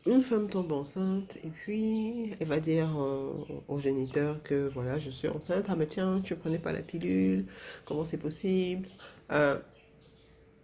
une 0.05 0.21
femme 0.23 0.51
tombe 0.51 0.73
enceinte 0.73 1.39
et 1.43 1.49
puis 1.49 2.35
elle 2.41 2.47
va 2.47 2.61
dire 2.61 2.95
au, 2.95 3.65
au 3.69 3.79
géniteur 3.81 4.43
que 4.43 4.69
voilà, 4.69 4.99
je 4.99 5.09
suis 5.11 5.29
enceinte. 5.29 5.67
Ah, 5.71 5.77
mais 5.77 5.87
tiens, 5.87 6.21
tu 6.23 6.37
prenais 6.37 6.59
pas 6.59 6.73
la 6.73 6.83
pilule, 6.83 7.47
comment 7.87 8.05
c'est 8.05 8.19
possible? 8.19 8.87
Euh, 9.33 9.59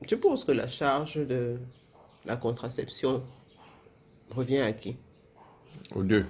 tu 0.07 0.17
penses 0.19 0.45
que 0.45 0.53
la 0.53 0.69
charge 0.69 1.17
de 1.17 1.59
la 2.25 2.37
contraception 2.37 3.23
revient 4.31 4.59
à 4.61 4.73
qui? 4.73 4.97
Aux 5.95 6.03
deux. 6.03 6.27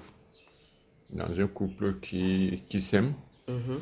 Dans 1.11 1.41
un 1.41 1.47
couple 1.47 1.99
qui, 2.01 2.63
qui 2.69 2.81
s'aime, 2.81 3.15
Mhm. 3.49 3.79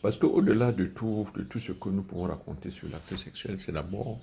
Parce 0.00 0.16
qu'au-delà 0.16 0.70
de 0.70 0.86
tout, 0.86 1.28
de 1.34 1.42
tout 1.42 1.58
ce 1.58 1.72
que 1.72 1.88
nous 1.88 2.02
pouvons 2.02 2.24
raconter 2.28 2.70
sur 2.70 2.88
l'acte 2.88 3.16
sexuel, 3.16 3.58
c'est 3.58 3.72
d'abord 3.72 4.20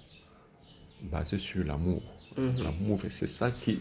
basé 1.01 1.38
sur 1.38 1.65
l'amour. 1.65 2.01
L'amour, 2.38 3.03
et 3.05 3.09
c'est 3.11 3.28
ça 3.28 3.51
qui, 3.51 3.80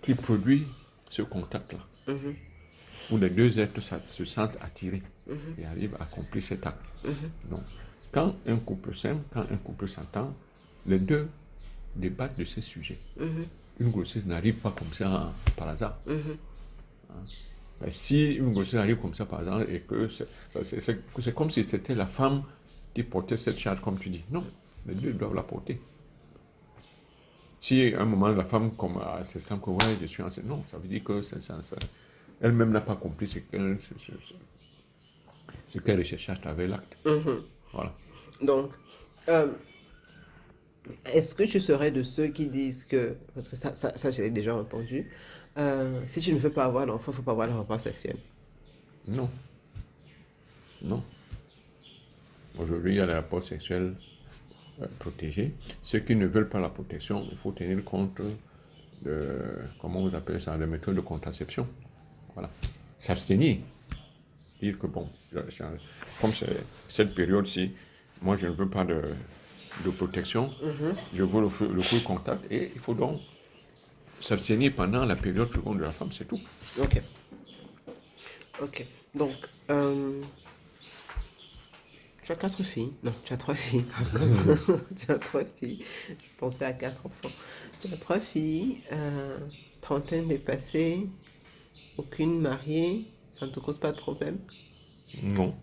qui 0.00 0.14
produit 0.14 0.66
ce 1.10 1.22
contact-là. 1.22 2.12
Mhm. 2.14 2.34
Où 3.10 3.18
les 3.18 3.30
deux 3.30 3.58
êtres 3.58 3.80
se 4.06 4.24
sentent 4.24 4.56
attirés 4.62 5.02
et 5.58 5.64
arrivent 5.66 5.96
à 5.98 6.04
accomplir 6.04 6.42
cet 6.42 6.66
acte. 6.66 6.84
Donc, 7.50 7.62
quand 8.12 8.34
un 8.46 8.56
couple 8.56 8.94
s'aime, 8.94 9.22
quand 9.32 9.44
un 9.50 9.56
couple 9.56 9.88
s'entend, 9.88 10.32
les 10.86 10.98
deux 11.00 11.28
débattent 11.96 12.38
de 12.38 12.44
ces 12.44 12.62
sujets. 12.62 12.98
Une 13.80 13.90
grossesse 13.90 14.24
n'arrive 14.24 14.56
pas 14.58 14.70
comme 14.70 14.92
ça 14.92 15.32
par 15.56 15.68
hasard. 15.68 15.98
Mhm. 16.06 16.36
Ben, 17.80 17.90
si 17.90 18.34
une 18.34 18.50
grossesse 18.52 18.74
arrive 18.74 18.96
comme 18.98 19.14
ça 19.14 19.26
par 19.26 19.40
hasard 19.40 19.62
et 19.62 19.80
que 19.80 20.08
c'est 20.08 21.34
comme 21.34 21.50
si 21.50 21.64
c'était 21.64 21.94
la 21.94 22.06
femme 22.06 22.42
qui 22.94 23.02
portait 23.02 23.36
cette 23.36 23.58
charge, 23.58 23.80
comme 23.80 23.98
tu 23.98 24.10
dis. 24.10 24.22
Non, 24.30 24.44
les 24.86 24.94
deux 24.94 25.12
doivent 25.12 25.34
la 25.34 25.42
porter. 25.42 25.80
Si 27.60 27.94
à 27.94 28.02
un 28.02 28.04
moment 28.04 28.28
la 28.28 28.44
femme 28.44 28.72
comme, 28.76 29.00
ah, 29.02 29.24
s'exclame 29.24 29.60
que 29.60 29.70
ouais, 29.70 29.96
je 30.00 30.06
suis 30.06 30.22
enceinte, 30.22 30.44
non, 30.44 30.62
ça 30.66 30.78
veut 30.78 30.86
dire 30.86 31.02
que 31.02 31.22
c'est 31.22 31.40
ça. 31.42 31.62
ça- 31.62 31.76
Elle-même 32.40 32.70
n'a 32.70 32.80
pas 32.80 32.94
compris 32.96 33.26
ce 33.26 33.38
qu'elle 33.38 33.76
qu'elle 35.84 35.98
recherchait 35.98 36.32
à 36.32 36.36
travers 36.36 36.68
l'acte. 36.68 36.96
Mhm. 37.04 37.42
Voilà. 37.72 37.92
Donc, 38.42 38.70
euh, 39.28 39.48
est-ce 41.06 41.34
que 41.34 41.44
tu 41.44 41.60
serais 41.60 41.90
de 41.90 42.02
ceux 42.02 42.28
qui 42.28 42.46
disent 42.46 42.84
que, 42.84 43.16
parce 43.34 43.48
que 43.48 43.56
ça, 43.56 43.74
ça, 43.74 44.10
l'ai 44.10 44.30
déjà 44.30 44.54
entendu, 44.54 45.10
euh, 45.56 46.00
si 46.06 46.20
tu 46.20 46.32
ne 46.32 46.38
veux 46.38 46.50
pas 46.50 46.64
avoir 46.64 46.86
d'enfant, 46.86 47.04
il 47.08 47.10
ne 47.10 47.16
faut 47.16 47.22
pas 47.22 47.32
avoir 47.32 47.48
de 47.48 47.52
rapport 47.54 47.80
sexuel. 47.80 48.16
Non. 49.08 49.30
Non. 50.82 51.02
Aujourd'hui, 52.58 52.92
il 52.92 52.96
y 52.96 53.00
a 53.00 53.06
les 53.06 53.14
rapports 53.14 53.44
sexuels 53.44 53.94
euh, 54.82 54.86
protégés. 54.98 55.54
Ceux 55.82 56.00
qui 56.00 56.16
ne 56.16 56.26
veulent 56.26 56.48
pas 56.48 56.60
la 56.60 56.68
protection, 56.68 57.26
il 57.30 57.36
faut 57.36 57.52
tenir 57.52 57.82
compte 57.84 58.20
de, 59.02 59.38
comment 59.80 60.00
vous 60.00 60.14
appelez 60.14 60.40
ça, 60.40 60.56
de 60.56 60.66
méthodes 60.66 60.96
de 60.96 61.00
contraception. 61.00 61.66
Voilà. 62.34 62.50
S'abstenir. 62.98 63.58
Dire 64.60 64.78
que 64.78 64.86
bon, 64.86 65.08
comme 66.20 66.30
cette 66.88 67.14
période-ci, 67.14 67.72
moi 68.22 68.36
je 68.36 68.46
ne 68.46 68.52
veux 68.52 68.68
pas 68.68 68.84
de, 68.84 69.02
de 69.84 69.90
protection, 69.90 70.52
je 71.12 71.22
veux 71.22 71.40
le, 71.40 71.72
le 71.72 71.82
full 71.82 72.02
contact 72.02 72.50
et 72.50 72.70
il 72.74 72.80
faut 72.80 72.94
donc 72.94 73.20
s'abstenir 74.20 74.72
pendant 74.74 75.04
la 75.04 75.16
période 75.16 75.50
seconde 75.50 75.78
de 75.78 75.84
la 75.84 75.90
femme, 75.90 76.10
c'est 76.12 76.26
tout. 76.26 76.40
Ok. 76.80 77.02
Ok. 78.62 78.86
Donc, 79.14 79.34
euh, 79.70 80.20
tu 82.22 82.32
as 82.32 82.36
quatre 82.36 82.62
filles. 82.62 82.92
Non, 83.02 83.12
tu 83.24 83.32
as 83.32 83.36
trois 83.36 83.54
filles. 83.54 83.84
tu 84.96 85.10
as 85.10 85.18
trois 85.18 85.44
filles. 85.44 85.84
Je 86.08 86.38
pensais 86.38 86.64
à 86.64 86.72
quatre 86.72 87.04
enfants. 87.06 87.30
Tu 87.80 87.92
as 87.92 87.96
trois 87.96 88.20
filles, 88.20 88.78
euh, 88.92 89.38
trentaine 89.80 90.28
dépassée, 90.28 91.06
aucune 91.98 92.40
mariée. 92.40 93.06
Ça 93.32 93.46
ne 93.46 93.50
te 93.50 93.60
cause 93.60 93.78
pas 93.78 93.92
de 93.92 93.96
problème? 93.96 94.38
Non. 95.36 95.54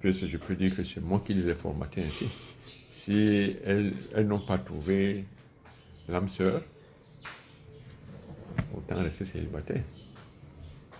Puisque 0.00 0.26
je 0.26 0.36
peux 0.36 0.54
dire 0.54 0.74
que 0.76 0.84
c'est 0.84 1.00
moi 1.00 1.22
qui 1.24 1.34
les 1.34 1.48
ai 1.48 1.54
formatées 1.54 2.04
ainsi. 2.04 2.28
Si 2.90 3.56
elles, 3.64 3.92
elles 4.14 4.26
n'ont 4.26 4.38
pas 4.40 4.58
trouvé 4.58 5.24
l'âme 6.08 6.28
sœur, 6.28 6.62
autant 8.76 9.02
rester 9.02 9.24
célibataire. 9.24 9.82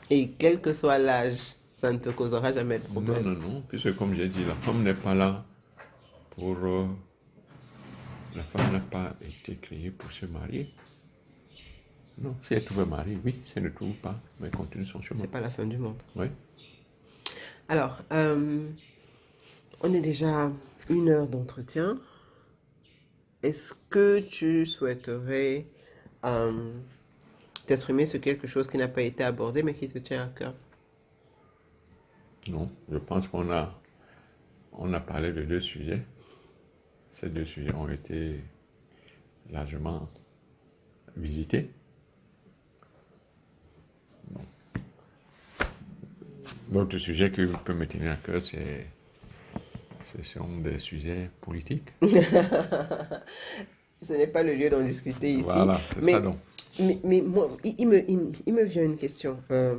Et 0.09 0.31
quel 0.39 0.61
que 0.61 0.73
soit 0.73 0.99
l'âge, 0.99 1.55
ça 1.73 1.93
ne 1.93 1.99
te 1.99 2.11
causera 2.11 2.53
jamais 2.53 2.79
de 2.79 2.85
Non, 2.89 3.03
problème. 3.03 3.25
non, 3.25 3.49
non. 3.49 3.63
Puisque 3.69 3.95
comme 3.97 4.15
j'ai 4.15 4.29
dit, 4.29 4.45
la 4.45 4.55
femme 4.55 4.83
n'est 4.83 4.95
pas 4.95 5.15
là 5.15 5.45
pour... 6.31 6.57
euh, 6.65 6.87
la 8.37 8.45
femme 8.45 8.73
n'a 8.73 8.81
pas 8.81 9.15
été 9.23 9.57
créée 9.57 9.91
pour 9.91 10.13
se 10.13 10.27
marier. 10.27 10.73
Non, 12.21 12.37
si 12.41 12.55
elle 12.55 12.65
trouve 12.65 12.81
un 12.81 12.87
mari, 12.87 13.19
oui. 13.25 13.41
Si 13.43 13.55
elle 13.57 13.65
ne 13.65 13.69
trouve 13.71 13.95
pas, 13.95 14.21
mais 14.39 14.49
elle 14.49 14.55
continue 14.57 14.85
son 14.85 15.01
chemin. 15.01 15.19
C'est 15.21 15.31
pas 15.31 15.41
la 15.41 15.51
fin 15.51 15.65
du 15.65 15.79
monde. 15.79 15.97
Oui. 16.15 16.27
Alors, 17.69 17.99
euh, 18.13 18.69
on 19.81 19.95
est 19.95 20.01
déjà 20.01 20.53
une 20.91 21.09
heure 21.09 21.29
d'entretien. 21.29 21.95
Est-ce 23.43 23.73
que 23.89 24.19
tu 24.19 24.67
souhaiterais 24.67 25.67
euh, 26.27 26.75
t'exprimer 27.65 28.05
sur 28.05 28.21
quelque 28.21 28.47
chose 28.47 28.69
qui 28.69 28.77
n'a 28.77 28.89
pas 28.89 29.03
été 29.03 29.25
abordé 29.25 29.63
mais 29.63 29.73
qui 29.73 29.89
te 29.89 29.99
tient 29.99 30.25
à 30.25 30.27
cœur? 30.27 30.55
Non, 32.49 32.71
je 32.91 32.99
pense 32.99 33.29
qu'on 33.29 33.51
a, 33.51 33.73
parlé 35.07 35.33
de 35.33 35.43
deux 35.43 35.61
sujets. 35.61 36.03
Ces 37.11 37.29
deux 37.29 37.45
sujets 37.45 37.75
ont 37.75 37.89
été 37.89 38.41
largement 39.51 40.09
visités. 41.17 41.71
L'autre 46.73 46.99
sujet 46.99 47.31
qui 47.31 47.43
peut 47.65 47.75
me 47.75 47.87
tenir 47.87 48.13
à 48.13 48.17
cœur, 48.17 48.41
c'est, 48.41 48.87
ce 50.17 50.23
sont 50.23 50.59
des 50.59 50.79
sujets 50.79 51.31
politiques. 51.41 51.89
Ce 54.07 54.13
n'est 54.15 54.27
pas 54.27 54.43
le 54.43 54.55
lieu 54.55 54.71
d'en 54.71 54.81
discuter 54.83 55.31
ici. 55.35 55.43
Voilà, 55.43 55.79
c'est 55.93 56.03
mais, 56.03 56.13
ça 56.13 56.21
donc. 56.21 56.37
Mais, 56.79 56.99
mais 57.05 57.21
moi, 57.21 57.57
il, 57.65 57.75
il 57.79 57.89
me, 57.89 58.11
il, 58.11 58.19
me- 58.19 58.33
il 58.47 58.55
me 58.55 58.65
vient 58.65 58.85
une 58.85 58.97
question. 58.97 59.39
Euh, 59.51 59.77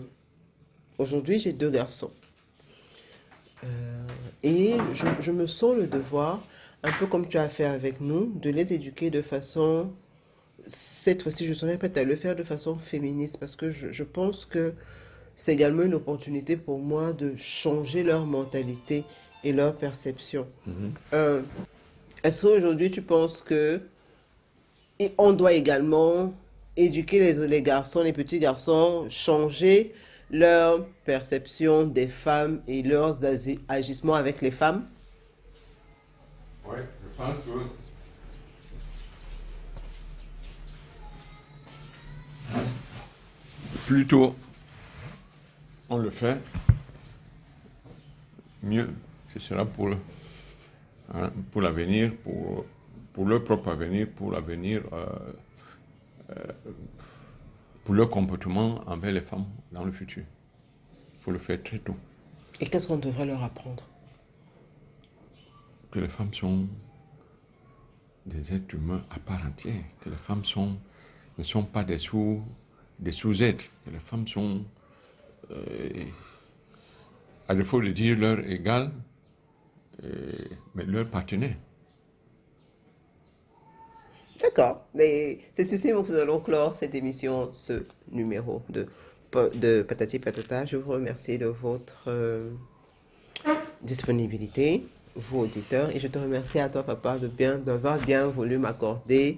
Aujourd'hui, 0.99 1.39
j'ai 1.39 1.53
deux 1.53 1.71
garçons. 1.71 2.11
Euh, 3.63 3.67
et 4.43 4.75
je, 4.93 5.05
je 5.19 5.31
me 5.31 5.47
sens 5.47 5.75
le 5.75 5.87
devoir, 5.87 6.39
un 6.83 6.91
peu 6.91 7.07
comme 7.07 7.27
tu 7.27 7.37
as 7.37 7.49
fait 7.49 7.65
avec 7.65 8.01
nous, 8.01 8.31
de 8.39 8.49
les 8.49 8.73
éduquer 8.73 9.09
de 9.09 9.21
façon... 9.21 9.91
Cette 10.67 11.23
fois-ci, 11.23 11.45
je 11.47 11.53
serais 11.53 11.77
prête 11.79 11.97
à 11.97 12.03
le 12.03 12.15
faire 12.15 12.35
de 12.35 12.43
façon 12.43 12.77
féministe 12.77 13.37
parce 13.39 13.55
que 13.55 13.71
je, 13.71 13.91
je 13.91 14.03
pense 14.03 14.45
que 14.45 14.73
c'est 15.35 15.53
également 15.53 15.81
une 15.83 15.95
opportunité 15.95 16.55
pour 16.55 16.77
moi 16.79 17.13
de 17.13 17.35
changer 17.35 18.03
leur 18.03 18.25
mentalité 18.27 19.03
et 19.43 19.53
leur 19.53 19.75
perception. 19.75 20.47
Euh, 21.13 21.41
Est-ce 22.23 22.45
qu'aujourd'hui, 22.45 22.91
tu 22.91 23.01
penses 23.01 23.41
que 23.41 23.81
et 24.99 25.13
on 25.17 25.31
doit 25.33 25.53
également 25.53 26.31
éduquer 26.77 27.19
les, 27.19 27.47
les 27.47 27.61
garçons, 27.63 28.01
les 28.03 28.13
petits 28.13 28.39
garçons, 28.39 29.07
changer 29.09 29.93
leur 30.29 30.85
perception 31.05 31.83
des 31.85 32.07
femmes 32.07 32.61
et 32.67 32.83
leurs 32.83 33.23
agi- 33.23 33.59
agissements 33.67 34.13
avec 34.15 34.41
les 34.41 34.51
femmes? 34.51 34.85
Oui, 36.65 36.77
je 36.77 37.17
pense 37.17 37.37
que. 37.37 37.65
Plutôt 43.87 44.35
on 45.89 45.97
le 45.97 46.09
fait, 46.09 46.37
mieux 48.63 48.87
ce 49.33 49.39
sera 49.39 49.65
pour, 49.65 49.89
hein, 51.13 51.31
pour 51.51 51.61
l'avenir, 51.61 52.13
pour, 52.23 52.65
pour 53.13 53.25
leur 53.25 53.43
propre 53.43 53.69
avenir, 53.69 54.09
pour 54.09 54.31
l'avenir, 54.31 54.83
euh, 54.93 55.05
euh, 56.31 56.35
pour 57.83 57.95
leur 57.95 58.09
comportement 58.09 58.81
envers 58.87 59.11
les 59.11 59.21
femmes 59.21 59.45
dans 59.71 59.83
le 59.83 59.91
futur. 59.91 60.23
Il 61.13 61.19
faut 61.19 61.31
le 61.31 61.39
faire 61.39 61.61
très 61.63 61.79
tôt. 61.79 61.95
Et 62.59 62.67
qu'est-ce 62.67 62.87
qu'on 62.87 62.97
devrait 62.97 63.25
leur 63.25 63.43
apprendre? 63.43 63.87
Que 65.91 65.99
les 65.99 66.09
femmes 66.09 66.33
sont 66.33 66.67
des 68.25 68.53
êtres 68.53 68.75
humains 68.75 69.03
à 69.09 69.19
part 69.19 69.45
entière, 69.45 69.83
que 70.01 70.09
les 70.09 70.15
femmes 70.15 70.45
sont, 70.45 70.77
ne 71.37 71.43
sont 71.43 71.63
pas 71.63 71.83
des 71.83 71.97
sous 71.97 72.43
des 72.99 73.11
sous-êtres, 73.11 73.65
que 73.83 73.89
les 73.89 73.99
femmes 73.99 74.27
sont, 74.27 74.63
euh, 75.49 76.05
à 77.47 77.55
défaut 77.55 77.81
de 77.81 77.89
dire 77.89 78.17
leur 78.17 78.39
égal, 78.47 78.83
euh, 78.83 79.10
mais 80.75 80.85
leur 80.85 81.09
partenaire. 81.09 81.55
D'accord, 84.41 84.87
mais 84.95 85.37
c'est 85.53 85.65
ceci 85.65 85.93
nous 85.93 86.15
allons 86.15 86.39
clore 86.39 86.73
cette 86.73 86.95
émission, 86.95 87.49
ce 87.51 87.83
numéro 88.11 88.63
de, 88.69 88.87
de 89.53 89.83
Patati 89.83 90.17
Patata. 90.17 90.65
Je 90.65 90.77
vous 90.77 90.91
remercie 90.91 91.37
de 91.37 91.45
votre 91.45 92.05
euh, 92.07 92.49
disponibilité, 93.83 94.83
vous 95.15 95.41
auditeurs, 95.41 95.95
et 95.95 95.99
je 95.99 96.07
te 96.07 96.17
remercie 96.17 96.57
à 96.57 96.69
toi, 96.69 96.81
papa, 96.81 97.19
de 97.19 97.27
bien, 97.27 97.59
d'avoir 97.59 97.99
bien 97.99 98.27
voulu 98.27 98.57
m'accorder. 98.57 99.37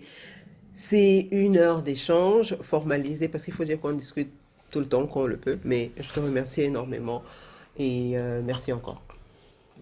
C'est 0.71 1.27
une 1.31 1.57
heure 1.57 1.83
d'échange 1.83 2.55
formalisée 2.61 3.27
parce 3.27 3.43
qu'il 3.43 3.53
faut 3.53 3.65
dire 3.65 3.81
qu'on 3.81 3.91
discute 3.91 4.31
tout 4.71 4.79
le 4.79 4.87
temps 4.87 5.05
qu'on 5.05 5.25
le 5.25 5.37
peut, 5.37 5.59
mais 5.65 5.91
je 5.97 6.09
te 6.13 6.19
remercie 6.21 6.61
énormément 6.61 7.23
et 7.77 8.13
euh, 8.15 8.41
merci 8.43 8.71
encore. 8.71 9.01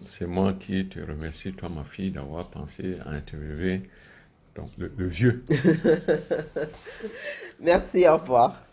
C'est 0.06 0.28
moi 0.28 0.54
qui 0.54 0.88
te 0.88 1.00
remercie, 1.00 1.54
toi, 1.54 1.70
ma 1.70 1.84
fille, 1.84 2.12
d'avoir 2.12 2.50
pensé 2.50 2.98
à 3.06 3.10
interviewer 3.10 3.90
donc, 4.56 4.72
le, 4.78 4.92
le 4.98 5.08
vieux. 5.08 5.44
Merci, 7.60 8.08
au 8.08 8.18
revoir. 8.18 8.64